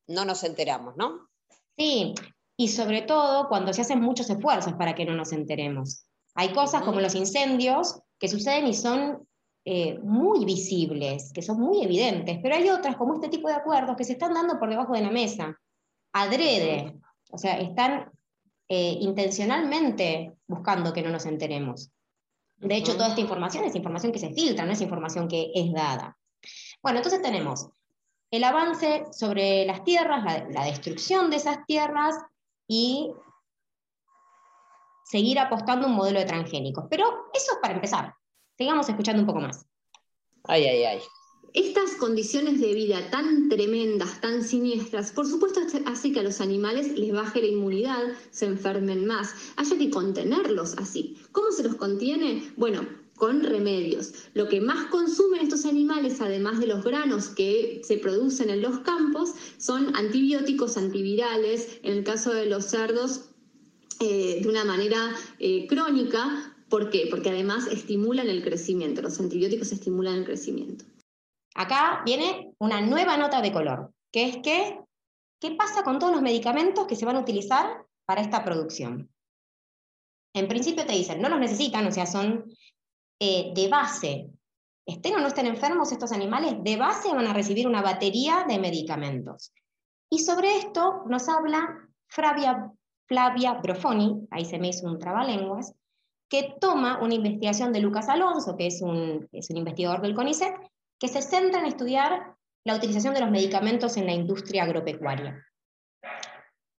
no 0.06 0.24
nos 0.24 0.44
enteramos, 0.44 0.96
¿no? 0.96 1.28
Sí, 1.76 2.14
y 2.56 2.68
sobre 2.68 3.02
todo 3.02 3.48
cuando 3.48 3.72
se 3.72 3.82
hacen 3.82 4.00
muchos 4.00 4.30
esfuerzos 4.30 4.74
para 4.74 4.94
que 4.94 5.04
no 5.04 5.14
nos 5.14 5.32
enteremos. 5.32 6.06
Hay 6.34 6.52
cosas 6.52 6.82
como 6.82 7.00
los 7.00 7.14
incendios 7.14 8.00
que 8.18 8.28
suceden 8.28 8.66
y 8.66 8.74
son 8.74 9.26
eh, 9.64 9.98
muy 10.00 10.44
visibles, 10.44 11.32
que 11.32 11.42
son 11.42 11.60
muy 11.60 11.82
evidentes, 11.82 12.38
pero 12.42 12.54
hay 12.54 12.68
otras 12.68 12.96
como 12.96 13.14
este 13.14 13.28
tipo 13.28 13.48
de 13.48 13.54
acuerdos 13.54 13.96
que 13.96 14.04
se 14.04 14.12
están 14.12 14.34
dando 14.34 14.58
por 14.58 14.70
debajo 14.70 14.92
de 14.92 15.02
la 15.02 15.10
mesa, 15.10 15.58
adrede, 16.12 16.98
o 17.30 17.38
sea, 17.38 17.58
están 17.60 18.10
eh, 18.68 18.96
intencionalmente 19.00 20.32
buscando 20.46 20.92
que 20.92 21.02
no 21.02 21.10
nos 21.10 21.26
enteremos. 21.26 21.90
De 22.62 22.76
hecho, 22.76 22.94
toda 22.94 23.08
esta 23.08 23.20
información 23.20 23.64
es 23.64 23.74
información 23.74 24.12
que 24.12 24.20
se 24.20 24.32
filtra, 24.32 24.64
no 24.64 24.72
es 24.72 24.80
información 24.80 25.26
que 25.26 25.50
es 25.54 25.72
dada. 25.72 26.16
Bueno, 26.80 26.98
entonces 26.98 27.20
tenemos 27.20 27.68
el 28.30 28.44
avance 28.44 29.04
sobre 29.12 29.66
las 29.66 29.84
tierras, 29.84 30.24
la, 30.50 30.64
destrucción 30.64 31.28
de 31.28 31.36
esas 31.36 31.66
tierras 31.66 32.14
y 32.68 33.12
seguir 35.04 35.38
apostando 35.38 35.88
un 35.88 35.94
modelo 35.94 36.20
de 36.20 36.24
transgénicos. 36.24 36.86
Pero 36.88 37.28
eso 37.34 37.52
es 37.52 37.58
para 37.60 37.74
empezar. 37.74 38.14
Sigamos 38.56 38.88
escuchando 38.88 39.20
un 39.22 39.26
poco 39.26 39.40
más. 39.40 39.66
Ay, 40.44 40.64
ay, 40.64 40.84
ay 40.84 41.02
estas 41.54 41.92
condiciones 41.96 42.60
de 42.60 42.72
vida 42.72 43.10
tan 43.10 43.50
tremendas, 43.50 44.20
tan 44.22 44.42
siniestras, 44.42 45.12
por 45.12 45.26
supuesto 45.26 45.60
hace 45.84 46.12
que 46.12 46.20
a 46.20 46.22
los 46.22 46.40
animales 46.40 46.98
les 46.98 47.12
baje 47.12 47.42
la 47.42 47.48
inmunidad, 47.48 48.02
se 48.30 48.46
enfermen 48.46 49.06
más, 49.06 49.34
haya 49.56 49.76
que 49.76 49.90
contenerlos 49.90 50.74
así. 50.78 51.18
¿Cómo 51.32 51.52
se 51.52 51.64
los 51.64 51.74
contiene? 51.74 52.50
Bueno, 52.56 52.86
con 53.16 53.42
remedios. 53.42 54.14
Lo 54.34 54.48
que 54.48 54.60
más 54.60 54.86
consumen 54.86 55.42
estos 55.42 55.66
animales, 55.66 56.20
además 56.20 56.58
de 56.58 56.66
los 56.66 56.82
granos 56.82 57.28
que 57.28 57.82
se 57.84 57.98
producen 57.98 58.48
en 58.48 58.62
los 58.62 58.78
campos, 58.80 59.32
son 59.58 59.94
antibióticos 59.94 60.76
antivirales, 60.76 61.78
en 61.82 61.98
el 61.98 62.04
caso 62.04 62.32
de 62.32 62.46
los 62.46 62.64
cerdos, 62.64 63.26
eh, 64.00 64.40
de 64.42 64.48
una 64.48 64.64
manera 64.64 65.14
eh, 65.38 65.66
crónica. 65.68 66.56
¿Por 66.70 66.88
qué? 66.88 67.08
Porque 67.10 67.28
además 67.28 67.68
estimulan 67.70 68.28
el 68.28 68.42
crecimiento, 68.42 69.02
los 69.02 69.20
antibióticos 69.20 69.70
estimulan 69.70 70.16
el 70.16 70.24
crecimiento. 70.24 70.86
Acá 71.54 72.02
viene 72.04 72.52
una 72.58 72.80
nueva 72.80 73.16
nota 73.16 73.42
de 73.42 73.52
color, 73.52 73.92
que 74.10 74.28
es 74.28 74.36
que, 74.38 74.80
¿qué 75.40 75.50
pasa 75.52 75.82
con 75.82 75.98
todos 75.98 76.12
los 76.12 76.22
medicamentos 76.22 76.86
que 76.86 76.96
se 76.96 77.04
van 77.04 77.16
a 77.16 77.20
utilizar 77.20 77.84
para 78.06 78.20
esta 78.20 78.44
producción? 78.44 79.10
En 80.34 80.48
principio 80.48 80.86
te 80.86 80.92
dicen, 80.92 81.20
no 81.20 81.28
los 81.28 81.38
necesitan, 81.38 81.86
o 81.86 81.92
sea, 81.92 82.06
son 82.06 82.44
eh, 83.20 83.52
de 83.54 83.68
base. 83.68 84.30
Estén 84.86 85.14
o 85.14 85.18
no 85.18 85.28
estén 85.28 85.46
enfermos 85.46 85.92
estos 85.92 86.10
animales, 86.12 86.54
de 86.62 86.76
base 86.76 87.14
van 87.14 87.26
a 87.26 87.34
recibir 87.34 87.68
una 87.68 87.82
batería 87.82 88.44
de 88.48 88.58
medicamentos. 88.58 89.52
Y 90.10 90.18
sobre 90.20 90.56
esto 90.56 91.04
nos 91.06 91.28
habla 91.28 91.88
Flavia, 92.08 93.54
Brofoni, 93.62 94.26
ahí 94.30 94.44
se 94.44 94.58
me 94.58 94.68
hizo 94.68 94.86
un 94.86 94.98
trabalenguas, 94.98 95.74
que 96.28 96.54
toma 96.60 97.00
una 97.02 97.14
investigación 97.14 97.72
de 97.72 97.80
Lucas 97.80 98.08
Alonso, 98.08 98.56
que 98.56 98.66
es 98.66 98.80
un, 98.82 99.28
es 99.32 99.50
un 99.50 99.58
investigador 99.58 100.00
del 100.00 100.14
CONICET, 100.14 100.54
que 101.02 101.08
se 101.08 101.20
centra 101.20 101.58
en 101.58 101.66
estudiar 101.66 102.36
la 102.64 102.76
utilización 102.76 103.12
de 103.12 103.18
los 103.18 103.30
medicamentos 103.32 103.96
en 103.96 104.06
la 104.06 104.12
industria 104.12 104.62
agropecuaria. 104.62 105.44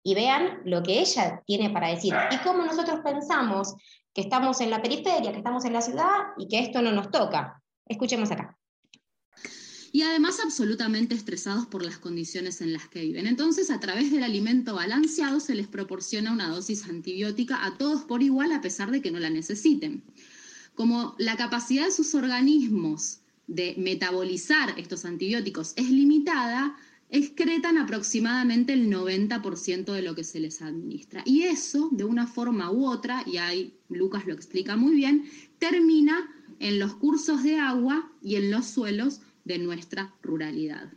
Y 0.05 0.15
vean 0.15 0.61
lo 0.65 0.81
que 0.85 1.01
ella 1.01 1.43
tiene 1.45 1.71
para 1.71 1.89
decir 1.89 2.15
y 2.31 2.37
cómo 2.39 2.65
nosotros 2.65 3.01
pensamos 3.03 3.75
que 4.15 4.21
estamos 4.21 4.61
en 4.61 4.71
la 4.71 4.81
periferia, 4.81 5.33
que 5.33 5.39
estamos 5.39 5.65
en 5.65 5.73
la 5.73 5.81
ciudad 5.81 6.21
y 6.39 6.47
que 6.47 6.61
esto 6.61 6.83
no 6.83 6.93
nos 6.93 7.11
toca. 7.11 7.61
Escuchemos 7.85 8.31
acá 8.31 8.57
y 9.91 10.03
además 10.03 10.39
absolutamente 10.43 11.17
estresados 11.17 11.67
por 11.67 11.85
las 11.85 11.99
condiciones 11.99 12.61
en 12.61 12.73
las 12.73 12.89
que 12.89 13.03
viven. 13.03 13.27
Entonces, 13.27 13.71
a 13.71 13.81
través 13.81 14.11
del 14.13 14.23
alimento 14.23 14.77
balanceado 14.77 15.41
se 15.41 15.55
les 15.55 15.67
proporciona 15.67 16.33
una 16.33 16.49
dosis 16.49 16.85
antibiótica 16.85 17.67
a 17.67 17.77
todos 17.77 18.03
por 18.03 18.23
igual 18.23 18.53
a 18.53 18.63
pesar 18.63 18.93
de 18.93 19.03
que 19.03 19.11
no 19.11 19.19
la 19.19 19.31
necesiten. 19.31 20.05
Como 20.75 21.15
la 21.19 21.37
capacidad 21.37 21.85
de 21.85 21.91
sus 21.91 22.15
organismos 22.15 23.22
de 23.47 23.75
metabolizar 23.77 24.79
estos 24.79 25.05
antibióticos 25.05 25.73
es 25.77 25.91
limitada, 25.91 26.77
excretan 27.11 27.77
aproximadamente 27.77 28.73
el 28.73 28.89
90% 28.89 29.93
de 29.93 30.03
lo 30.03 30.15
que 30.15 30.25
se 30.25 30.41
les 30.41 30.63
administra. 30.63 31.23
Y 31.27 31.43
eso, 31.43 31.89
de 31.93 32.05
una 32.05 32.27
forma 32.27 32.71
u 32.71 32.87
otra, 32.87 33.23
y 33.27 33.37
ahí 33.37 33.75
Lucas 33.89 34.27
lo 34.27 34.33
explica 34.33 34.77
muy 34.77 34.95
bien, 34.95 35.29
termina 35.59 36.31
en 36.59 36.79
los 36.79 36.95
cursos 36.95 37.43
de 37.43 37.59
agua 37.59 38.11
y 38.23 38.37
en 38.37 38.51
los 38.51 38.67
suelos 38.67 39.21
de 39.45 39.59
nuestra 39.59 40.15
ruralidad. 40.23 40.93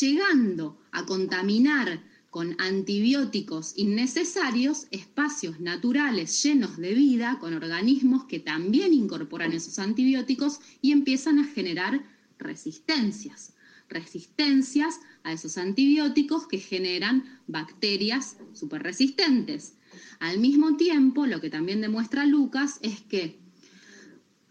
Llegando 0.00 0.78
a 0.90 1.06
contaminar 1.06 2.02
con 2.36 2.54
antibióticos 2.58 3.72
innecesarios, 3.76 4.88
espacios 4.90 5.58
naturales 5.58 6.42
llenos 6.42 6.76
de 6.76 6.92
vida, 6.92 7.38
con 7.40 7.54
organismos 7.54 8.26
que 8.26 8.40
también 8.40 8.92
incorporan 8.92 9.54
esos 9.54 9.78
antibióticos 9.78 10.60
y 10.82 10.92
empiezan 10.92 11.38
a 11.38 11.44
generar 11.44 12.04
resistencias. 12.38 13.54
Resistencias 13.88 15.00
a 15.22 15.32
esos 15.32 15.56
antibióticos 15.56 16.46
que 16.46 16.58
generan 16.58 17.24
bacterias 17.46 18.36
superresistentes. 18.52 19.78
Al 20.18 20.38
mismo 20.38 20.76
tiempo, 20.76 21.24
lo 21.24 21.40
que 21.40 21.48
también 21.48 21.80
demuestra 21.80 22.26
Lucas 22.26 22.80
es 22.82 23.00
que 23.00 23.45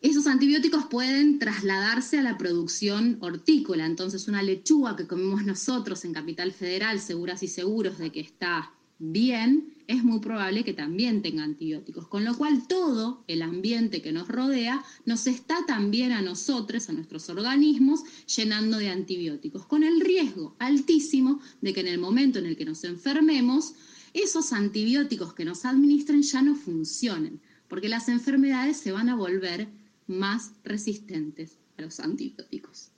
esos 0.02 0.28
antibióticos 0.28 0.86
pueden 0.86 1.40
trasladarse 1.40 2.20
a 2.20 2.24
la 2.24 2.38
producción 2.38 3.18
hortícola. 3.22 3.86
Entonces, 3.86 4.28
una 4.28 4.44
lechuga 4.44 4.96
que 4.96 5.08
comemos 5.08 5.44
nosotros 5.46 6.06
en 6.06 6.14
Capital 6.14 6.52
Federal, 6.52 7.00
seguras 7.00 7.42
y 7.44 7.48
seguros 7.48 7.98
de 7.98 8.12
que 8.12 8.20
está 8.20 8.72
bien, 9.00 9.74
es 9.88 10.04
muy 10.04 10.20
probable 10.20 10.64
que 10.64 10.74
también 10.74 11.22
tenga 11.22 11.44
antibióticos, 11.44 12.08
con 12.08 12.24
lo 12.24 12.36
cual 12.36 12.68
todo 12.68 13.24
el 13.28 13.42
ambiente 13.42 14.02
que 14.02 14.12
nos 14.12 14.28
rodea 14.28 14.84
nos 15.06 15.28
está 15.28 15.66
también 15.66 16.12
a 16.12 16.22
nosotros, 16.22 16.90
a 16.90 16.94
nuestros 16.94 17.30
organismos, 17.30 18.02
llenando 18.36 18.78
de 18.78 18.90
antibióticos, 18.90 19.66
con 19.66 19.84
el 19.84 20.02
riesgo 20.02 20.56
altísimo 20.60 21.40
de 21.62 21.74
que 21.74 21.82
en 21.82 21.88
el 21.88 22.00
momento 22.00 22.40
en 22.40 22.46
el 22.46 22.58
que 22.58 22.66
nos 22.66 22.84
enfermemos, 22.84 23.74
esos 24.14 24.54
antibióticos 24.54 25.34
que 25.34 25.46
nos 25.46 25.66
administren 25.66 26.22
ya 26.24 26.42
no 26.42 26.56
funcionen, 26.56 27.42
porque 27.68 27.90
las 27.90 28.08
enfermedades 28.08 28.78
se 28.78 28.92
van 28.92 29.10
a 29.10 29.16
volver 29.16 29.68
más 30.08 30.54
resistentes 30.64 31.60
a 31.78 31.82
los 31.82 32.00
antibióticos. 32.00 32.92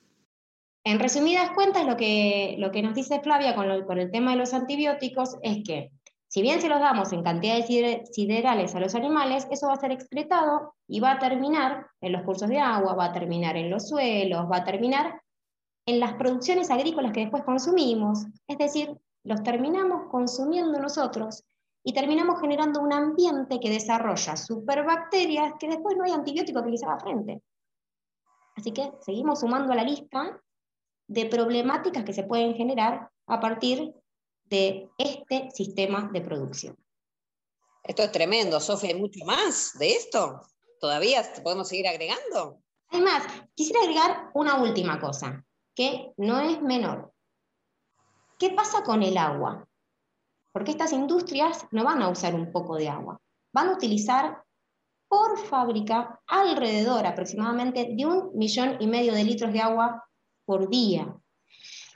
En 0.84 1.00
resumidas 1.00 1.52
cuentas, 1.52 1.86
lo 1.86 1.98
que, 1.98 2.56
lo 2.60 2.72
que 2.72 2.82
nos 2.82 2.96
dice 2.96 3.20
Flavia 3.20 3.56
con, 3.56 3.86
con 3.86 4.00
el 4.00 4.12
tema 4.12 4.32
de 4.32 4.38
los 4.38 4.54
antibióticos 4.54 5.36
es 5.42 5.64
que 5.66 5.92
si 6.30 6.42
bien 6.42 6.62
se 6.62 6.68
los 6.68 6.80
damos 6.80 7.14
en 7.14 7.24
cantidades 7.24 7.68
siderales 8.12 8.76
a 8.76 8.80
los 8.80 8.96
animales, 8.96 9.48
eso 9.50 9.68
va 9.68 9.74
a 9.74 9.80
ser 9.80 9.92
excretado 9.92 10.76
y 10.88 11.00
va 11.00 11.14
a 11.14 11.20
terminar 11.20 11.88
en 12.02 12.12
los 12.12 12.24
cursos 12.24 12.50
de 12.50 12.60
agua, 12.60 12.96
va 12.96 13.06
a 13.06 13.14
terminar 13.14 13.56
en 13.56 13.70
los 13.70 13.88
suelos, 13.88 14.46
va 14.52 14.58
a 14.58 14.64
terminar 14.66 15.22
en 15.86 16.02
las 16.02 16.14
producciones 16.16 16.70
agrícolas 16.70 17.14
que 17.14 17.22
después 17.22 17.44
consumimos. 17.44 18.26
Es 18.46 18.58
decir, 18.58 18.98
los 19.24 19.42
terminamos 19.44 20.10
consumiendo 20.12 20.80
nosotros 20.80 21.46
y 21.88 21.94
terminamos 21.94 22.42
generando 22.42 22.82
un 22.82 22.92
ambiente 22.92 23.62
que 23.62 23.70
desarrolla 23.70 24.36
superbacterias 24.36 25.54
que 25.58 25.70
después 25.70 25.96
no 25.96 26.04
hay 26.04 26.12
antibiótico 26.12 26.62
que 26.62 26.72
les 26.72 26.84
haga 26.84 27.00
frente. 27.00 27.42
Así 28.58 28.74
que 28.74 28.92
seguimos 29.00 29.40
sumando 29.40 29.72
a 29.72 29.78
la 29.78 29.86
lista 29.86 30.38
de 31.08 31.26
problemáticas 31.28 32.04
que 32.04 32.12
se 32.12 32.24
pueden 32.24 32.56
generar 32.56 33.10
a 33.28 33.40
partir 33.40 33.94
de 34.50 34.90
este 34.98 35.50
sistema 35.52 36.10
de 36.12 36.20
producción. 36.20 36.76
Esto 37.84 38.04
es 38.04 38.12
tremendo, 38.12 38.60
Sofía, 38.60 38.90
¿hay 38.90 39.00
mucho 39.00 39.24
más 39.24 39.80
de 39.80 39.92
esto? 39.94 40.42
¿Todavía 40.82 41.24
podemos 41.42 41.70
seguir 41.70 41.88
agregando? 41.88 42.60
Además, 42.90 43.24
quisiera 43.56 43.80
agregar 43.80 44.30
una 44.34 44.62
última 44.62 45.00
cosa, 45.00 45.42
que 45.74 46.12
no 46.18 46.42
es 46.42 46.62
menor. 46.62 47.14
¿Qué 48.38 48.50
pasa 48.50 48.84
con 48.84 49.04
el 49.04 49.18
agua? 49.18 49.66
Porque 50.58 50.72
estas 50.72 50.92
industrias 50.92 51.68
no 51.70 51.84
van 51.84 52.02
a 52.02 52.10
usar 52.10 52.34
un 52.34 52.52
poco 52.52 52.78
de 52.78 52.90
agua, 52.90 53.22
van 53.54 53.68
a 53.68 53.74
utilizar 53.74 54.42
por 55.08 55.38
fábrica 55.38 56.20
alrededor 56.26 57.06
aproximadamente 57.06 57.94
de 57.96 58.06
un 58.08 58.32
millón 58.34 58.76
y 58.80 58.88
medio 58.88 59.14
de 59.14 59.24
litros 59.24 59.54
de 59.54 59.62
agua 59.62 60.04
por 60.46 60.68
día. 60.68 61.16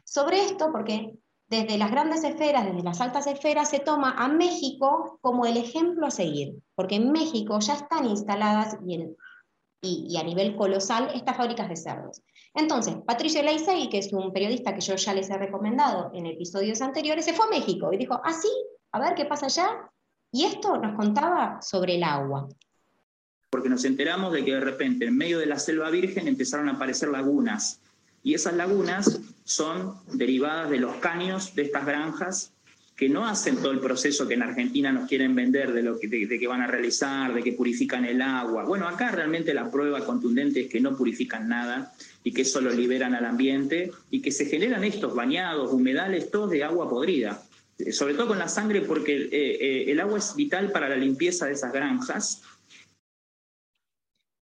Sobre 0.06 0.46
esto, 0.46 0.72
porque 0.72 1.18
desde 1.48 1.80
las 1.80 1.90
grandes 1.90 2.24
esferas, 2.24 2.66
desde 2.66 2.84
las 2.84 3.02
altas 3.02 3.26
esferas, 3.26 3.68
se 3.68 3.80
toma 3.80 4.12
a 4.12 4.28
México 4.28 5.18
como 5.22 5.48
el 5.48 5.58
ejemplo 5.58 6.06
a 6.06 6.12
seguir, 6.12 6.54
porque 6.76 6.98
en 6.98 7.12
México 7.12 7.58
ya 7.62 7.74
están 7.74 8.06
instaladas 8.06 8.78
y, 8.86 9.08
a 9.84 10.24
nivel 10.24 10.56
colosal 10.56 11.10
estas 11.14 11.36
fábricas 11.36 11.68
de 11.68 11.76
cerdos. 11.76 12.22
Entonces, 12.54 12.96
Patricio 13.06 13.42
Leisei, 13.42 13.90
que 13.90 13.98
es 13.98 14.14
un 14.14 14.32
periodista 14.32 14.76
que 14.76 14.82
yo 14.82 14.96
ya 14.96 15.14
les 15.14 15.30
he 15.30 15.38
recomendado 15.38 16.12
en 16.14 16.28
episodios 16.28 16.82
anteriores, 16.82 17.26
se 17.26 17.34
fue 17.34 17.46
a 17.46 17.50
México 17.50 17.92
y 17.92 17.98
dijo, 17.98 18.20
ah, 18.24 18.34
sí, 18.34 18.50
a 18.92 19.00
ver 19.00 19.16
qué 19.16 19.26
pasa 19.26 19.48
allá. 19.48 19.90
Y 20.32 20.46
esto 20.46 20.78
nos 20.78 20.96
contaba 20.96 21.62
sobre 21.62 21.96
el 21.96 22.04
agua. 22.04 22.48
Porque 23.50 23.70
nos 23.70 23.84
enteramos 23.84 24.32
de 24.34 24.46
que 24.46 24.54
de 24.54 24.62
repente 24.62 25.06
en 25.06 25.18
medio 25.18 25.40
de 25.40 25.48
la 25.48 25.58
selva 25.58 25.90
virgen 25.90 26.28
empezaron 26.28 26.70
a 26.70 26.74
aparecer 26.74 27.10
lagunas 27.10 27.82
y 28.24 28.36
esas 28.36 28.54
lagunas 28.54 29.20
son 29.44 29.96
derivadas 30.14 30.70
de 30.70 30.78
los 30.78 30.96
caños 30.98 31.56
de 31.56 31.64
estas 31.64 31.86
granjas 31.86 32.54
que 32.96 33.10
no 33.10 33.26
hacen 33.26 33.58
todo 33.58 33.72
el 33.72 33.80
proceso 33.80 34.28
que 34.28 34.36
en 34.36 34.44
Argentina 34.44 34.92
nos 34.92 35.10
quieren 35.10 35.34
vender 35.34 35.74
de 35.74 35.82
lo 35.82 36.00
que, 36.00 36.48
van 36.48 36.62
a 36.62 36.68
realizar, 36.68 37.34
de 37.34 37.42
que 37.42 37.54
purifican 37.54 38.06
el 38.06 38.22
agua. 38.22 38.64
Bueno, 38.64 38.88
acá 38.88 39.10
realmente 39.12 39.54
la 39.54 39.72
prueba 39.72 40.06
contundente 40.06 40.62
es 40.62 40.68
que 40.68 40.80
no 40.80 40.96
purifican 40.96 41.50
nada 41.50 41.94
y 42.24 42.32
que 42.32 42.46
solo 42.46 42.72
liberan 42.72 43.16
al 43.16 43.26
ambiente 43.26 43.92
y 44.12 44.22
que 44.22 44.32
se 44.32 44.46
generan 44.46 44.84
estos 44.84 45.16
bañados, 45.16 45.74
humedales, 45.74 46.30
todos 46.30 46.52
de 46.52 46.64
agua 46.64 46.90
podrida. 46.90 47.42
Sobre 47.92 48.14
todo 48.14 48.28
con 48.28 48.38
la 48.38 48.48
sangre 48.48 48.82
porque 48.82 49.16
eh, 49.16 49.30
eh, 49.32 49.86
el 49.92 50.00
agua 50.00 50.20
es 50.20 50.36
vital 50.36 50.72
para 50.72 50.88
la 50.88 50.96
limpieza 50.96 51.48
de 51.48 51.54
esas 51.54 51.74
granjas 51.74 52.44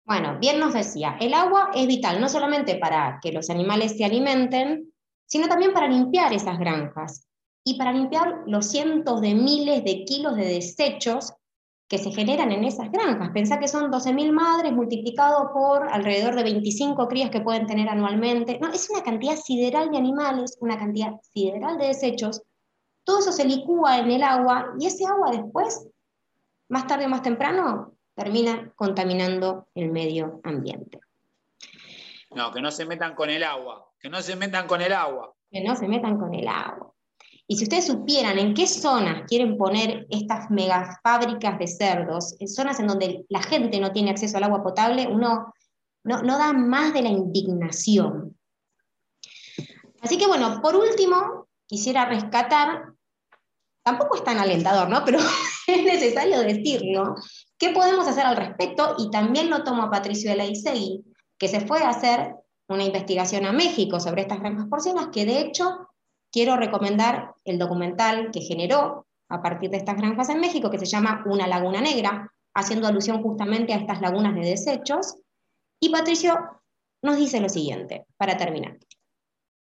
bueno, 0.05 0.36
bien 0.40 0.59
nos 0.59 0.74
decía, 0.74 1.16
el 1.20 1.32
agua 1.32 1.70
es 1.74 1.86
vital 1.86 2.20
no 2.20 2.28
solamente 2.28 2.74
para 2.74 3.20
que 3.22 3.32
los 3.32 3.49
animales 3.51 3.97
se 3.97 4.05
alimenten, 4.05 4.93
sino 5.26 5.49
también 5.49 5.72
para 5.72 5.88
limpiar 5.88 6.32
esas 6.32 6.59
granjas 6.59 7.28
y 7.64 7.78
para 7.78 7.92
limpiar 7.92 8.42
los 8.46 8.66
cientos 8.68 9.20
de 9.20 9.34
miles 9.34 9.84
de 9.84 10.04
kilos 10.04 10.36
de 10.36 10.46
desechos 10.46 11.32
que 11.88 11.98
se 11.98 12.10
generan 12.10 12.50
en 12.52 12.64
esas 12.64 12.90
granjas. 12.90 13.30
Pensá 13.34 13.58
que 13.58 13.68
son 13.68 13.92
12.000 13.92 14.32
madres 14.32 14.72
multiplicado 14.72 15.52
por 15.52 15.88
alrededor 15.92 16.34
de 16.34 16.42
25 16.42 17.06
crías 17.06 17.30
que 17.30 17.42
pueden 17.42 17.66
tener 17.66 17.88
anualmente. 17.88 18.58
No, 18.60 18.72
es 18.72 18.88
una 18.88 19.02
cantidad 19.02 19.36
sideral 19.36 19.90
de 19.90 19.98
animales, 19.98 20.56
una 20.60 20.78
cantidad 20.78 21.20
sideral 21.20 21.76
de 21.76 21.88
desechos. 21.88 22.42
Todo 23.04 23.18
eso 23.18 23.32
se 23.32 23.44
licúa 23.44 23.98
en 23.98 24.10
el 24.10 24.22
agua 24.22 24.72
y 24.78 24.86
ese 24.86 25.04
agua 25.04 25.32
después, 25.32 25.86
más 26.70 26.86
tarde 26.86 27.04
o 27.04 27.08
más 27.10 27.22
temprano, 27.22 27.92
termina 28.14 28.72
contaminando 28.74 29.68
el 29.74 29.90
medio 29.90 30.40
ambiente. 30.44 30.98
No, 32.34 32.50
que 32.52 32.62
no 32.62 32.70
se 32.70 32.86
metan 32.86 33.14
con 33.14 33.28
el 33.28 33.44
agua, 33.44 33.90
que 34.00 34.08
no 34.08 34.22
se 34.22 34.34
metan 34.34 34.66
con 34.66 34.80
el 34.80 34.92
agua. 34.92 35.34
Que 35.50 35.62
no 35.62 35.76
se 35.76 35.86
metan 35.86 36.18
con 36.18 36.32
el 36.32 36.48
agua. 36.48 36.92
Y 37.53 37.57
si 37.57 37.64
ustedes 37.64 37.86
supieran 37.86 38.38
en 38.38 38.55
qué 38.55 38.66
zonas 38.66 39.24
quieren 39.28 39.59
poner 39.59 40.07
estas 40.09 40.50
megafábricas 40.50 41.59
de 41.59 41.66
cerdos, 41.66 42.34
en 42.38 42.48
zonas 42.48 42.80
en 42.80 42.86
donde 42.86 43.26
la 43.28 43.42
gente 43.42 43.78
no 43.78 43.92
tiene 43.92 44.11
acceso 44.11 44.38
al 44.38 44.44
agua 44.44 44.62
potable, 44.62 45.07
uno 45.07 45.53
no, 46.03 46.22
no 46.22 46.38
da 46.38 46.55
más 46.55 46.94
de 46.94 47.03
la 47.03 47.11
indignación. 47.11 48.38
Así 50.00 50.16
que 50.16 50.26
bueno, 50.26 50.62
por 50.62 50.76
último, 50.76 51.46
quisiera 51.66 52.07
rescatar, 52.07 52.94
tampoco 53.84 54.16
es 54.16 54.24
tan 54.24 54.38
alentador, 54.38 54.88
¿no? 54.88 55.05
Pero 55.05 55.18
es 55.66 55.84
necesario 55.84 56.40
decirlo, 56.40 57.16
¿Qué 57.59 57.68
podemos 57.68 58.09
hacer 58.09 58.24
al 58.24 58.38
respecto? 58.38 58.94
Y 58.96 59.11
también 59.11 59.50
lo 59.50 59.62
tomo 59.62 59.82
a 59.82 59.90
Patricio 59.90 60.30
de 60.30 60.36
la 60.36 60.46
Isegui, 60.46 61.05
que 61.36 61.48
se 61.48 61.61
fue 61.61 61.82
a 61.82 61.90
hacer 61.90 62.34
una 62.68 62.84
investigación 62.84 63.44
a 63.44 63.53
México 63.53 64.00
sobre 64.00 64.22
estas 64.22 64.40
granjas 64.40 64.68
porcinas, 64.70 65.09
que 65.12 65.26
de 65.26 65.42
hecho 65.42 65.90
quiero 66.32 66.56
recomendar 66.56 67.34
el 67.44 67.58
documental 67.58 68.30
que 68.32 68.40
generó 68.40 69.06
a 69.28 69.42
partir 69.42 69.70
de 69.70 69.76
estas 69.76 69.96
granjas 69.96 70.28
en 70.30 70.40
México, 70.40 70.70
que 70.70 70.78
se 70.78 70.86
llama 70.86 71.22
Una 71.26 71.46
laguna 71.46 71.80
negra, 71.80 72.32
haciendo 72.54 72.88
alusión 72.88 73.22
justamente 73.22 73.72
a 73.72 73.76
estas 73.76 74.00
lagunas 74.00 74.34
de 74.34 74.40
desechos. 74.40 75.16
Y 75.80 75.90
Patricio 75.90 76.38
nos 77.02 77.16
dice 77.16 77.40
lo 77.40 77.48
siguiente, 77.48 78.06
para 78.16 78.36
terminar. 78.36 78.78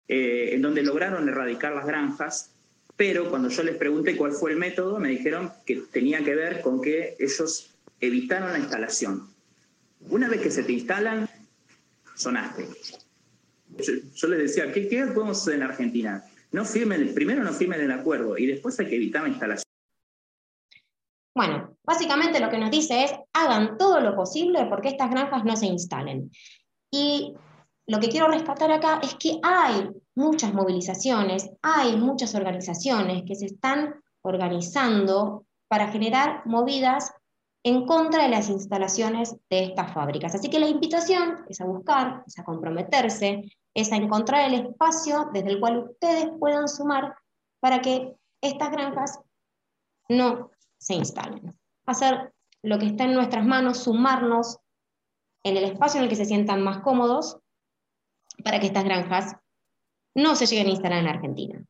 Eh, 0.07 0.55
en 0.55 0.63
donde 0.63 0.83
lograron 0.83 1.29
erradicar 1.29 1.75
las 1.75 1.87
granjas, 1.87 2.55
pero 2.97 3.31
cuando 3.31 3.49
yo 3.49 3.63
les 3.63 3.77
pregunté 3.77 4.17
cuál 4.17 4.33
fue 4.33 4.53
el 4.53 4.57
método, 4.57 4.99
me 4.99 5.11
dijeron 5.11 5.53
que 5.67 5.83
tenía 5.93 6.25
que 6.25 6.35
ver 6.35 6.63
con 6.63 6.81
que 6.81 7.17
ellos 7.19 7.71
evitaron 8.01 8.53
la 8.53 8.59
instalación. 8.59 9.29
Una 10.09 10.29
vez 10.29 10.41
que 10.41 10.51
se 10.51 10.63
te 10.63 10.73
instalan, 10.73 11.29
sonaste. 12.15 12.69
Yo, 13.77 14.29
les 14.29 14.39
decía, 14.39 14.73
¿qué, 14.73 14.89
¿qué, 14.89 15.05
podemos 15.07 15.41
hacer 15.41 15.55
en 15.55 15.63
Argentina? 15.63 16.25
No 16.51 16.65
firmen, 16.65 17.15
primero 17.15 17.43
no 17.43 17.53
firmen 17.53 17.81
el 17.81 17.93
acuerdo 17.93 18.39
y 18.39 18.47
después 18.47 18.79
hay 18.81 18.87
que 18.87 18.97
evitar 18.97 19.23
la 19.23 19.29
instalación. 19.29 19.65
Bueno, 21.35 21.77
básicamente 21.85 22.41
lo 22.41 22.51
que 22.51 22.59
nos 22.59 22.71
dice 22.71 23.05
es, 23.05 23.15
hagan 23.33 23.79
todo 23.79 24.01
lo 24.01 24.17
posible 24.17 24.67
porque 24.67 24.89
estas 24.89 25.11
granjas 25.11 25.45
no 25.45 25.57
se 25.57 25.67
instalen. 25.67 26.31
Y 26.91 27.35
lo 27.87 28.01
que 28.01 28.09
quiero 28.09 28.29
rescatar 28.29 28.73
acá 28.73 29.01
es 29.03 29.15
que 29.15 29.39
hay 29.43 29.89
muchas 30.15 30.53
movilizaciones, 30.53 31.51
hay 31.63 31.97
muchas 31.97 32.35
organizaciones 32.35 33.23
que 33.25 33.35
se 33.35 33.47
están 33.47 33.95
organizando 34.23 35.47
para 35.69 35.89
generar 35.89 36.43
movidas 36.45 37.13
en 37.63 37.87
contra 37.87 38.25
de 38.25 38.31
las 38.31 38.49
instalaciones 38.49 39.37
de 39.51 39.65
estas 39.65 39.93
fábricas. 39.93 40.35
Así 40.35 40.49
que 40.49 40.59
la 40.59 40.69
invitación 40.69 41.45
es 41.49 41.61
a 41.61 41.67
buscar, 41.67 42.25
es 42.27 42.39
a 42.39 42.45
comprometerse, 42.45 43.43
es 43.75 43.93
encontrar 43.93 44.49
el 44.49 44.67
espacio 44.67 45.31
desde 45.33 45.51
el 45.51 45.61
cual 45.61 45.79
ustedes 45.79 46.31
puedan 46.39 46.69
sumar 46.69 47.17
para 47.61 47.81
que 47.81 48.15
estas 48.41 48.71
granjas 48.71 49.21
no 50.09 50.51
se 50.79 50.95
instalen. 50.95 51.59
Hacer 51.87 52.33
lo 52.63 52.79
que 52.79 52.87
está 52.87 53.05
en 53.05 53.15
nuestras 53.15 53.45
manos, 53.45 53.79
sumarnos 53.79 54.59
en 55.45 55.57
el 55.57 55.65
espacio 55.65 55.99
en 55.99 56.05
el 56.05 56.11
que 56.11 56.17
se 56.17 56.25
sientan 56.25 56.63
más 56.63 56.81
cómodos 56.81 57.39
para 58.45 58.61
que 58.61 58.67
estas 58.67 58.85
granjas 58.85 59.37
no 60.15 60.35
se 60.35 60.47
lleguen 60.47 60.67
a 60.67 60.71
instalar 60.71 60.99
en 60.99 61.09
Argentina. 61.09 61.65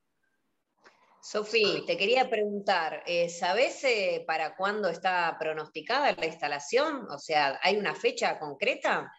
Sofi, 1.21 1.85
te 1.87 1.97
quería 1.97 2.31
preguntar, 2.31 3.03
eh, 3.05 3.29
¿sabes 3.29 3.83
eh, 3.85 4.25
para 4.27 4.57
cuándo 4.57 4.89
está 4.89 5.37
pronosticada 5.39 6.13
la 6.13 6.27
instalación? 6.27 7.07
O 7.11 7.19
sea, 7.19 7.59
¿hay 7.63 7.77
una 7.77 7.95
fecha 7.95 8.39
concreta? 8.39 9.13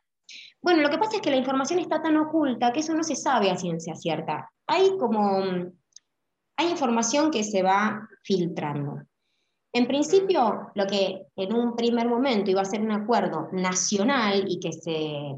Bueno, 0.61 0.81
lo 0.81 0.89
que 0.89 0.97
pasa 0.97 1.17
es 1.17 1.21
que 1.21 1.29
la 1.29 1.37
información 1.37 1.79
está 1.79 2.01
tan 2.01 2.17
oculta 2.17 2.73
que 2.73 2.81
eso 2.81 2.93
no 2.93 3.03
se 3.03 3.15
sabe 3.15 3.49
a 3.49 3.57
ciencia 3.57 3.95
cierta. 3.95 4.51
Hay 4.67 4.97
como, 4.97 5.41
hay 6.57 6.69
información 6.69 7.31
que 7.31 7.43
se 7.43 7.63
va 7.63 8.07
filtrando. 8.23 9.01
En 9.71 9.87
principio, 9.87 10.71
lo 10.73 10.87
que 10.87 11.27
en 11.35 11.53
un 11.53 11.75
primer 11.75 12.07
momento 12.07 12.51
iba 12.51 12.61
a 12.61 12.65
ser 12.65 12.81
un 12.81 12.91
acuerdo 12.91 13.49
nacional 13.51 14.45
y 14.47 14.59
que 14.59 14.73
se 14.73 15.35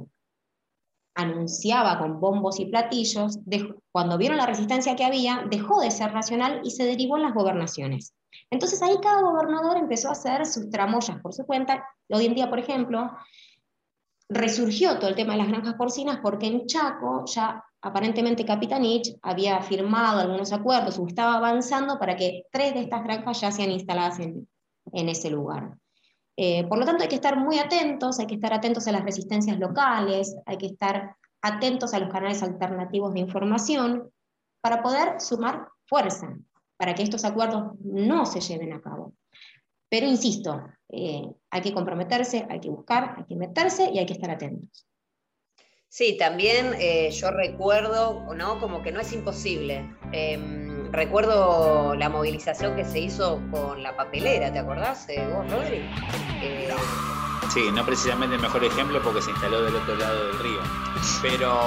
anunciaba 1.15 1.99
con 1.99 2.19
bombos 2.19 2.59
y 2.59 2.65
platillos, 2.65 3.39
cuando 3.91 4.17
vieron 4.17 4.37
la 4.37 4.45
resistencia 4.45 4.95
que 4.95 5.03
había, 5.03 5.45
dejó 5.49 5.81
de 5.81 5.91
ser 5.91 6.13
nacional 6.13 6.61
y 6.63 6.71
se 6.71 6.85
derivó 6.85 7.17
en 7.17 7.23
las 7.23 7.33
gobernaciones. 7.33 8.13
Entonces 8.49 8.81
ahí 8.81 8.95
cada 9.01 9.21
gobernador 9.21 9.77
empezó 9.77 10.09
a 10.09 10.13
hacer 10.13 10.45
sus 10.45 10.69
tramoyas 10.69 11.19
por 11.21 11.33
su 11.33 11.45
cuenta. 11.45 11.85
Hoy 12.09 12.25
en 12.25 12.35
día, 12.35 12.49
por 12.49 12.59
ejemplo, 12.59 13.11
resurgió 14.31 14.97
todo 14.97 15.09
el 15.09 15.15
tema 15.15 15.33
de 15.33 15.39
las 15.39 15.49
granjas 15.49 15.75
porcinas 15.75 16.19
porque 16.21 16.47
en 16.47 16.65
Chaco 16.65 17.25
ya 17.25 17.61
aparentemente 17.81 18.45
Capitanich 18.45 19.17
había 19.21 19.61
firmado 19.61 20.21
algunos 20.21 20.53
acuerdos 20.53 20.97
o 20.97 21.05
estaba 21.05 21.35
avanzando 21.35 21.99
para 21.99 22.15
que 22.15 22.43
tres 22.49 22.73
de 22.73 22.81
estas 22.81 23.03
granjas 23.03 23.41
ya 23.41 23.51
sean 23.51 23.71
instaladas 23.71 24.19
en, 24.19 24.47
ese 24.93 25.29
lugar. 25.29 25.77
Eh, 26.37 26.65
por 26.67 26.79
lo 26.79 26.85
tanto, 26.85 27.03
hay 27.03 27.09
que 27.09 27.15
estar 27.15 27.37
muy 27.37 27.59
atentos, 27.59 28.19
hay 28.19 28.25
que 28.25 28.35
estar 28.35 28.53
atentos 28.53 28.87
a 28.87 28.93
las 28.93 29.03
resistencias 29.03 29.59
locales, 29.59 30.33
hay 30.45 30.57
que 30.57 30.67
estar 30.67 31.15
atentos 31.41 31.93
a 31.93 31.99
los 31.99 32.09
canales 32.09 32.41
alternativos 32.41 33.13
de 33.13 33.19
información 33.19 34.09
para 34.61 34.81
poder 34.81 35.19
sumar 35.19 35.67
fuerza, 35.85 36.37
para 36.77 36.95
que 36.95 37.03
estos 37.03 37.25
acuerdos 37.25 37.73
no 37.83 38.25
se 38.25 38.39
lleven 38.39 38.73
a 38.73 38.81
cabo. 38.81 39.13
Pero 39.91 40.07
insisto, 40.07 40.63
eh, 40.87 41.29
hay 41.49 41.61
que 41.61 41.73
comprometerse, 41.73 42.47
hay 42.49 42.61
que 42.61 42.69
buscar, 42.69 43.15
hay 43.17 43.25
que 43.25 43.35
meterse 43.35 43.91
y 43.91 43.99
hay 43.99 44.05
que 44.05 44.13
estar 44.13 44.31
atentos. 44.31 44.87
Sí, 45.89 46.15
también 46.17 46.73
eh, 46.79 47.11
yo 47.11 47.29
recuerdo, 47.31 48.33
¿no? 48.33 48.61
Como 48.61 48.81
que 48.81 48.93
no 48.93 49.01
es 49.01 49.11
imposible. 49.11 49.93
Em, 50.13 50.89
recuerdo 50.93 51.93
la 51.95 52.07
movilización 52.07 52.77
que 52.77 52.85
se 52.85 53.01
hizo 53.01 53.41
con 53.51 53.83
la 53.83 53.97
papelera, 53.97 54.53
¿te 54.53 54.59
acordás 54.59 55.09
eh, 55.09 55.27
vos, 55.27 55.51
Rodri? 55.51 55.81
Eh, 56.41 56.69
sí, 57.53 57.63
no 57.73 57.85
precisamente 57.85 58.37
el 58.37 58.41
mejor 58.41 58.63
ejemplo 58.63 59.01
porque 59.03 59.21
se 59.21 59.31
instaló 59.31 59.61
del 59.63 59.75
otro 59.75 59.97
lado 59.97 60.27
del 60.27 60.39
río, 60.39 60.59
pero 61.21 61.59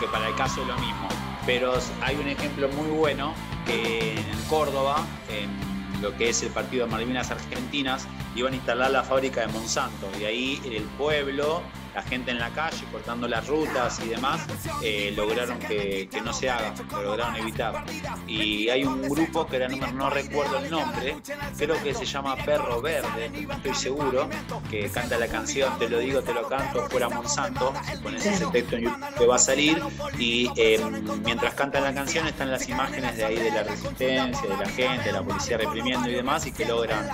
que 0.00 0.08
para 0.08 0.26
el 0.26 0.34
caso 0.34 0.62
es 0.62 0.66
lo 0.66 0.76
mismo. 0.78 1.06
Pero 1.46 1.74
hay 2.02 2.16
un 2.16 2.26
ejemplo 2.26 2.68
muy 2.70 2.88
bueno 2.88 3.32
que 3.64 4.14
en 4.14 4.42
Córdoba, 4.48 5.06
en 5.28 5.73
lo 6.04 6.14
que 6.16 6.28
es 6.28 6.42
el 6.42 6.50
partido 6.50 6.84
de 6.84 6.92
Malvinas 6.92 7.30
Argentinas, 7.30 8.06
iban 8.36 8.52
a 8.52 8.56
instalar 8.56 8.90
la 8.90 9.02
fábrica 9.02 9.40
de 9.40 9.48
Monsanto. 9.48 10.06
Y 10.20 10.24
ahí 10.24 10.60
el 10.66 10.84
pueblo 10.98 11.62
la 11.94 12.02
gente 12.02 12.30
en 12.30 12.38
la 12.38 12.50
calle 12.50 12.84
cortando 12.90 13.28
las 13.28 13.46
rutas 13.46 14.00
y 14.04 14.08
demás, 14.08 14.40
eh, 14.82 15.12
lograron 15.16 15.58
que, 15.58 16.08
no 16.24 16.32
se 16.32 16.50
haga, 16.50 16.74
lo 16.90 17.02
lograron 17.02 17.36
evitar. 17.36 17.84
Y 18.26 18.68
hay 18.68 18.84
un 18.84 19.02
grupo 19.02 19.46
que 19.46 19.58
no, 19.68 20.10
recuerdo 20.10 20.58
el 20.58 20.70
nombre, 20.70 21.16
creo 21.56 21.82
que 21.82 21.94
se 21.94 22.04
llama 22.04 22.36
Perro 22.36 22.80
Verde, 22.80 23.30
estoy 23.50 23.74
seguro, 23.74 24.28
que 24.70 24.88
canta 24.88 25.18
la 25.18 25.28
canción 25.28 25.78
Te 25.78 25.88
lo 25.88 25.98
digo, 25.98 26.22
te 26.22 26.34
lo 26.34 26.48
canto, 26.48 26.88
fuera 26.88 27.08
Monsanto, 27.08 27.72
si 27.84 27.96
pones 27.98 28.26
ese 28.26 28.46
texto 28.46 28.76
en 28.76 28.84
YouTube 28.84 29.04
te 29.18 29.26
va 29.26 29.36
a 29.36 29.38
salir, 29.38 29.80
y 30.18 30.50
eh, 30.56 30.80
mientras 31.24 31.54
cantan 31.54 31.84
la 31.84 31.94
canción 31.94 32.26
están 32.26 32.50
las 32.50 32.68
imágenes 32.68 33.16
de 33.16 33.24
ahí 33.24 33.36
de 33.36 33.50
la 33.50 33.62
resistencia, 33.62 34.48
de 34.48 34.56
la 34.56 34.68
gente, 34.68 35.04
de 35.04 35.12
la 35.12 35.22
policía 35.22 35.58
reprimiendo 35.58 36.08
y 36.08 36.14
demás, 36.14 36.46
y 36.46 36.52
que 36.52 36.64
logran 36.64 37.08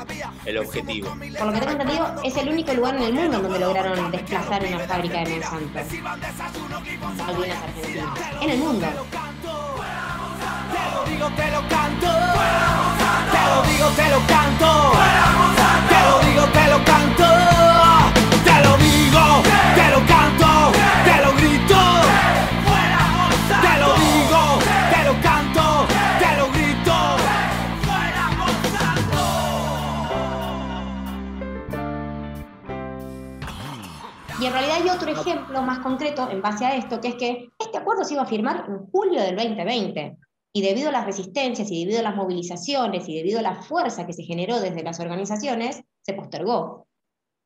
el 0.45 0.59
objetivo. 0.59 1.11
Por 1.11 1.47
lo 1.47 1.53
que 1.53 1.61
tengo 1.61 1.73
entendido, 1.73 2.23
es 2.25 2.37
el 2.37 2.49
único 2.49 2.73
lugar 2.73 2.97
en 2.97 3.03
el 3.03 3.13
mundo 3.13 3.41
donde 3.41 3.59
lograron 3.59 4.11
desplazar 4.11 4.65
una 4.75 4.87
fábrica 4.87 5.25
de 5.25 5.41
Monsanto. 5.41 5.79
Algunas 7.27 7.63
argentinas. 7.63 8.19
En 8.41 8.51
el 8.51 8.59
mundo. 8.59 8.87
Te 8.87 8.95
lo 10.95 11.05
digo, 11.05 11.29
te 11.31 11.51
lo 11.51 11.69
canto. 11.69 12.07
Te 13.33 13.41
lo 13.47 13.63
digo, 13.71 13.89
te 13.97 14.09
lo 14.09 14.27
canto. 14.27 14.93
Te 15.89 16.01
lo 16.09 16.21
digo, 16.21 16.45
te 16.45 16.69
lo 16.69 16.85
canto. 16.85 17.27
Te 18.45 18.65
lo 18.65 18.77
digo, 18.79 19.43
te 19.75 19.91
lo 19.91 20.07
canto. 20.07 20.50
Hay 34.81 34.89
otro 34.89 35.11
ejemplo 35.11 35.63
más 35.63 35.81
concreto 35.81 36.31
en 36.31 36.41
base 36.41 36.65
a 36.65 36.77
esto, 36.77 37.01
que 37.01 37.09
es 37.09 37.15
que 37.17 37.51
este 37.59 37.79
acuerdo 37.79 38.05
se 38.05 38.15
iba 38.15 38.23
a 38.23 38.27
firmar 38.27 38.65
en 38.69 38.87
julio 38.87 39.21
del 39.23 39.37
2020. 39.37 40.17
Y 40.53 40.63
debido 40.63 40.89
a 40.89 40.93
las 40.93 41.07
resistencias 41.07 41.71
y 41.71 41.85
debido 41.85 42.01
a 42.01 42.03
las 42.03 42.17
movilizaciones 42.17 43.09
y 43.09 43.17
debido 43.17 43.39
a 43.39 43.43
la 43.43 43.63
fuerza 43.63 44.07
que 44.07 44.13
se 44.13 44.25
generó 44.25 44.59
desde 44.59 44.83
las 44.83 44.99
organizaciones, 44.99 45.83
se 46.03 46.15
postergó. 46.15 46.89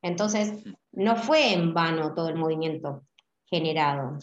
Entonces, 0.01 0.63
no 0.91 1.15
fue 1.15 1.53
en 1.53 1.73
vano 1.73 2.13
todo 2.13 2.29
el 2.29 2.35
movimiento 2.35 3.05
generado. 3.45 4.17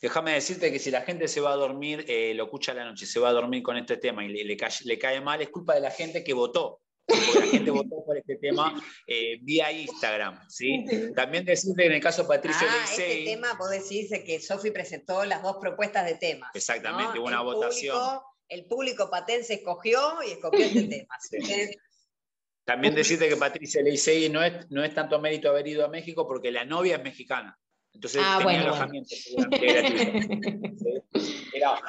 Déjame 0.00 0.32
decirte 0.32 0.70
que 0.72 0.78
si 0.78 0.90
la 0.90 1.02
gente 1.02 1.26
se 1.26 1.40
va 1.40 1.52
a 1.52 1.56
dormir, 1.56 2.04
eh, 2.08 2.32
lo 2.34 2.44
escucha 2.44 2.72
a 2.72 2.76
la 2.76 2.84
noche, 2.84 3.06
se 3.06 3.18
va 3.18 3.30
a 3.30 3.32
dormir 3.32 3.62
con 3.62 3.76
este 3.76 3.96
tema 3.96 4.24
y 4.24 4.28
le, 4.28 4.44
le 4.44 4.98
cae 4.98 5.20
mal, 5.20 5.42
es 5.42 5.48
culpa 5.48 5.74
de 5.74 5.80
la 5.80 5.90
gente 5.90 6.22
que 6.22 6.32
votó 6.32 6.80
porque 7.06 7.40
la 7.40 7.46
gente 7.46 7.70
votó 7.70 8.04
por 8.04 8.16
este 8.18 8.36
tema 8.36 8.82
eh, 9.06 9.38
vía 9.42 9.70
Instagram. 9.72 10.48
¿sí? 10.48 10.84
También 11.14 11.44
decirte 11.44 11.82
que 11.82 11.86
en 11.86 11.94
el 11.94 12.02
caso 12.02 12.22
de 12.22 12.28
Patricio 12.28 12.66
ah, 12.68 12.84
este 12.90 13.24
tema 13.24 13.54
vos 13.54 13.70
decís 13.70 14.10
que 14.24 14.40
Sofi 14.40 14.70
presentó 14.70 15.24
las 15.24 15.42
dos 15.42 15.56
propuestas 15.60 16.06
de 16.06 16.16
temas. 16.16 16.50
Exactamente, 16.54 17.18
hubo 17.18 17.26
una 17.26 17.42
votación. 17.42 17.96
el 18.48 18.66
público 18.66 19.10
patense 19.10 19.54
escogió 19.54 20.22
y 20.26 20.32
escogió 20.32 20.64
este 20.64 20.82
tema. 20.88 21.14
También 22.64 22.94
decirte 22.96 23.28
que 23.28 23.36
Patricia 23.36 23.80
Leisei 23.80 24.28
no 24.28 24.42
es, 24.42 24.68
no 24.70 24.82
es 24.82 24.92
tanto 24.92 25.20
mérito 25.20 25.48
haber 25.48 25.68
ido 25.68 25.84
a 25.84 25.88
México 25.88 26.26
porque 26.26 26.50
la 26.50 26.64
novia 26.64 26.96
es 26.96 27.02
mexicana. 27.02 27.56
Entonces 27.92 28.20
ah, 28.24 28.38
tenía 28.42 28.60
alojamiento 28.60 29.14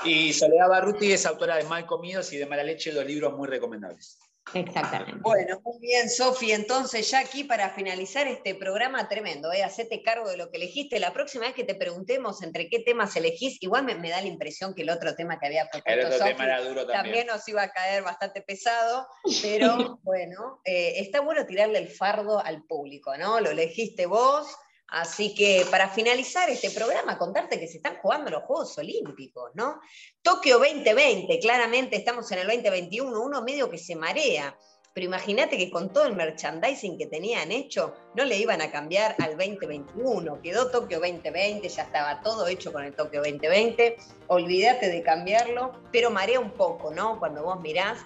Y 0.06 0.32
Soledad 0.34 0.70
Barruti 0.70 1.12
es 1.12 1.26
autora 1.26 1.58
de 1.58 1.64
Mal 1.66 1.86
Comidos 1.86 2.32
y 2.32 2.38
de 2.38 2.46
Mala 2.46 2.64
Leche, 2.64 2.92
dos 2.92 3.06
libros 3.06 3.34
muy 3.36 3.48
recomendables. 3.48 4.18
Exactamente. 4.54 5.20
Bueno, 5.22 5.62
muy 5.64 5.80
bien, 5.80 6.10
Sofi. 6.10 6.52
Entonces, 6.52 7.10
ya 7.12 7.20
aquí 7.20 7.44
para 7.44 7.70
finalizar 7.70 8.28
este 8.28 8.56
programa 8.56 9.08
tremendo, 9.08 9.52
¿eh? 9.52 9.64
hacete 9.64 10.02
cargo 10.02 10.30
de 10.30 10.38
lo 10.38 10.50
que 10.50 10.58
elegiste. 10.58 11.00
La 11.00 11.14
próxima 11.14 11.46
vez 11.46 11.54
que 11.54 11.64
te 11.64 11.76
preguntemos 11.76 12.42
entre 12.42 12.70
qué 12.70 12.80
temas 12.80 13.16
elegís, 13.16 13.62
igual 13.62 13.84
me, 13.84 14.10
da 14.10 14.22
la 14.22 14.28
impresión 14.28 14.74
que 14.74 14.84
el 14.84 14.90
otro 14.90 15.16
tema 15.16 15.40
que 15.40 15.48
había 15.48 15.68
propuesto 15.70 16.12
Sofi 16.12 16.36
también. 16.36 16.88
también. 16.88 17.28
nos 17.28 17.48
iba 17.48 17.64
a 17.64 17.72
caer 17.72 18.04
bastante 18.04 18.42
pesado, 18.42 19.08
pero 19.42 20.00
bueno, 20.04 20.62
eh, 20.64 20.94
está 20.98 21.22
bueno 21.22 21.46
tirarle 21.46 21.80
el 21.80 21.90
fardo 21.90 22.40
al 22.40 22.64
público, 22.64 23.18
¿no? 23.18 23.40
Lo 23.40 23.50
elegiste 23.50 24.06
vos. 24.06 24.48
Así 24.90 25.36
que 25.36 25.66
para 25.70 25.90
finalizar 25.90 26.50
este 26.50 26.72
programa, 26.72 27.18
contarte 27.18 27.60
que 27.60 27.68
se 27.68 27.78
están 27.78 27.98
jugando 27.98 28.32
los 28.32 28.44
Juegos 28.44 28.78
Olímpicos, 28.78 29.52
¿no? 29.54 29.82
Tokio 30.22 30.60
2020, 30.60 31.40
claramente 31.40 31.98
estamos 31.98 32.32
en 32.32 32.40
el 32.40 32.48
2021, 32.48 33.20
uno 33.20 33.42
medio 33.42 33.70
que 33.70 33.78
se 33.78 33.96
marea, 33.98 34.58
pero 34.98 35.06
imagínate 35.06 35.58
que 35.58 35.70
con 35.70 35.92
todo 35.94 36.06
el 36.06 36.16
merchandising 36.16 36.98
que 36.98 37.06
tenían 37.06 37.52
hecho, 37.52 37.94
no 38.16 38.24
le 38.24 38.38
iban 38.38 38.62
a 38.62 38.72
cambiar 38.72 39.16
al 39.20 39.38
2021, 39.38 40.42
quedó 40.42 40.72
Tokio 40.72 41.00
2020, 41.00 41.68
ya 41.68 41.84
estaba 41.84 42.22
todo 42.22 42.48
hecho 42.48 42.72
con 42.72 42.84
el 42.84 42.96
Tokio 42.96 43.20
2020, 43.20 43.98
olvídate 44.28 44.90
de 44.90 45.04
cambiarlo, 45.04 45.74
pero 45.92 46.10
marea 46.10 46.40
un 46.40 46.52
poco, 46.52 46.92
¿no? 46.92 47.20
Cuando 47.20 47.44
vos 47.44 47.60
mirás. 47.60 48.00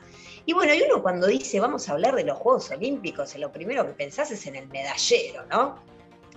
Y 0.45 0.53
bueno, 0.53 0.73
y 0.73 0.81
uno 0.81 1.03
cuando 1.03 1.27
dice 1.27 1.59
vamos 1.59 1.87
a 1.87 1.93
hablar 1.93 2.15
de 2.15 2.23
los 2.23 2.37
Juegos 2.39 2.71
Olímpicos, 2.71 3.35
lo 3.37 3.51
primero 3.51 3.85
que 3.85 3.93
pensás 3.93 4.31
es 4.31 4.45
en 4.47 4.55
el 4.55 4.67
medallero, 4.67 5.45
¿no? 5.45 5.90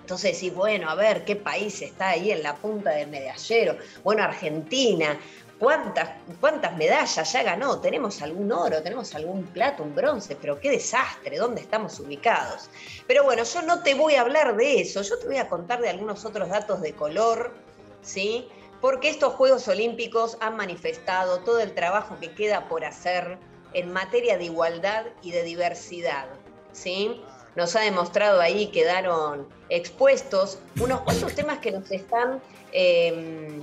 Entonces 0.05 0.35
decís, 0.35 0.55
bueno, 0.55 0.91
a 0.91 0.95
ver, 0.95 1.25
¿qué 1.25 1.35
país 1.35 1.81
está 1.81 2.11
ahí 2.11 2.31
en 2.31 2.43
la 2.43 2.57
punta 2.57 2.91
del 2.91 3.09
medallero? 3.09 3.79
Bueno, 4.03 4.23
Argentina, 4.23 5.19
¿cuántas, 5.59 6.11
cuántas 6.43 6.77
medallas 6.77 7.33
ya 7.33 7.43
ganó? 7.43 7.81
¿Tenemos 7.81 8.21
algún 8.21 8.53
oro? 8.53 8.83
¿Tenemos 8.83 9.15
algún 9.15 9.45
plato, 9.45 9.83
un 9.83 9.95
bronce? 9.95 10.37
Pero 10.37 10.61
qué 10.61 10.69
desastre, 10.73 11.39
¿dónde 11.39 11.63
estamos 11.63 11.99
ubicados? 12.01 12.69
Pero 13.07 13.25
bueno, 13.25 13.45
yo 13.45 13.63
no 13.63 13.83
te 13.83 13.95
voy 13.95 14.17
a 14.17 14.21
hablar 14.21 14.55
de 14.59 14.83
eso, 14.83 15.01
yo 15.01 15.19
te 15.19 15.27
voy 15.27 15.39
a 15.39 15.49
contar 15.49 15.81
de 15.81 15.89
algunos 15.89 16.27
otros 16.27 16.51
datos 16.51 16.83
de 16.83 16.93
color, 16.93 17.55
¿sí? 18.03 18.47
Porque 18.83 19.09
estos 19.09 19.33
Juegos 19.33 19.67
Olímpicos 19.69 20.37
han 20.43 20.59
manifestado 20.59 21.39
todo 21.39 21.61
el 21.61 21.73
trabajo 21.73 22.19
que 22.21 22.35
queda 22.35 22.69
por 22.69 22.85
hacer 22.85 23.39
en 23.73 23.91
materia 23.91 24.37
de 24.37 24.45
igualdad 24.45 25.07
y 25.23 25.31
de 25.31 25.45
diversidad, 25.45 26.27
¿sí? 26.73 27.23
Nos 27.57 27.77
ha 27.77 27.81
demostrado 27.81 28.41
ahí, 28.41 28.69
quedaron 28.69 29.47
expuestos 29.69 30.59
unos 30.81 31.01
cuantos 31.03 31.35
temas 31.35 31.59
que 31.59 31.71
nos 31.71 31.91
están, 31.91 32.41
em, 32.73 33.63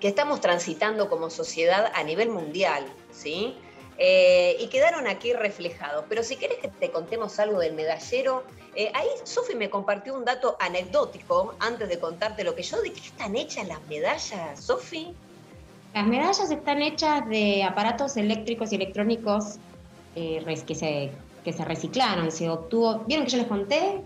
que 0.00 0.08
estamos 0.08 0.40
transitando 0.40 1.08
como 1.08 1.30
sociedad 1.30 1.90
a 1.94 2.02
nivel 2.02 2.28
mundial, 2.28 2.84
¿sí? 3.10 3.56
Eh, 3.98 4.56
y 4.60 4.66
quedaron 4.68 5.06
aquí 5.06 5.32
reflejados. 5.32 6.04
Pero 6.08 6.22
si 6.22 6.36
querés 6.36 6.58
que 6.58 6.68
te 6.68 6.90
contemos 6.90 7.38
algo 7.38 7.60
del 7.60 7.72
medallero, 7.72 8.44
eh, 8.74 8.90
ahí 8.94 9.08
Sofi 9.24 9.54
me 9.54 9.70
compartió 9.70 10.14
un 10.14 10.26
dato 10.26 10.56
anecdótico 10.60 11.54
antes 11.60 11.88
de 11.88 11.98
contarte 11.98 12.44
lo 12.44 12.54
que 12.54 12.62
yo, 12.62 12.80
¿de 12.82 12.92
qué 12.92 13.00
están 13.00 13.34
hechas 13.36 13.66
las 13.66 13.80
medallas, 13.88 14.60
Sofi? 14.60 15.14
Las 15.94 16.06
medallas 16.06 16.50
están 16.50 16.82
hechas 16.82 17.26
de 17.26 17.64
aparatos 17.64 18.18
eléctricos 18.18 18.70
y 18.72 18.76
electrónicos 18.76 19.56
eh, 20.14 20.44
que, 20.66 20.74
se, 20.74 21.10
que 21.46 21.52
se 21.52 21.64
reciclaron. 21.64 22.32
Se 22.32 22.50
obtuvo, 22.50 23.04
¿vieron 23.06 23.24
que 23.24 23.30
yo 23.30 23.38
les 23.38 23.46
conté? 23.46 24.02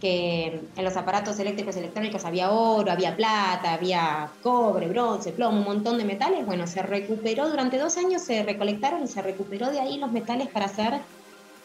que 0.00 0.60
en 0.76 0.84
los 0.84 0.96
aparatos 0.96 1.40
eléctricos 1.40 1.74
y 1.74 1.80
electrónicos 1.80 2.24
había 2.24 2.52
oro, 2.52 2.92
había 2.92 3.16
plata, 3.16 3.72
había 3.72 4.30
cobre, 4.44 4.86
bronce, 4.86 5.32
plomo, 5.32 5.58
un 5.58 5.64
montón 5.64 5.98
de 5.98 6.04
metales. 6.04 6.46
Bueno, 6.46 6.68
se 6.68 6.82
recuperó 6.82 7.50
durante 7.50 7.78
dos 7.78 7.96
años, 7.96 8.22
se 8.22 8.44
recolectaron 8.44 9.02
y 9.02 9.08
se 9.08 9.20
recuperó 9.22 9.70
de 9.70 9.80
ahí 9.80 9.98
los 9.98 10.12
metales 10.12 10.46
para 10.50 10.66
hacer 10.66 11.00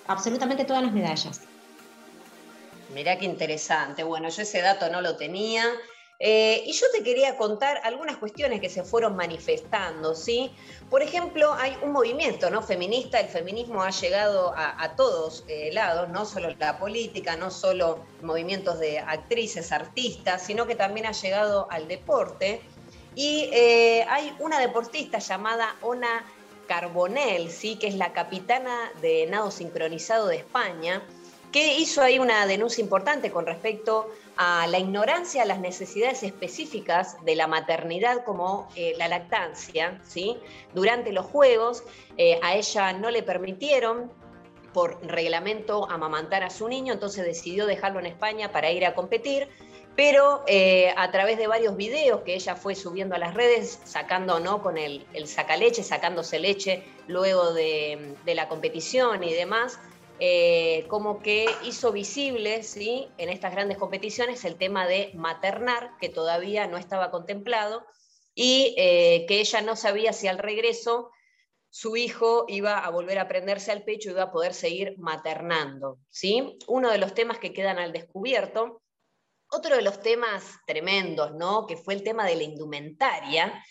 absolutamente 0.07 0.65
todas 0.65 0.81
las 0.81 0.91
medallas. 0.91 1.41
Mirá 2.95 3.19
qué 3.19 3.25
interesante. 3.25 4.03
Bueno, 4.03 4.29
yo 4.29 4.41
ese 4.41 4.61
dato 4.61 4.89
no 4.89 5.01
lo 5.01 5.15
tenía. 5.15 5.65
Eh, 6.25 6.63
y 6.65 6.71
yo 6.71 6.85
te 6.93 7.03
quería 7.03 7.35
contar 7.35 7.81
algunas 7.83 8.15
cuestiones 8.15 8.61
que 8.61 8.69
se 8.69 8.85
fueron 8.85 9.13
manifestando, 9.13 10.15
¿sí? 10.15 10.53
Por 10.89 11.01
ejemplo, 11.01 11.51
hay 11.51 11.75
un 11.81 11.91
movimiento 11.91 12.49
¿no? 12.49 12.61
feminista, 12.61 13.19
el 13.19 13.27
feminismo 13.27 13.83
ha 13.83 13.89
llegado 13.89 14.53
a, 14.55 14.95
todos 14.95 15.43
eh, 15.49 15.69
lados, 15.73 16.07
no 16.07 16.23
solo 16.23 16.55
la 16.57 16.79
política, 16.79 17.35
no 17.35 17.51
solo 17.51 18.05
movimientos 18.21 18.79
de 18.79 18.99
actrices, 18.99 19.73
artistas, 19.73 20.45
sino 20.45 20.65
que 20.65 20.75
también 20.75 21.07
ha 21.07 21.11
llegado 21.11 21.67
al 21.69 21.89
deporte. 21.89 22.61
Y 23.15 23.49
eh, 23.51 24.05
hay 24.07 24.33
una 24.39 24.61
deportista 24.61 25.19
llamada 25.19 25.75
Ona 25.81 26.23
Carbonell, 26.69 27.51
¿sí? 27.51 27.75
que 27.75 27.87
es 27.87 27.95
la 27.95 28.13
capitana 28.13 28.93
de 29.01 29.27
nado 29.27 29.51
sincronizado 29.51 30.27
de 30.27 30.37
España, 30.37 31.03
que 31.51 31.79
hizo 31.79 32.01
ahí 32.01 32.17
una 32.17 32.47
denuncia 32.47 32.81
importante 32.81 33.29
con 33.29 33.45
respecto 33.45 34.09
a 34.37 34.67
la 34.67 34.79
ignorancia 34.79 35.43
a 35.43 35.45
las 35.45 35.59
necesidades 35.59 36.23
específicas 36.23 37.23
de 37.23 37.35
la 37.35 37.47
maternidad 37.47 38.23
como 38.23 38.67
eh, 38.75 38.93
la 38.97 39.07
lactancia. 39.07 39.99
¿sí? 40.03 40.37
Durante 40.73 41.11
los 41.11 41.25
Juegos 41.25 41.83
eh, 42.17 42.39
a 42.41 42.55
ella 42.55 42.93
no 42.93 43.11
le 43.11 43.23
permitieron 43.23 44.11
por 44.73 44.99
reglamento 45.05 45.89
amamantar 45.89 46.43
a 46.43 46.49
su 46.49 46.67
niño, 46.67 46.93
entonces 46.93 47.23
decidió 47.23 47.67
dejarlo 47.67 47.99
en 47.99 48.07
España 48.07 48.51
para 48.51 48.71
ir 48.71 48.85
a 48.85 48.95
competir, 48.95 49.47
pero 49.95 50.43
eh, 50.47 50.91
a 50.97 51.11
través 51.11 51.37
de 51.37 51.45
varios 51.45 51.77
videos 51.77 52.21
que 52.21 52.33
ella 52.33 52.55
fue 52.55 52.73
subiendo 52.73 53.13
a 53.13 53.19
las 53.19 53.35
redes, 53.35 53.79
sacando 53.83 54.39
¿no? 54.39 54.63
con 54.63 54.79
el, 54.79 55.05
el 55.13 55.27
sacaleche, 55.27 55.83
sacándose 55.83 56.39
leche 56.39 56.83
luego 57.07 57.53
de, 57.53 58.15
de 58.25 58.35
la 58.35 58.49
competición 58.49 59.23
y 59.23 59.33
demás, 59.33 59.79
eh, 60.19 60.85
como 60.89 61.21
que 61.21 61.47
hizo 61.63 61.91
visible 61.91 62.63
¿sí? 62.63 63.09
en 63.17 63.29
estas 63.29 63.51
grandes 63.51 63.77
competiciones 63.77 64.45
el 64.45 64.57
tema 64.57 64.87
de 64.87 65.11
maternar, 65.15 65.91
que 65.99 66.09
todavía 66.09 66.67
no 66.67 66.77
estaba 66.77 67.11
contemplado, 67.11 67.85
y 68.35 68.75
eh, 68.77 69.25
que 69.27 69.39
ella 69.39 69.61
no 69.61 69.75
sabía 69.75 70.13
si 70.13 70.27
al 70.27 70.37
regreso 70.37 71.11
su 71.69 71.97
hijo 71.97 72.45
iba 72.47 72.77
a 72.77 72.89
volver 72.91 73.17
a 73.17 73.27
prenderse 73.27 73.71
al 73.71 73.83
pecho 73.83 74.09
y 74.09 74.11
iba 74.11 74.23
a 74.23 74.31
poder 74.31 74.53
seguir 74.53 74.95
maternando. 74.99 75.97
¿sí? 76.09 76.57
Uno 76.67 76.91
de 76.91 76.99
los 76.99 77.15
temas 77.15 77.39
que 77.39 77.51
quedan 77.51 77.79
al 77.79 77.91
descubierto. 77.91 78.81
Otro 79.49 79.75
de 79.75 79.81
los 79.81 79.99
temas 79.99 80.43
tremendos, 80.67 81.33
¿no? 81.33 81.65
que 81.65 81.77
fue 81.77 81.95
el 81.95 82.03
tema 82.03 82.25
de 82.25 82.35
la 82.35 82.43
indumentaria, 82.43 83.63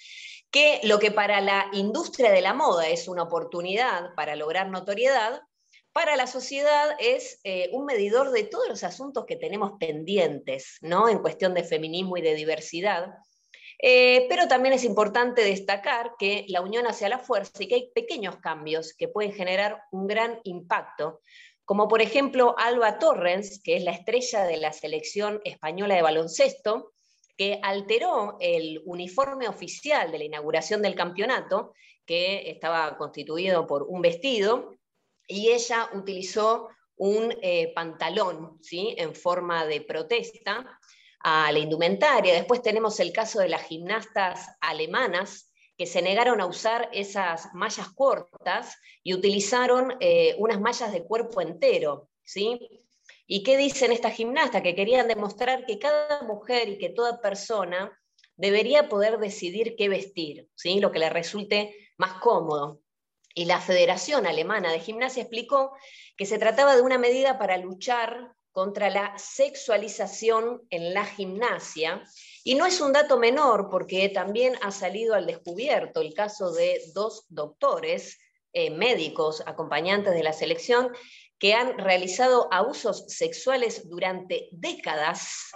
que 0.50 0.80
lo 0.82 0.98
que 0.98 1.10
para 1.10 1.40
la 1.40 1.68
industria 1.72 2.30
de 2.30 2.40
la 2.40 2.54
moda 2.54 2.88
es 2.88 3.08
una 3.08 3.22
oportunidad 3.22 4.14
para 4.14 4.36
lograr 4.36 4.68
notoriedad, 4.68 5.40
para 5.92 6.16
la 6.16 6.26
sociedad 6.26 6.96
es 6.98 7.40
eh, 7.44 7.68
un 7.72 7.84
medidor 7.84 8.30
de 8.30 8.44
todos 8.44 8.68
los 8.68 8.82
asuntos 8.84 9.24
que 9.26 9.36
tenemos 9.36 9.72
pendientes, 9.78 10.78
¿no? 10.80 11.08
En 11.08 11.18
cuestión 11.18 11.54
de 11.54 11.64
feminismo 11.64 12.16
y 12.16 12.22
de 12.22 12.34
diversidad. 12.34 13.14
Eh, 13.78 14.26
pero 14.28 14.46
también 14.46 14.74
es 14.74 14.84
importante 14.84 15.42
destacar 15.42 16.12
que 16.18 16.46
la 16.48 16.60
unión 16.60 16.86
hacia 16.86 17.08
la 17.08 17.18
fuerza 17.18 17.62
y 17.62 17.68
que 17.68 17.74
hay 17.74 17.90
pequeños 17.92 18.36
cambios 18.36 18.94
que 18.94 19.08
pueden 19.08 19.32
generar 19.32 19.82
un 19.90 20.06
gran 20.06 20.40
impacto, 20.44 21.20
como 21.64 21.88
por 21.88 22.00
ejemplo 22.00 22.54
Alba 22.58 22.98
Torrens, 22.98 23.60
que 23.62 23.76
es 23.76 23.82
la 23.82 23.90
estrella 23.90 24.44
de 24.44 24.56
la 24.56 24.72
selección 24.72 25.40
española 25.44 25.96
de 25.96 26.02
baloncesto, 26.02 26.92
que 27.36 27.58
alteró 27.62 28.36
el 28.40 28.82
uniforme 28.84 29.48
oficial 29.48 30.12
de 30.12 30.18
la 30.18 30.24
inauguración 30.24 30.80
del 30.80 30.94
campeonato, 30.94 31.74
que 32.06 32.50
estaba 32.50 32.96
constituido 32.98 33.66
por 33.66 33.84
un 33.84 34.00
vestido, 34.00 34.76
y 35.32 35.50
ella 35.50 35.88
utilizó 35.94 36.68
un 36.96 37.34
eh, 37.40 37.72
pantalón 37.74 38.58
¿sí? 38.60 38.94
en 38.98 39.14
forma 39.14 39.64
de 39.64 39.80
protesta 39.80 40.78
a 41.20 41.50
la 41.50 41.58
indumentaria. 41.58 42.34
Después 42.34 42.60
tenemos 42.60 43.00
el 43.00 43.12
caso 43.12 43.40
de 43.40 43.48
las 43.48 43.62
gimnastas 43.62 44.46
alemanas 44.60 45.50
que 45.78 45.86
se 45.86 46.02
negaron 46.02 46.42
a 46.42 46.46
usar 46.46 46.90
esas 46.92 47.48
mallas 47.54 47.88
cortas 47.94 48.76
y 49.02 49.14
utilizaron 49.14 49.94
eh, 50.00 50.34
unas 50.38 50.60
mallas 50.60 50.92
de 50.92 51.02
cuerpo 51.02 51.40
entero. 51.40 52.10
¿sí? 52.22 52.84
¿Y 53.26 53.42
qué 53.42 53.56
dicen 53.56 53.90
estas 53.90 54.12
gimnastas? 54.12 54.60
Que 54.60 54.74
querían 54.74 55.08
demostrar 55.08 55.64
que 55.64 55.78
cada 55.78 56.22
mujer 56.24 56.68
y 56.68 56.78
que 56.78 56.90
toda 56.90 57.22
persona 57.22 57.98
debería 58.36 58.90
poder 58.90 59.18
decidir 59.18 59.76
qué 59.76 59.88
vestir, 59.88 60.50
¿sí? 60.56 60.78
lo 60.78 60.92
que 60.92 60.98
le 60.98 61.08
resulte 61.08 61.74
más 61.96 62.20
cómodo 62.20 62.81
y 63.34 63.44
la 63.46 63.60
Federación 63.60 64.26
Alemana 64.26 64.70
de 64.70 64.80
Gimnasia 64.80 65.22
explicó 65.22 65.72
que 66.16 66.26
se 66.26 66.38
trataba 66.38 66.76
de 66.76 66.82
una 66.82 66.98
medida 66.98 67.38
para 67.38 67.56
luchar 67.56 68.32
contra 68.52 68.90
la 68.90 69.14
sexualización 69.16 70.62
en 70.70 70.92
la 70.94 71.04
gimnasia. 71.04 72.04
Y 72.44 72.54
no 72.54 72.66
es 72.66 72.80
un 72.80 72.92
dato 72.92 73.18
menor 73.18 73.68
porque 73.70 74.08
también 74.10 74.56
ha 74.60 74.70
salido 74.70 75.14
al 75.14 75.26
descubierto 75.26 76.00
el 76.00 76.12
caso 76.12 76.52
de 76.52 76.80
dos 76.94 77.24
doctores, 77.28 78.18
eh, 78.52 78.70
médicos, 78.70 79.42
acompañantes 79.46 80.12
de 80.12 80.22
la 80.22 80.34
selección, 80.34 80.92
que 81.38 81.54
han 81.54 81.78
realizado 81.78 82.48
abusos 82.52 83.06
sexuales 83.08 83.88
durante 83.88 84.48
décadas 84.52 85.50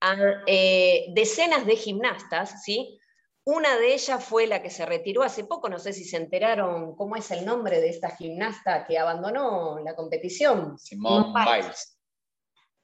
a 0.00 0.16
eh, 0.46 1.06
decenas 1.14 1.64
de 1.64 1.76
gimnastas, 1.76 2.62
¿sí? 2.64 2.98
Una 3.46 3.76
de 3.76 3.92
ellas 3.92 4.24
fue 4.24 4.46
la 4.46 4.62
que 4.62 4.70
se 4.70 4.86
retiró 4.86 5.22
hace 5.22 5.44
poco, 5.44 5.68
no 5.68 5.78
sé 5.78 5.92
si 5.92 6.04
se 6.04 6.16
enteraron 6.16 6.96
cómo 6.96 7.14
es 7.14 7.30
el 7.30 7.44
nombre 7.44 7.78
de 7.78 7.90
esta 7.90 8.16
gimnasta 8.16 8.86
que 8.86 8.98
abandonó 8.98 9.78
la 9.84 9.94
competición. 9.94 10.78
Simone 10.78 11.26
Biles. 11.34 11.98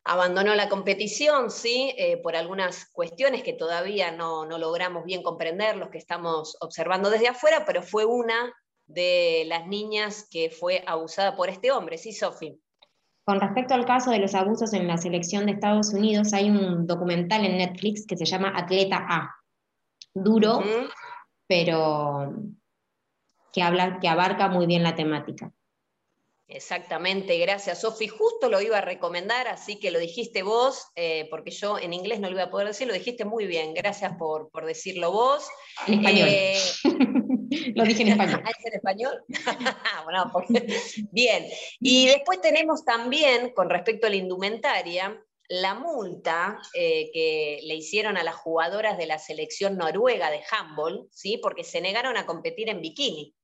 Abandonó 0.04 0.54
la 0.54 0.68
competición, 0.68 1.50
sí, 1.50 1.94
eh, 1.96 2.18
por 2.18 2.36
algunas 2.36 2.90
cuestiones 2.92 3.42
que 3.42 3.54
todavía 3.54 4.10
no, 4.10 4.44
no 4.44 4.58
logramos 4.58 5.04
bien 5.04 5.22
comprender 5.22 5.76
los 5.76 5.88
que 5.88 5.98
estamos 5.98 6.58
observando 6.60 7.08
desde 7.08 7.28
afuera, 7.28 7.64
pero 7.66 7.82
fue 7.82 8.04
una 8.04 8.52
de 8.86 9.44
las 9.46 9.66
niñas 9.66 10.26
que 10.30 10.50
fue 10.50 10.82
abusada 10.86 11.36
por 11.36 11.48
este 11.48 11.70
hombre, 11.70 11.96
¿sí, 11.96 12.12
Sofi? 12.12 12.60
Con 13.24 13.40
respecto 13.40 13.72
al 13.72 13.86
caso 13.86 14.10
de 14.10 14.18
los 14.18 14.34
abusos 14.34 14.74
en 14.74 14.86
la 14.86 14.98
selección 14.98 15.46
de 15.46 15.52
Estados 15.52 15.94
Unidos, 15.94 16.34
hay 16.34 16.50
un 16.50 16.86
documental 16.86 17.46
en 17.46 17.58
Netflix 17.58 18.06
que 18.06 18.16
se 18.16 18.26
llama 18.26 18.52
Atleta 18.56 19.06
A 19.08 19.39
duro, 20.14 20.62
pero 21.46 22.32
que, 23.52 23.62
habla, 23.62 23.98
que 24.00 24.08
abarca 24.08 24.48
muy 24.48 24.66
bien 24.66 24.82
la 24.82 24.94
temática. 24.94 25.52
Exactamente, 26.52 27.38
gracias 27.38 27.82
Sofi. 27.82 28.08
Justo 28.08 28.48
lo 28.48 28.60
iba 28.60 28.78
a 28.78 28.80
recomendar, 28.80 29.46
así 29.46 29.78
que 29.78 29.92
lo 29.92 30.00
dijiste 30.00 30.42
vos, 30.42 30.88
eh, 30.96 31.28
porque 31.30 31.52
yo 31.52 31.78
en 31.78 31.92
inglés 31.92 32.18
no 32.18 32.28
lo 32.28 32.34
iba 32.34 32.44
a 32.44 32.50
poder 32.50 32.66
decir, 32.66 32.88
lo 32.88 32.92
dijiste 32.92 33.24
muy 33.24 33.46
bien, 33.46 33.72
gracias 33.72 34.16
por, 34.18 34.50
decirlo 34.66 35.12
vos. 35.12 35.48
En 35.86 36.00
español. 36.00 36.28
Eh, 36.28 36.58
lo 37.76 37.84
dije 37.84 38.02
en 38.02 38.08
español. 38.08 38.42
¿Es 38.58 38.66
en 38.66 38.74
español? 38.74 39.24
Bien, 41.12 41.46
y 41.78 42.06
después 42.06 42.40
tenemos 42.40 42.84
también, 42.84 43.52
con 43.54 43.70
respecto 43.70 44.08
a 44.08 44.10
la 44.10 44.16
indumentaria, 44.16 45.22
la 45.50 45.74
multa 45.74 46.62
eh, 46.74 47.10
que 47.12 47.58
le 47.64 47.74
hicieron 47.74 48.16
a 48.16 48.22
las 48.22 48.36
jugadoras 48.36 48.96
de 48.96 49.06
la 49.06 49.18
selección 49.18 49.76
noruega 49.76 50.30
de 50.30 50.42
handball, 50.48 51.08
¿sí? 51.10 51.38
porque 51.42 51.64
se 51.64 51.80
negaron 51.80 52.16
a 52.16 52.24
competir 52.24 52.70
en 52.70 52.80
bikini. 52.80 53.34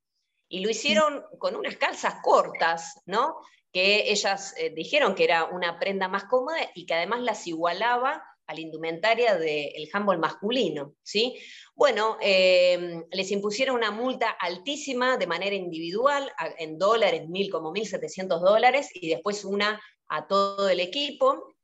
Y 0.49 0.61
lo 0.61 0.71
hicieron 0.71 1.25
con 1.41 1.57
unas 1.57 1.77
calzas 1.77 2.15
cortas, 2.23 3.03
¿no? 3.07 3.35
que 3.73 4.13
ellas 4.13 4.55
eh, 4.57 4.71
dijeron 4.71 5.17
que 5.17 5.25
era 5.25 5.47
una 5.47 5.81
prenda 5.81 6.07
más 6.07 6.25
cómoda 6.25 6.59
y 6.77 6.87
que 6.87 6.95
además 6.95 7.23
las 7.23 7.45
igualaba 7.49 8.23
a 8.47 8.55
la 8.55 8.61
indumentaria 8.61 9.37
del 9.37 9.89
handball 9.93 10.21
masculino. 10.21 10.95
¿sí? 11.03 11.37
Bueno, 11.75 12.19
eh, 12.23 13.03
les 13.11 13.33
impusieron 13.33 13.75
una 13.75 13.91
multa 13.91 14.31
altísima 14.31 15.17
de 15.17 15.27
manera 15.27 15.57
individual, 15.57 16.31
en 16.59 16.79
dólares, 16.79 17.29
mil 17.29 17.51
como 17.51 17.73
1.700 17.75 18.39
dólares, 18.39 18.91
y 18.95 19.09
después 19.09 19.45
una 19.45 19.81
a 20.09 20.29
todo 20.29 20.69
el 20.69 20.79
equipo. 20.79 21.56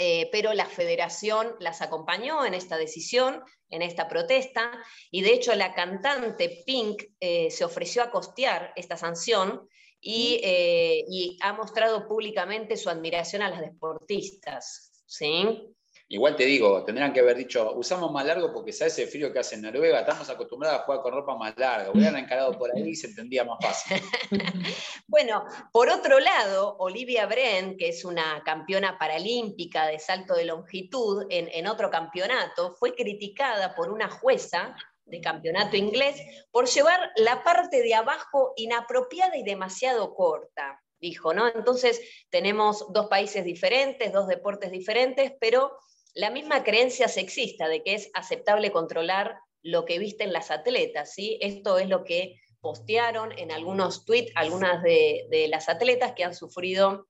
Eh, 0.00 0.28
pero 0.30 0.54
la 0.54 0.66
federación 0.66 1.56
las 1.58 1.82
acompañó 1.82 2.46
en 2.46 2.54
esta 2.54 2.76
decisión, 2.78 3.42
en 3.68 3.82
esta 3.82 4.06
protesta, 4.06 4.70
y 5.10 5.22
de 5.22 5.32
hecho 5.32 5.52
la 5.56 5.74
cantante 5.74 6.62
Pink 6.64 7.02
eh, 7.18 7.50
se 7.50 7.64
ofreció 7.64 8.04
a 8.04 8.10
costear 8.10 8.72
esta 8.76 8.96
sanción 8.96 9.68
eh, 10.00 11.04
y, 11.08 11.36
ha 11.42 11.52
mostrado 11.52 12.06
públicamente 12.06 12.76
su 12.76 12.88
admiración 12.88 13.42
a 13.42 13.50
las 13.50 13.60
deportistas. 13.60 15.02
¿sí? 15.04 15.74
Igual 16.10 16.36
te 16.36 16.46
digo, 16.46 16.84
tendrían 16.84 17.12
que 17.12 17.20
haber 17.20 17.36
dicho, 17.36 17.74
usamos 17.74 18.10
más 18.10 18.24
largo 18.24 18.50
porque 18.50 18.72
sabe 18.72 18.88
ese 18.90 19.06
frío 19.06 19.30
que 19.30 19.40
hace 19.40 19.56
en 19.56 19.62
Noruega, 19.62 20.00
estamos 20.00 20.30
acostumbrados 20.30 20.80
a 20.80 20.84
jugar 20.84 21.02
con 21.02 21.12
ropa 21.12 21.36
más 21.36 21.54
larga. 21.58 21.90
Hubieran 21.90 22.16
encarado 22.16 22.52
por 22.58 22.74
ahí 22.74 22.88
y 22.88 22.96
se 22.96 23.08
entendía 23.08 23.44
más 23.44 23.58
fácil. 23.60 24.02
bueno, 25.06 25.44
por 25.70 25.90
otro 25.90 26.18
lado, 26.18 26.76
Olivia 26.78 27.26
Bren, 27.26 27.76
que 27.76 27.90
es 27.90 28.06
una 28.06 28.42
campeona 28.42 28.98
paralímpica 28.98 29.86
de 29.86 29.98
salto 29.98 30.34
de 30.34 30.46
longitud 30.46 31.26
en 31.28 31.66
otro 31.66 31.90
campeonato, 31.90 32.74
fue 32.76 32.94
criticada 32.94 33.74
por 33.74 33.90
una 33.90 34.08
jueza 34.08 34.74
de 35.04 35.20
campeonato 35.20 35.76
inglés 35.76 36.16
por 36.50 36.68
llevar 36.68 37.12
la 37.16 37.42
parte 37.44 37.82
de 37.82 37.94
abajo 37.94 38.54
inapropiada 38.56 39.36
y 39.36 39.42
demasiado 39.42 40.14
corta 40.14 40.82
dijo, 41.00 41.32
¿no? 41.32 41.46
Entonces 41.48 42.00
tenemos 42.30 42.92
dos 42.92 43.06
países 43.06 43.44
diferentes, 43.44 44.12
dos 44.12 44.26
deportes 44.26 44.70
diferentes, 44.70 45.32
pero 45.40 45.78
la 46.14 46.30
misma 46.30 46.64
creencia 46.64 47.08
sexista 47.08 47.68
de 47.68 47.82
que 47.82 47.94
es 47.94 48.10
aceptable 48.14 48.72
controlar 48.72 49.38
lo 49.62 49.84
que 49.84 49.98
visten 49.98 50.32
las 50.32 50.50
atletas, 50.50 51.14
¿sí? 51.14 51.38
Esto 51.40 51.78
es 51.78 51.88
lo 51.88 52.04
que 52.04 52.40
postearon 52.60 53.36
en 53.38 53.52
algunos 53.52 54.04
tweets 54.04 54.32
algunas 54.34 54.82
de, 54.82 55.46
las 55.48 55.68
atletas 55.68 56.12
que 56.12 56.24
han 56.24 56.34
sufrido 56.34 57.06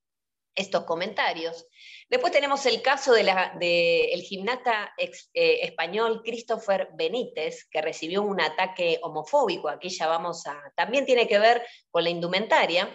estos 0.55 0.85
comentarios. 0.85 1.67
Después 2.11 2.33
tenemos 2.33 2.67
el 2.67 2.83
caso 2.83 3.13
del 3.13 3.27
de 3.61 4.25
gimnasta 4.27 4.93
eh, 4.99 5.61
español 5.63 6.23
Christopher 6.25 6.89
Benítez, 6.95 7.69
que 7.71 7.81
recibió 7.81 8.23
un 8.23 8.41
ataque 8.41 8.99
homofóbico. 9.03 9.69
Aquí 9.69 9.89
ya 9.89 10.09
vamos 10.09 10.47
a... 10.47 10.61
También 10.75 11.07
tiene 11.07 11.29
que 11.29 11.39
ver 11.39 11.65
con 11.91 12.03
la 12.03 12.11
indumentaria 12.11 12.91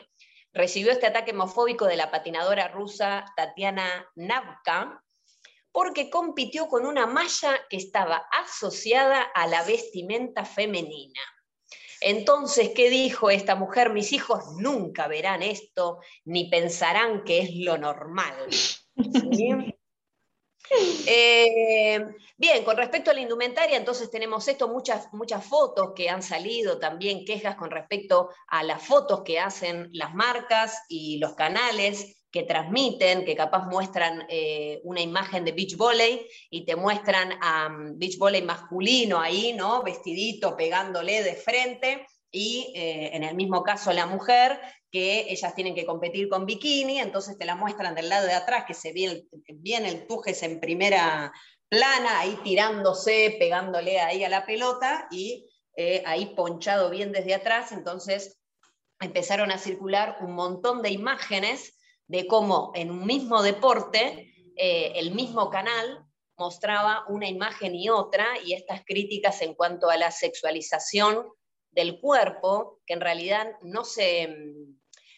recibió 0.53 0.91
este 0.91 1.07
ataque 1.07 1.31
homofóbico 1.31 1.85
de 1.85 1.97
la 1.97 2.11
patinadora 2.11 2.67
rusa 2.67 3.25
Tatiana 3.35 4.07
Navka 4.15 5.03
porque 5.73 6.09
compitió 6.09 6.67
con 6.67 6.85
una 6.85 7.07
malla 7.07 7.59
que 7.69 7.77
estaba 7.77 8.27
asociada 8.31 9.23
a 9.23 9.47
la 9.47 9.63
vestimenta 9.63 10.45
femenina. 10.45 11.19
Entonces, 11.99 12.69
¿qué 12.75 12.89
dijo 12.89 13.29
esta 13.29 13.55
mujer? 13.55 13.91
Mis 13.91 14.13
hijos 14.13 14.43
nunca 14.59 15.07
verán 15.07 15.41
esto 15.41 15.99
ni 16.25 16.49
pensarán 16.49 17.23
que 17.23 17.39
es 17.39 17.49
lo 17.55 17.77
normal. 17.77 18.35
Eh, 21.05 21.99
bien, 22.37 22.63
con 22.63 22.77
respecto 22.77 23.11
a 23.11 23.13
la 23.13 23.21
indumentaria, 23.21 23.77
entonces 23.77 24.09
tenemos 24.09 24.47
esto, 24.47 24.67
muchas, 24.67 25.11
muchas 25.13 25.45
fotos 25.45 25.91
que 25.95 26.09
han 26.09 26.23
salido, 26.23 26.79
también 26.79 27.25
quejas 27.25 27.55
con 27.55 27.69
respecto 27.69 28.29
a 28.47 28.63
las 28.63 28.81
fotos 28.81 29.23
que 29.23 29.39
hacen 29.39 29.89
las 29.91 30.15
marcas 30.15 30.83
y 30.87 31.17
los 31.19 31.35
canales 31.35 32.22
que 32.33 32.43
transmiten, 32.43 33.25
que 33.25 33.35
capaz 33.35 33.67
muestran 33.67 34.25
eh, 34.27 34.81
una 34.83 35.01
imagen 35.01 35.45
de 35.45 35.51
beach 35.51 35.77
volley 35.77 36.27
y 36.49 36.65
te 36.65 36.75
muestran 36.75 37.31
a 37.39 37.69
beach 37.93 38.17
volley 38.17 38.41
masculino 38.41 39.19
ahí, 39.19 39.53
¿no? 39.53 39.83
Vestidito, 39.83 40.57
pegándole 40.57 41.21
de 41.21 41.35
frente, 41.35 42.07
y 42.31 42.73
eh, 42.75 43.11
en 43.13 43.23
el 43.23 43.35
mismo 43.35 43.61
caso 43.61 43.93
la 43.93 44.07
mujer, 44.07 44.59
que 44.91 45.31
ellas 45.31 45.53
tienen 45.53 45.75
que 45.75 45.85
competir 45.85 46.27
con 46.27 46.47
bikini, 46.47 46.99
entonces 46.99 47.37
te 47.37 47.45
la 47.45 47.55
muestran 47.55 47.93
del 47.93 48.09
lado 48.09 48.25
de 48.25 48.33
atrás, 48.33 48.65
que 48.67 48.73
se 48.73 48.93
ve 48.93 49.27
bien 49.53 49.85
el 49.85 50.07
tujes 50.07 50.41
en 50.41 50.59
primera 50.59 51.31
plana, 51.69 52.19
ahí 52.19 52.35
tirándose, 52.43 53.35
pegándole 53.37 53.99
ahí 53.99 54.23
a 54.23 54.29
la 54.29 54.47
pelota, 54.47 55.07
y 55.11 55.47
eh, 55.77 56.01
ahí 56.07 56.33
ponchado 56.35 56.89
bien 56.89 57.11
desde 57.11 57.35
atrás, 57.35 57.71
entonces 57.71 58.39
empezaron 58.99 59.51
a 59.51 59.59
circular 59.59 60.17
un 60.21 60.33
montón 60.33 60.81
de 60.81 60.89
imágenes 60.89 61.75
de 62.13 62.27
cómo 62.27 62.71
en 62.75 62.91
un 62.91 63.07
mismo 63.07 63.41
deporte, 63.41 64.31
eh, 64.55 64.91
el 64.97 65.15
mismo 65.15 65.49
canal 65.49 66.05
mostraba 66.37 67.05
una 67.09 67.27
imagen 67.27 67.73
y 67.73 67.89
otra, 67.89 68.27
y 68.45 68.53
estas 68.53 68.83
críticas 68.85 69.41
en 69.41 69.55
cuanto 69.55 69.89
a 69.89 69.97
la 69.97 70.11
sexualización 70.11 71.27
del 71.71 71.99
cuerpo, 71.99 72.81
que 72.85 72.93
en 72.93 73.01
realidad 73.01 73.53
no 73.63 73.83
se, 73.83 74.29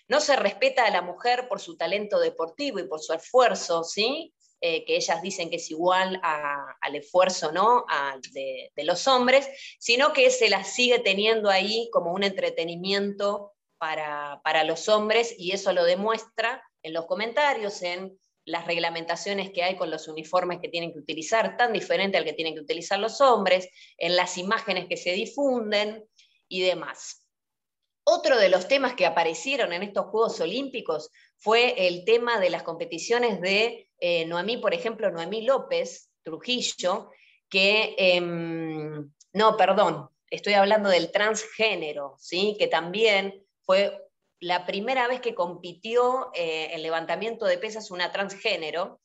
no 0.08 0.22
se 0.22 0.38
respeta 0.38 0.86
a 0.86 0.90
la 0.90 1.02
mujer 1.02 1.50
por 1.50 1.60
su 1.60 1.76
talento 1.76 2.18
deportivo 2.18 2.80
y 2.80 2.88
por 2.88 3.02
su 3.02 3.12
esfuerzo, 3.12 3.84
¿sí? 3.84 4.34
Eh, 4.62 4.86
que 4.86 4.96
ellas 4.96 5.22
dicen 5.22 5.50
que 5.50 5.58
es 5.58 5.70
igual 5.70 6.22
al 6.24 6.96
esfuerzo 6.96 7.52
¿no? 7.52 7.86
de, 8.32 8.72
los 8.86 9.06
hombres, 9.06 9.50
sino 9.80 10.14
que 10.14 10.32
se 10.32 10.50
la 10.50 10.64
sigue 10.64 11.00
teniendo 11.00 11.50
ahí 11.50 11.90
como 11.92 12.14
un 12.14 12.24
entretenimiento 12.24 13.52
para, 13.78 14.40
para 14.46 14.64
los 14.64 14.88
hombres 14.88 15.36
y 15.38 15.52
eso 15.52 15.74
lo 15.74 15.84
demuestra 15.84 16.64
en 16.86 16.94
los 16.94 17.08
comentarios, 17.08 17.82
en 17.82 18.18
las 18.46 18.68
reglamentaciones 18.68 19.50
que 19.52 19.64
hay 19.64 19.76
con 19.76 19.90
los 19.90 20.08
uniformes 20.08 20.60
que 20.62 20.70
tienen 20.70 20.94
que 20.94 21.00
utilizar, 21.00 21.58
tan 21.58 21.74
diferente 21.74 22.18
al 22.18 22.24
que 22.24 22.34
tienen 22.34 22.54
que 22.54 22.62
utilizar 22.62 23.00
los 23.00 23.20
hombres, 23.22 23.68
en 23.98 24.16
las 24.16 24.38
imágenes 24.38 24.86
que 24.88 24.98
se 24.98 25.14
difunden, 25.14 26.06
y 26.48 26.62
demás. 26.62 27.26
Otro 28.04 28.38
de 28.38 28.50
los 28.50 28.68
temas 28.68 28.94
que 28.94 29.08
aparecieron 29.08 29.74
en 29.74 29.82
estos 29.82 30.06
Juegos 30.06 30.40
Olímpicos 30.40 31.10
fue 31.38 31.88
el 31.88 32.06
tema 32.06 32.40
de 32.40 32.52
las 32.52 32.62
competiciones 32.62 33.42
de 33.42 33.90
eh, 34.00 34.26
Noemí, 34.26 34.58
por 34.58 34.76
ejemplo, 34.76 35.10
Noemí 35.10 35.42
López 35.42 36.12
Trujillo, 36.22 37.10
que, 37.50 37.96
em, 37.98 39.12
no, 39.34 39.58
perdón, 39.58 40.10
estoy 40.30 40.54
hablando 40.54 40.90
del 40.90 41.12
transgénero, 41.12 42.16
¿sí? 42.20 42.56
que 42.60 42.68
también 42.68 43.44
fue 43.62 44.05
la 44.46 44.68
primera 44.68 45.08
vez 45.08 45.22
que 45.22 45.34
compitió 45.34 46.30
eh, 46.36 46.70
en 46.72 46.84
levantamiento 46.84 47.46
de 47.46 47.58
pesas 47.58 47.90
una 47.90 48.12
transgénero, 48.12 49.02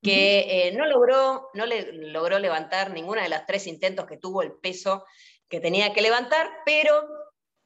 que 0.00 0.68
eh, 0.68 0.72
no, 0.72 0.86
logró, 0.86 1.48
no 1.54 1.66
le, 1.66 1.92
logró 1.92 2.38
levantar 2.38 2.92
ninguna 2.92 3.24
de 3.24 3.28
las 3.28 3.44
tres 3.44 3.66
intentos 3.66 4.06
que 4.06 4.18
tuvo 4.18 4.42
el 4.42 4.52
peso 4.52 5.04
que 5.48 5.58
tenía 5.58 5.92
que 5.92 6.00
levantar, 6.00 6.48
pero 6.64 6.94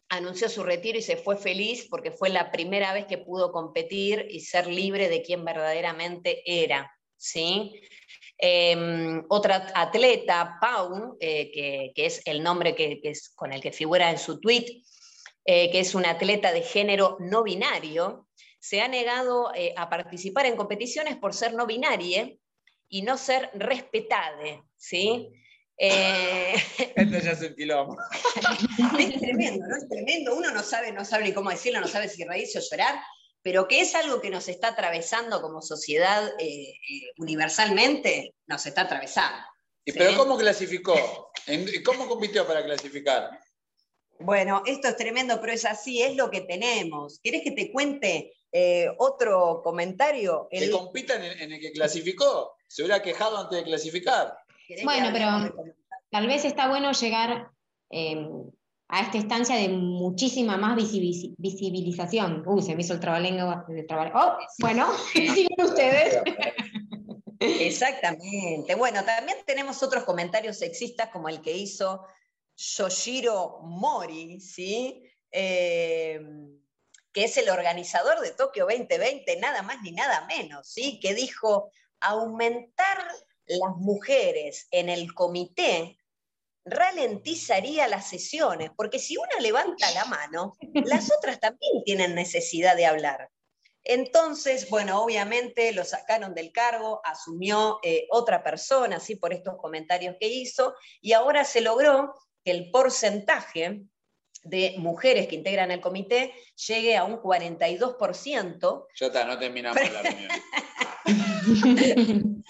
anunció 0.08 0.48
su 0.48 0.62
retiro 0.62 0.96
y 0.96 1.02
se 1.02 1.18
fue 1.18 1.36
feliz 1.36 1.86
porque 1.90 2.12
fue 2.12 2.30
la 2.30 2.50
primera 2.50 2.94
vez 2.94 3.04
que 3.04 3.18
pudo 3.18 3.52
competir 3.52 4.26
y 4.30 4.40
ser 4.40 4.66
libre 4.66 5.10
de 5.10 5.20
quien 5.20 5.44
verdaderamente 5.44 6.42
era. 6.46 6.90
¿sí? 7.18 7.78
Em, 8.38 9.22
otra 9.28 9.70
atleta, 9.74 10.56
Pau, 10.62 11.18
eh, 11.20 11.92
que, 11.94 12.06
es 12.06 12.22
el 12.24 12.42
nombre 12.42 12.74
que, 12.74 13.00
es, 13.02 13.28
con 13.34 13.52
el 13.52 13.60
que 13.60 13.72
figura 13.72 14.08
en 14.08 14.18
su 14.18 14.40
tweet, 14.40 14.82
eh, 15.44 15.70
que 15.70 15.80
es 15.80 15.94
una 15.94 16.10
atleta 16.10 16.52
de 16.52 16.62
género 16.62 17.16
no 17.20 17.42
binario, 17.42 18.28
se 18.60 18.80
ha 18.80 18.88
negado 18.88 19.52
eh, 19.54 19.74
a 19.76 19.88
participar 19.88 20.46
en 20.46 20.56
competiciones 20.56 21.16
por 21.16 21.34
ser 21.34 21.54
no 21.54 21.66
binaria 21.66 22.30
y 22.88 23.02
no 23.02 23.16
ser 23.16 23.50
respetada. 23.54 24.64
¿sí? 24.76 25.30
Eh... 25.76 26.54
Esto 26.96 27.18
ya 27.18 27.32
es 27.32 27.40
un 27.40 27.54
quilombo. 27.54 27.96
es 28.98 29.20
tremendo, 29.20 29.66
¿no? 29.66 29.76
Es 29.76 29.88
tremendo. 29.88 30.36
Uno 30.36 30.50
no 30.50 30.62
sabe, 30.62 30.92
no 30.92 31.04
sabe 31.04 31.24
ni 31.24 31.32
cómo 31.32 31.50
decirlo, 31.50 31.80
no 31.80 31.88
sabe 31.88 32.08
si 32.08 32.24
reírse 32.24 32.58
o 32.58 32.62
llorar, 32.62 33.00
pero 33.42 33.68
que 33.68 33.80
es 33.80 33.94
algo 33.94 34.20
que 34.20 34.30
nos 34.30 34.48
está 34.48 34.68
atravesando 34.68 35.40
como 35.40 35.62
sociedad 35.62 36.28
eh, 36.38 36.70
eh, 36.70 37.12
universalmente, 37.18 38.34
nos 38.46 38.66
está 38.66 38.82
atravesando. 38.82 39.46
¿Y 39.84 39.92
pero 39.92 40.16
cómo 40.16 40.36
clasificó? 40.36 41.30
¿Cómo 41.84 42.08
compitió 42.08 42.46
para 42.46 42.62
clasificar? 42.62 43.30
Bueno, 44.20 44.62
esto 44.66 44.88
es 44.88 44.96
tremendo, 44.96 45.40
pero 45.40 45.52
es 45.52 45.64
así, 45.64 46.02
es 46.02 46.16
lo 46.16 46.30
que 46.30 46.40
tenemos. 46.40 47.20
¿Quieres 47.20 47.42
que 47.42 47.52
te 47.52 47.70
cuente 47.70 48.34
eh, 48.52 48.88
otro 48.98 49.60
comentario? 49.62 50.48
Que 50.50 50.70
compitan 50.70 51.22
en 51.22 51.52
el 51.52 51.60
que 51.60 51.72
clasificó. 51.72 52.56
Se 52.66 52.82
hubiera 52.82 53.02
quejado 53.02 53.38
antes 53.38 53.58
de 53.58 53.64
clasificar. 53.64 54.36
Bueno, 54.84 55.08
pero 55.12 55.72
tal 56.10 56.26
vez 56.26 56.44
está 56.44 56.68
bueno 56.68 56.92
llegar 56.92 57.50
em, 57.90 58.28
a 58.88 59.02
esta 59.02 59.16
instancia 59.16 59.56
de 59.56 59.68
muchísima 59.68 60.56
más 60.56 60.76
visibilización. 60.76 62.42
Uy, 62.46 62.62
se 62.62 62.74
me 62.74 62.82
hizo 62.82 62.94
el 62.94 63.00
trabalengua. 63.00 63.66
Oh, 64.14 64.36
bueno, 64.58 64.88
siguen 65.12 65.56
ustedes. 65.58 66.18
Exactamente. 67.40 68.74
Bueno, 68.74 69.04
también 69.04 69.38
tenemos 69.46 69.82
otros 69.82 70.04
comentarios 70.04 70.58
sexistas 70.58 71.08
como 71.10 71.28
el 71.28 71.40
que 71.40 71.56
hizo 71.56 72.04
Yoshiro 72.58 73.60
Mori, 73.62 74.40
¿sí? 74.40 75.04
Em, 75.30 76.60
que 77.12 77.24
es 77.24 77.36
el 77.36 77.48
organizador 77.50 78.20
de 78.20 78.32
Tokio 78.32 78.66
2020, 78.66 79.36
nada 79.36 79.62
más 79.62 79.80
ni 79.82 79.92
nada 79.92 80.26
menos, 80.26 80.68
¿sí? 80.68 80.98
que 81.00 81.14
dijo 81.14 81.70
aumentar 82.00 82.98
las 83.46 83.76
mujeres 83.76 84.66
en 84.70 84.88
el 84.88 85.14
comité 85.14 85.98
ralentizaría 86.64 87.88
las 87.88 88.08
sesiones, 88.08 88.70
porque 88.76 88.98
si 88.98 89.16
una 89.16 89.40
levanta 89.40 89.90
la 89.92 90.04
mano, 90.04 90.56
las 90.84 91.10
otras 91.16 91.40
también 91.40 91.82
tienen 91.84 92.14
necesidad 92.14 92.76
de 92.76 92.86
hablar. 92.86 93.30
Entonces, 93.84 94.68
bueno, 94.68 95.02
obviamente 95.02 95.72
lo 95.72 95.84
sacaron 95.84 96.34
del 96.34 96.52
cargo, 96.52 97.00
asumió 97.04 97.78
eh, 97.82 98.06
otra 98.10 98.42
persona, 98.42 98.96
así 98.96 99.16
por 99.16 99.32
estos 99.32 99.56
comentarios 99.56 100.16
que 100.20 100.28
hizo, 100.28 100.74
y 101.00 101.12
ahora 101.12 101.44
se 101.44 101.62
logró 101.62 102.12
que 102.48 102.52
el 102.52 102.70
porcentaje 102.70 103.82
de 104.42 104.74
mujeres 104.78 105.28
que 105.28 105.34
integran 105.34 105.70
el 105.70 105.82
comité 105.82 106.32
llegue 106.66 106.96
a 106.96 107.04
un 107.04 107.20
42%. 107.20 108.86
Ya 108.98 109.06
está, 109.06 109.26
no 109.26 109.38
terminamos 109.38 109.78
la 109.92 110.02
reunión. 110.02 110.30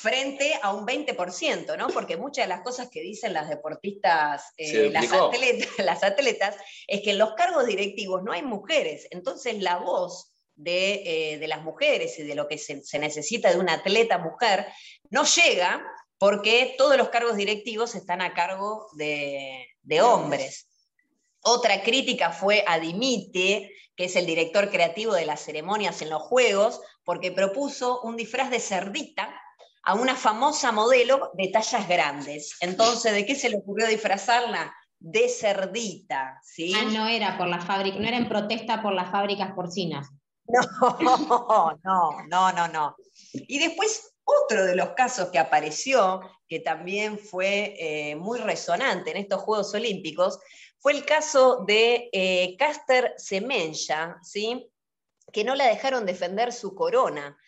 frente 0.00 0.58
a 0.62 0.72
un 0.72 0.86
20%, 0.86 1.76
¿no? 1.76 1.88
Porque 1.88 2.16
muchas 2.16 2.46
de 2.46 2.48
las 2.48 2.62
cosas 2.62 2.88
que 2.88 3.02
dicen 3.02 3.34
las 3.34 3.50
deportistas, 3.50 4.54
eh, 4.56 4.90
las, 5.78 6.02
atletas, 6.02 6.56
es 6.86 7.02
que 7.02 7.10
en 7.10 7.18
los 7.18 7.34
cargos 7.34 7.66
directivos 7.66 8.22
no 8.22 8.32
hay 8.32 8.40
mujeres. 8.42 9.06
Entonces 9.10 9.60
la 9.60 9.76
voz 9.76 10.32
de, 10.54 11.34
eh, 11.34 11.48
las 11.48 11.62
mujeres 11.62 12.18
y 12.18 12.22
de 12.22 12.34
lo 12.34 12.48
que 12.48 12.56
se, 12.56 12.80
necesita 12.98 13.50
de 13.50 13.58
una 13.58 13.74
atleta 13.74 14.16
mujer 14.16 14.66
no 15.10 15.24
llega 15.24 15.86
porque 16.20 16.74
todos 16.76 16.98
los 16.98 17.08
cargos 17.08 17.34
directivos 17.34 17.94
están 17.94 18.20
a 18.20 18.34
cargo 18.34 18.88
de, 18.92 19.66
de 19.82 20.02
hombres. 20.02 20.68
Otra 21.42 21.82
crítica 21.82 22.30
fue 22.30 22.62
a 22.68 22.78
Dimite, 22.78 23.72
que 23.96 24.04
es 24.04 24.16
el 24.16 24.26
director 24.26 24.70
creativo 24.70 25.14
de 25.14 25.24
las 25.24 25.40
ceremonias 25.40 26.02
en 26.02 26.10
los 26.10 26.20
Juegos, 26.20 26.82
porque 27.04 27.32
propuso 27.32 28.02
un 28.02 28.18
disfraz 28.18 28.50
de 28.50 28.60
cerdita 28.60 29.34
a 29.82 29.94
una 29.94 30.14
famosa 30.14 30.72
modelo 30.72 31.30
de 31.38 31.48
tallas 31.48 31.88
grandes. 31.88 32.54
Entonces, 32.60 33.14
¿de 33.14 33.24
qué 33.24 33.34
se 33.34 33.48
le 33.48 33.56
ocurrió 33.56 33.86
disfrazarla? 33.86 34.74
De 34.98 35.26
cerdita, 35.30 36.38
¿sí? 36.44 36.74
Ah, 36.76 36.84
no 36.92 37.08
era 37.08 37.38
por 37.38 37.48
la 37.48 37.62
fábrica, 37.62 37.98
no 37.98 38.06
era 38.06 38.18
en 38.18 38.28
protesta 38.28 38.82
por 38.82 38.92
las 38.92 39.10
fábricas 39.10 39.52
porcinas. 39.54 40.06
No, 40.52 41.78
no, 41.82 42.26
no, 42.28 42.52
no, 42.52 42.68
no. 42.68 42.96
Y 43.32 43.58
después 43.58 44.10
otro 44.44 44.64
de 44.64 44.76
los 44.76 44.90
casos 44.90 45.30
que 45.30 45.38
apareció, 45.38 46.20
que 46.48 46.60
también 46.60 47.18
fue 47.18 47.74
eh, 47.78 48.16
muy 48.16 48.38
resonante 48.38 49.10
en 49.10 49.16
estos 49.16 49.42
Juegos 49.42 49.74
Olímpicos, 49.74 50.38
fue 50.78 50.92
el 50.92 51.04
caso 51.04 51.64
de 51.66 52.08
eh, 52.12 52.56
Caster 52.58 53.14
¿sí? 54.22 54.70
que 55.32 55.44
no 55.44 55.54
la 55.54 55.66
dejaron 55.66 56.06
defender 56.06 56.52
su 56.52 56.74
corona. 56.74 57.38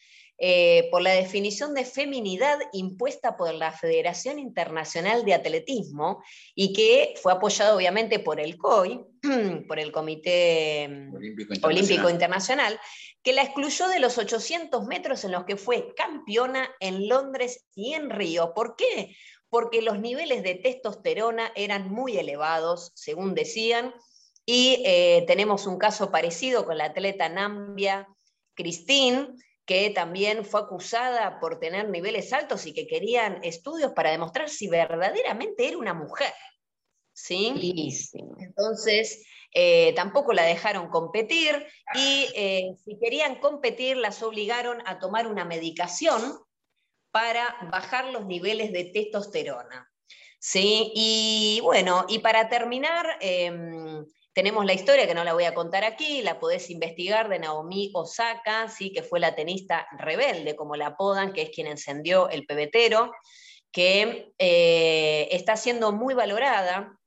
Eh, 0.44 0.88
por 0.90 1.02
la 1.02 1.12
definición 1.12 1.72
de 1.72 1.84
feminidad 1.84 2.58
impuesta 2.72 3.36
por 3.36 3.54
la 3.54 3.70
Federación 3.70 4.40
Internacional 4.40 5.24
de 5.24 5.34
Atletismo 5.34 6.20
y 6.56 6.72
que 6.72 7.14
fue 7.22 7.32
apoyado 7.32 7.76
obviamente 7.76 8.18
por 8.18 8.40
el 8.40 8.58
COI, 8.58 9.06
por 9.68 9.78
el 9.78 9.92
Comité 9.92 10.88
mm, 10.88 11.14
Olímpico 11.62 12.10
Internacional. 12.10 12.80
que 13.22 13.32
la 13.32 13.42
excluyó 13.42 13.86
de 13.86 14.00
los 14.00 14.18
800 14.18 14.84
metros 14.84 15.22
en 15.22 15.30
los 15.30 15.44
que 15.44 15.56
fue 15.56 15.94
campeona 15.94 16.68
en 16.80 17.06
Londres 17.06 17.64
y 17.76 17.94
en 17.94 18.10
Río. 18.10 18.52
¿Por 18.52 18.74
qué? 18.74 19.14
Porque 19.48 19.80
los 19.80 20.00
niveles 20.00 20.42
de 20.42 20.56
testosterona 20.56 21.52
eran 21.54 21.88
muy 21.88 22.16
elevados, 22.18 22.90
según 22.96 23.34
decían, 23.34 23.94
y 24.44 24.82
eh, 24.84 25.22
tenemos 25.28 25.68
un 25.68 25.78
caso 25.78 26.10
parecido 26.10 26.66
con 26.66 26.78
la 26.78 26.86
atleta 26.86 27.28
Nambia 27.28 28.08
Christine, 28.54 29.28
que 29.64 29.90
también 29.90 30.44
fue 30.44 30.60
acusada 30.60 31.38
por 31.40 31.58
tener 31.58 31.88
niveles 31.88 32.32
altos 32.32 32.66
y 32.66 32.74
que 32.74 32.86
querían 32.86 33.42
estudios 33.44 33.92
para 33.92 34.10
demostrar 34.10 34.48
si 34.48 34.68
verdaderamente 34.68 35.68
era 35.68 35.78
una 35.78 35.94
mujer. 35.94 36.32
¿Sí? 37.14 37.52
Entonces, 38.38 39.24
eh, 39.52 39.92
tampoco 39.94 40.32
la 40.32 40.44
dejaron 40.44 40.88
competir 40.88 41.66
y 41.94 42.26
eh, 42.34 42.74
si 42.82 42.98
querían 42.98 43.36
competir 43.36 43.98
las 43.98 44.22
obligaron 44.22 44.82
a 44.86 44.98
tomar 44.98 45.26
una 45.26 45.44
medicación 45.44 46.38
para 47.10 47.54
bajar 47.70 48.06
los 48.06 48.24
niveles 48.24 48.72
de 48.72 48.84
testosterona. 48.84 49.88
¿Sí? 50.38 50.90
Y 50.94 51.60
bueno, 51.62 52.06
y 52.08 52.18
para 52.18 52.48
terminar, 52.48 53.06
em, 53.20 54.04
tenemos 54.32 54.64
la 54.64 54.72
historia 54.72 55.06
que 55.06 55.14
no 55.14 55.24
la 55.24 55.34
voy 55.34 55.44
a 55.44 55.54
contar 55.54 55.84
aquí, 55.84 56.22
la 56.22 56.40
podés 56.40 56.70
investigar 56.70 57.28
de 57.28 57.38
Naomi 57.38 57.90
Osaka, 57.94 58.68
¿sí? 58.68 58.92
que 58.92 59.02
fue 59.02 59.20
la 59.20 59.34
tenista 59.34 59.86
rebelde, 59.98 60.56
como 60.56 60.76
la 60.76 60.88
apodan, 60.88 61.32
que 61.32 61.42
es 61.42 61.50
quien 61.50 61.66
encendió 61.66 62.30
el 62.30 62.46
pebetero, 62.46 63.12
que 63.70 64.32
eh, 64.38 65.28
está 65.32 65.56
siendo 65.56 65.92
muy 65.92 66.14
valorada 66.14 66.98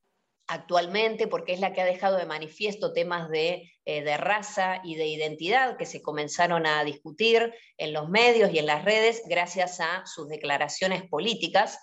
actualmente 0.48 1.28
porque 1.28 1.54
es 1.54 1.60
la 1.60 1.74
que 1.74 1.82
ha 1.82 1.86
dejado 1.86 2.18
de 2.18 2.26
manifiesto 2.26 2.94
temas 2.94 3.30
de, 3.30 3.72
eh, 3.86 4.04
de, 4.04 4.18
raza 4.18 4.82
y 4.84 4.96
de 4.96 5.08
identidad 5.08 5.78
que 5.78 5.88
se 5.88 6.04
comenzaron 6.04 6.68
a 6.68 6.84
discutir 6.84 7.52
en 7.78 7.94
los 7.94 8.10
medios 8.10 8.54
y 8.54 8.60
en 8.60 8.68
las 8.68 8.86
redes 8.86 9.24
gracias 9.28 9.80
a 9.80 10.06
sus 10.06 10.28
declaraciones 10.28 11.04
políticas. 11.10 11.80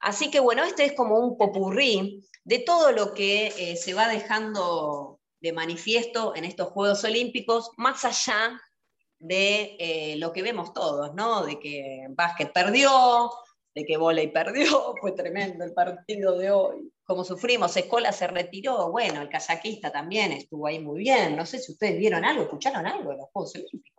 Así 0.00 0.30
que 0.30 0.40
bueno, 0.40 0.64
este 0.64 0.86
es 0.86 0.92
como 0.92 1.18
un 1.18 1.36
popurrí 1.36 2.26
de 2.46 2.60
todo 2.60 2.92
lo 2.92 3.12
que 3.12 3.48
eh, 3.58 3.76
se 3.76 3.92
va 3.92 4.08
dejando 4.08 5.18
de 5.40 5.52
manifiesto 5.52 6.34
en 6.36 6.44
estos 6.44 6.68
Juegos 6.68 7.02
Olímpicos, 7.02 7.70
más 7.76 8.04
allá 8.04 8.60
de 9.18 9.76
eh, 9.80 10.16
lo 10.18 10.32
que 10.32 10.42
vemos 10.42 10.72
todos, 10.72 11.12
¿no? 11.14 11.44
De 11.44 11.58
que 11.58 12.06
básquet 12.10 12.52
perdió, 12.52 13.32
de 13.74 13.84
que 13.84 13.96
volei 13.96 14.28
perdió, 14.28 14.94
fue 15.00 15.10
tremendo 15.10 15.64
el 15.64 15.74
partido 15.74 16.38
de 16.38 16.52
hoy, 16.52 16.92
como 17.04 17.24
sufrimos, 17.24 17.76
Escola 17.76 18.12
se 18.12 18.28
retiró, 18.28 18.92
bueno, 18.92 19.22
el 19.22 19.28
kazakista 19.28 19.90
también 19.90 20.30
estuvo 20.30 20.68
ahí 20.68 20.78
muy 20.78 21.00
bien, 21.00 21.34
no 21.34 21.46
sé 21.46 21.58
si 21.58 21.72
ustedes 21.72 21.98
vieron 21.98 22.24
algo, 22.24 22.44
escucharon 22.44 22.86
algo 22.86 23.10
de 23.10 23.16
los 23.16 23.26
Juegos 23.32 23.56
Olímpicos. 23.56 23.95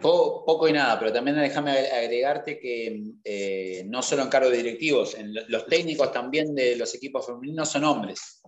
Poco, 0.00 0.68
y 0.68 0.72
nada, 0.72 0.98
pero 0.98 1.12
también 1.12 1.36
déjame 1.36 1.72
agregarte 1.72 2.58
que 2.58 3.02
eh, 3.24 3.84
no 3.86 4.02
solo 4.02 4.22
en 4.22 4.28
cargos 4.28 4.52
directivos, 4.52 5.14
en 5.14 5.34
los 5.48 5.66
técnicos 5.66 6.12
también 6.12 6.54
de 6.54 6.76
los 6.76 6.94
equipos 6.94 7.26
femeninos 7.26 7.68
son 7.68 7.84
hombres. 7.84 8.40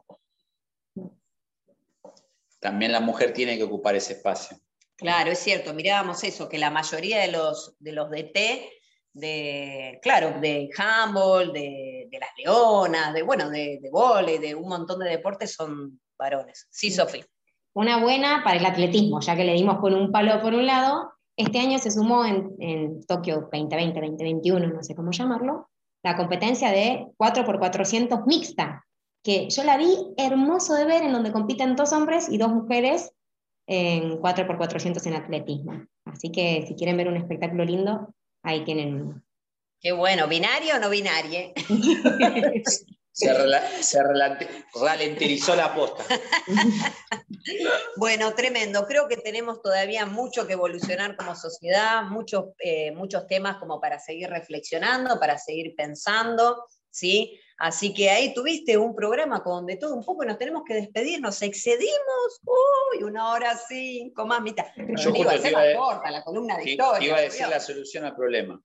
También 2.60 2.92
la 2.92 3.00
mujer 3.00 3.34
tiene 3.34 3.56
que 3.56 3.64
ocupar 3.64 3.96
ese 3.96 4.14
espacio. 4.14 4.56
Claro, 4.96 5.32
es 5.32 5.40
cierto, 5.40 5.74
mirábamos 5.74 6.22
eso, 6.22 6.48
que 6.48 6.58
la 6.58 6.70
mayoría 6.70 7.20
de 7.20 7.32
los, 7.32 7.74
de 7.80 7.92
los 7.92 8.08
DT, 8.08 8.70
de, 9.14 9.98
claro, 10.00 10.40
de 10.40 10.70
handball, 10.78 11.52
de, 11.52 12.08
las 12.12 12.30
leonas, 12.38 13.12
de, 13.12 13.22
bueno, 13.22 13.50
de, 13.50 13.80
de 13.82 14.38
de 14.38 14.54
un 14.54 14.68
montón 14.68 15.00
de 15.00 15.10
deportes 15.10 15.54
son 15.54 16.00
varones. 16.16 16.68
Sí, 16.70 16.90
Sofi. 16.90 17.22
Una 17.74 18.00
buena 18.00 18.42
para 18.44 18.58
el 18.58 18.64
atletismo, 18.66 19.20
ya 19.20 19.34
que 19.34 19.44
le 19.44 19.54
dimos 19.54 19.80
con 19.80 19.94
un 19.94 20.12
palo 20.12 20.40
por 20.40 20.54
un 20.54 20.66
lado, 20.66 21.12
este 21.36 21.58
año 21.58 21.78
se 21.78 21.90
sumó 21.90 22.24
en, 22.24 23.04
Tokio 23.06 23.48
2020, 23.52 24.00
2021, 24.00 24.68
no 24.68 24.82
sé 24.82 24.94
cómo 24.94 25.12
llamarlo, 25.12 25.68
la 26.04 26.16
competencia 26.16 26.70
de 26.70 27.06
4x400 27.16 28.26
mixta, 28.26 28.84
que 29.22 29.48
yo 29.48 29.64
la 29.64 29.76
vi 29.76 30.12
hermoso 30.16 30.74
de 30.74 30.84
ver, 30.84 31.02
en 31.02 31.12
donde 31.12 31.32
compiten 31.32 31.76
dos 31.76 31.92
hombres 31.92 32.28
y 32.28 32.38
dos 32.38 32.50
mujeres 32.50 33.12
en 33.66 34.20
4x400 34.20 35.06
en 35.06 35.14
atletismo. 35.14 35.86
Así 36.04 36.32
que 36.32 36.64
si 36.66 36.74
quieren 36.74 36.96
ver 36.96 37.08
un 37.08 37.16
espectáculo 37.16 37.64
lindo, 37.64 38.12
ahí 38.42 38.64
tienen. 38.64 39.22
Qué 39.80 39.92
bueno, 39.92 40.26
¿binario 40.28 40.76
o 40.76 40.78
no 40.80 40.90
binario? 40.90 41.52
Se, 43.12 44.02
ralentizó 44.74 45.54
la 45.54 45.74
posta. 45.74 46.02
bueno, 47.96 48.34
tremendo. 48.34 48.86
Creo 48.86 49.06
que 49.06 49.18
tenemos 49.18 49.60
todavía 49.60 50.06
mucho 50.06 50.46
que 50.46 50.54
evolucionar 50.54 51.14
como 51.16 51.36
sociedad, 51.36 52.04
muchos, 52.04 52.46
eh, 52.58 52.90
muchos 52.92 53.26
temas 53.26 53.58
como 53.58 53.80
para 53.80 53.98
seguir 53.98 54.30
reflexionando, 54.30 55.20
para 55.20 55.36
seguir 55.36 55.74
pensando, 55.76 56.64
¿sí? 56.90 57.38
Así 57.58 57.92
que 57.92 58.10
ahí 58.10 58.32
tuviste 58.32 58.78
un 58.78 58.94
programa 58.94 59.42
con 59.42 59.66
de 59.66 59.76
todo 59.76 59.94
un 59.94 60.02
poco, 60.02 60.24
nos 60.24 60.38
tenemos 60.38 60.62
que 60.66 60.74
despedir, 60.74 61.20
nos 61.20 61.42
excedimos, 61.42 62.40
uy, 62.44 63.04
una 63.04 63.30
hora 63.30 63.56
cinco 63.56 64.26
más, 64.26 64.40
mitad. 64.40 64.64
Yo 64.96 65.10
iba 65.14 65.32
a 65.32 65.38
ser 65.38 65.52
más 65.52 65.76
corta, 65.76 66.10
la 66.10 66.24
columna 66.24 66.56
de 66.56 66.70
historia. 66.70 67.06
Iba 67.06 67.18
a 67.18 67.20
decir 67.20 67.46
la 67.46 67.60
solución 67.60 68.04
al 68.04 68.16
problema. 68.16 68.60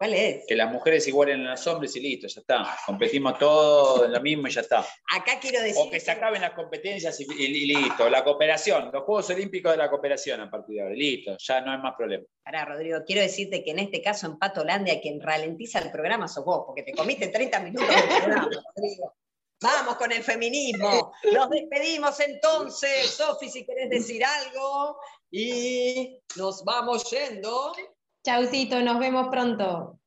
¿Cuál 0.00 0.14
es? 0.14 0.46
Que 0.48 0.56
las 0.56 0.72
mujeres 0.72 1.06
igualen 1.08 1.46
a 1.46 1.50
los 1.50 1.66
hombres 1.66 1.94
y 1.94 2.00
listo, 2.00 2.26
ya 2.26 2.40
está. 2.40 2.78
Competimos 2.86 3.38
todos 3.38 4.06
en 4.06 4.12
lo 4.12 4.20
mismo 4.22 4.48
y 4.48 4.50
ya 4.50 4.62
está. 4.62 4.78
Acá 4.78 5.38
quiero 5.38 5.60
decir. 5.60 5.76
O 5.76 5.90
que 5.90 6.00
se 6.00 6.10
acaben 6.10 6.40
las 6.40 6.52
competencias 6.52 7.20
y, 7.20 7.66
listo. 7.66 8.08
La 8.08 8.24
cooperación, 8.24 8.88
los 8.90 9.04
Juegos 9.04 9.28
Olímpicos 9.28 9.72
de 9.72 9.76
la 9.76 9.90
cooperación 9.90 10.40
a 10.40 10.50
partir 10.50 10.76
de 10.76 10.82
ahora. 10.84 10.94
Listo, 10.94 11.36
ya 11.38 11.60
no 11.60 11.72
hay 11.72 11.78
más 11.80 11.96
problema. 11.98 12.24
Pará, 12.42 12.64
Rodrigo, 12.64 13.00
quiero 13.06 13.20
decirte 13.20 13.62
que 13.62 13.72
en 13.72 13.80
este 13.80 14.00
caso 14.00 14.26
en 14.26 14.38
Patolandia 14.38 15.02
quien 15.02 15.20
ralentiza 15.20 15.80
el 15.80 15.90
programa 15.90 16.28
sos 16.28 16.46
vos, 16.46 16.62
porque 16.66 16.82
te 16.82 16.94
comiste 16.94 17.28
30 17.28 17.60
minutos 17.60 17.94
del 17.94 18.22
programa, 18.22 18.48
Rodrigo. 18.74 19.14
Vamos 19.60 19.96
con 19.96 20.12
el 20.12 20.22
feminismo. 20.22 21.12
Nos 21.30 21.50
despedimos 21.50 22.18
entonces, 22.20 23.04
Sofi, 23.10 23.50
si 23.50 23.66
querés 23.66 23.90
decir 23.90 24.24
algo. 24.24 24.96
Y 25.30 26.18
nos 26.36 26.64
vamos 26.64 27.10
yendo. 27.10 27.74
Chaucito, 28.22 28.82
nos 28.82 28.98
vemos 28.98 29.28
pronto. 29.30 29.98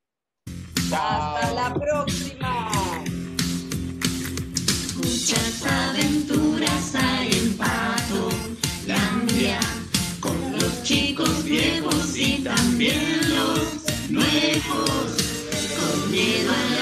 Hasta 0.96 1.52
la 1.54 1.74
próxima. 1.74 2.70
Muchas 4.98 5.66
aventuras 5.66 6.94
hay 6.94 7.32
en 7.32 7.58
Pato, 7.58 8.30
Landia, 8.86 9.60
con 10.20 10.38
los 10.52 10.84
chicos 10.84 11.44
viejos 11.44 12.16
y 12.16 12.44
también 12.44 13.20
los 13.30 14.12
nuevos, 14.12 15.18
con 15.76 16.12
miedo 16.12 16.52
al 16.52 16.73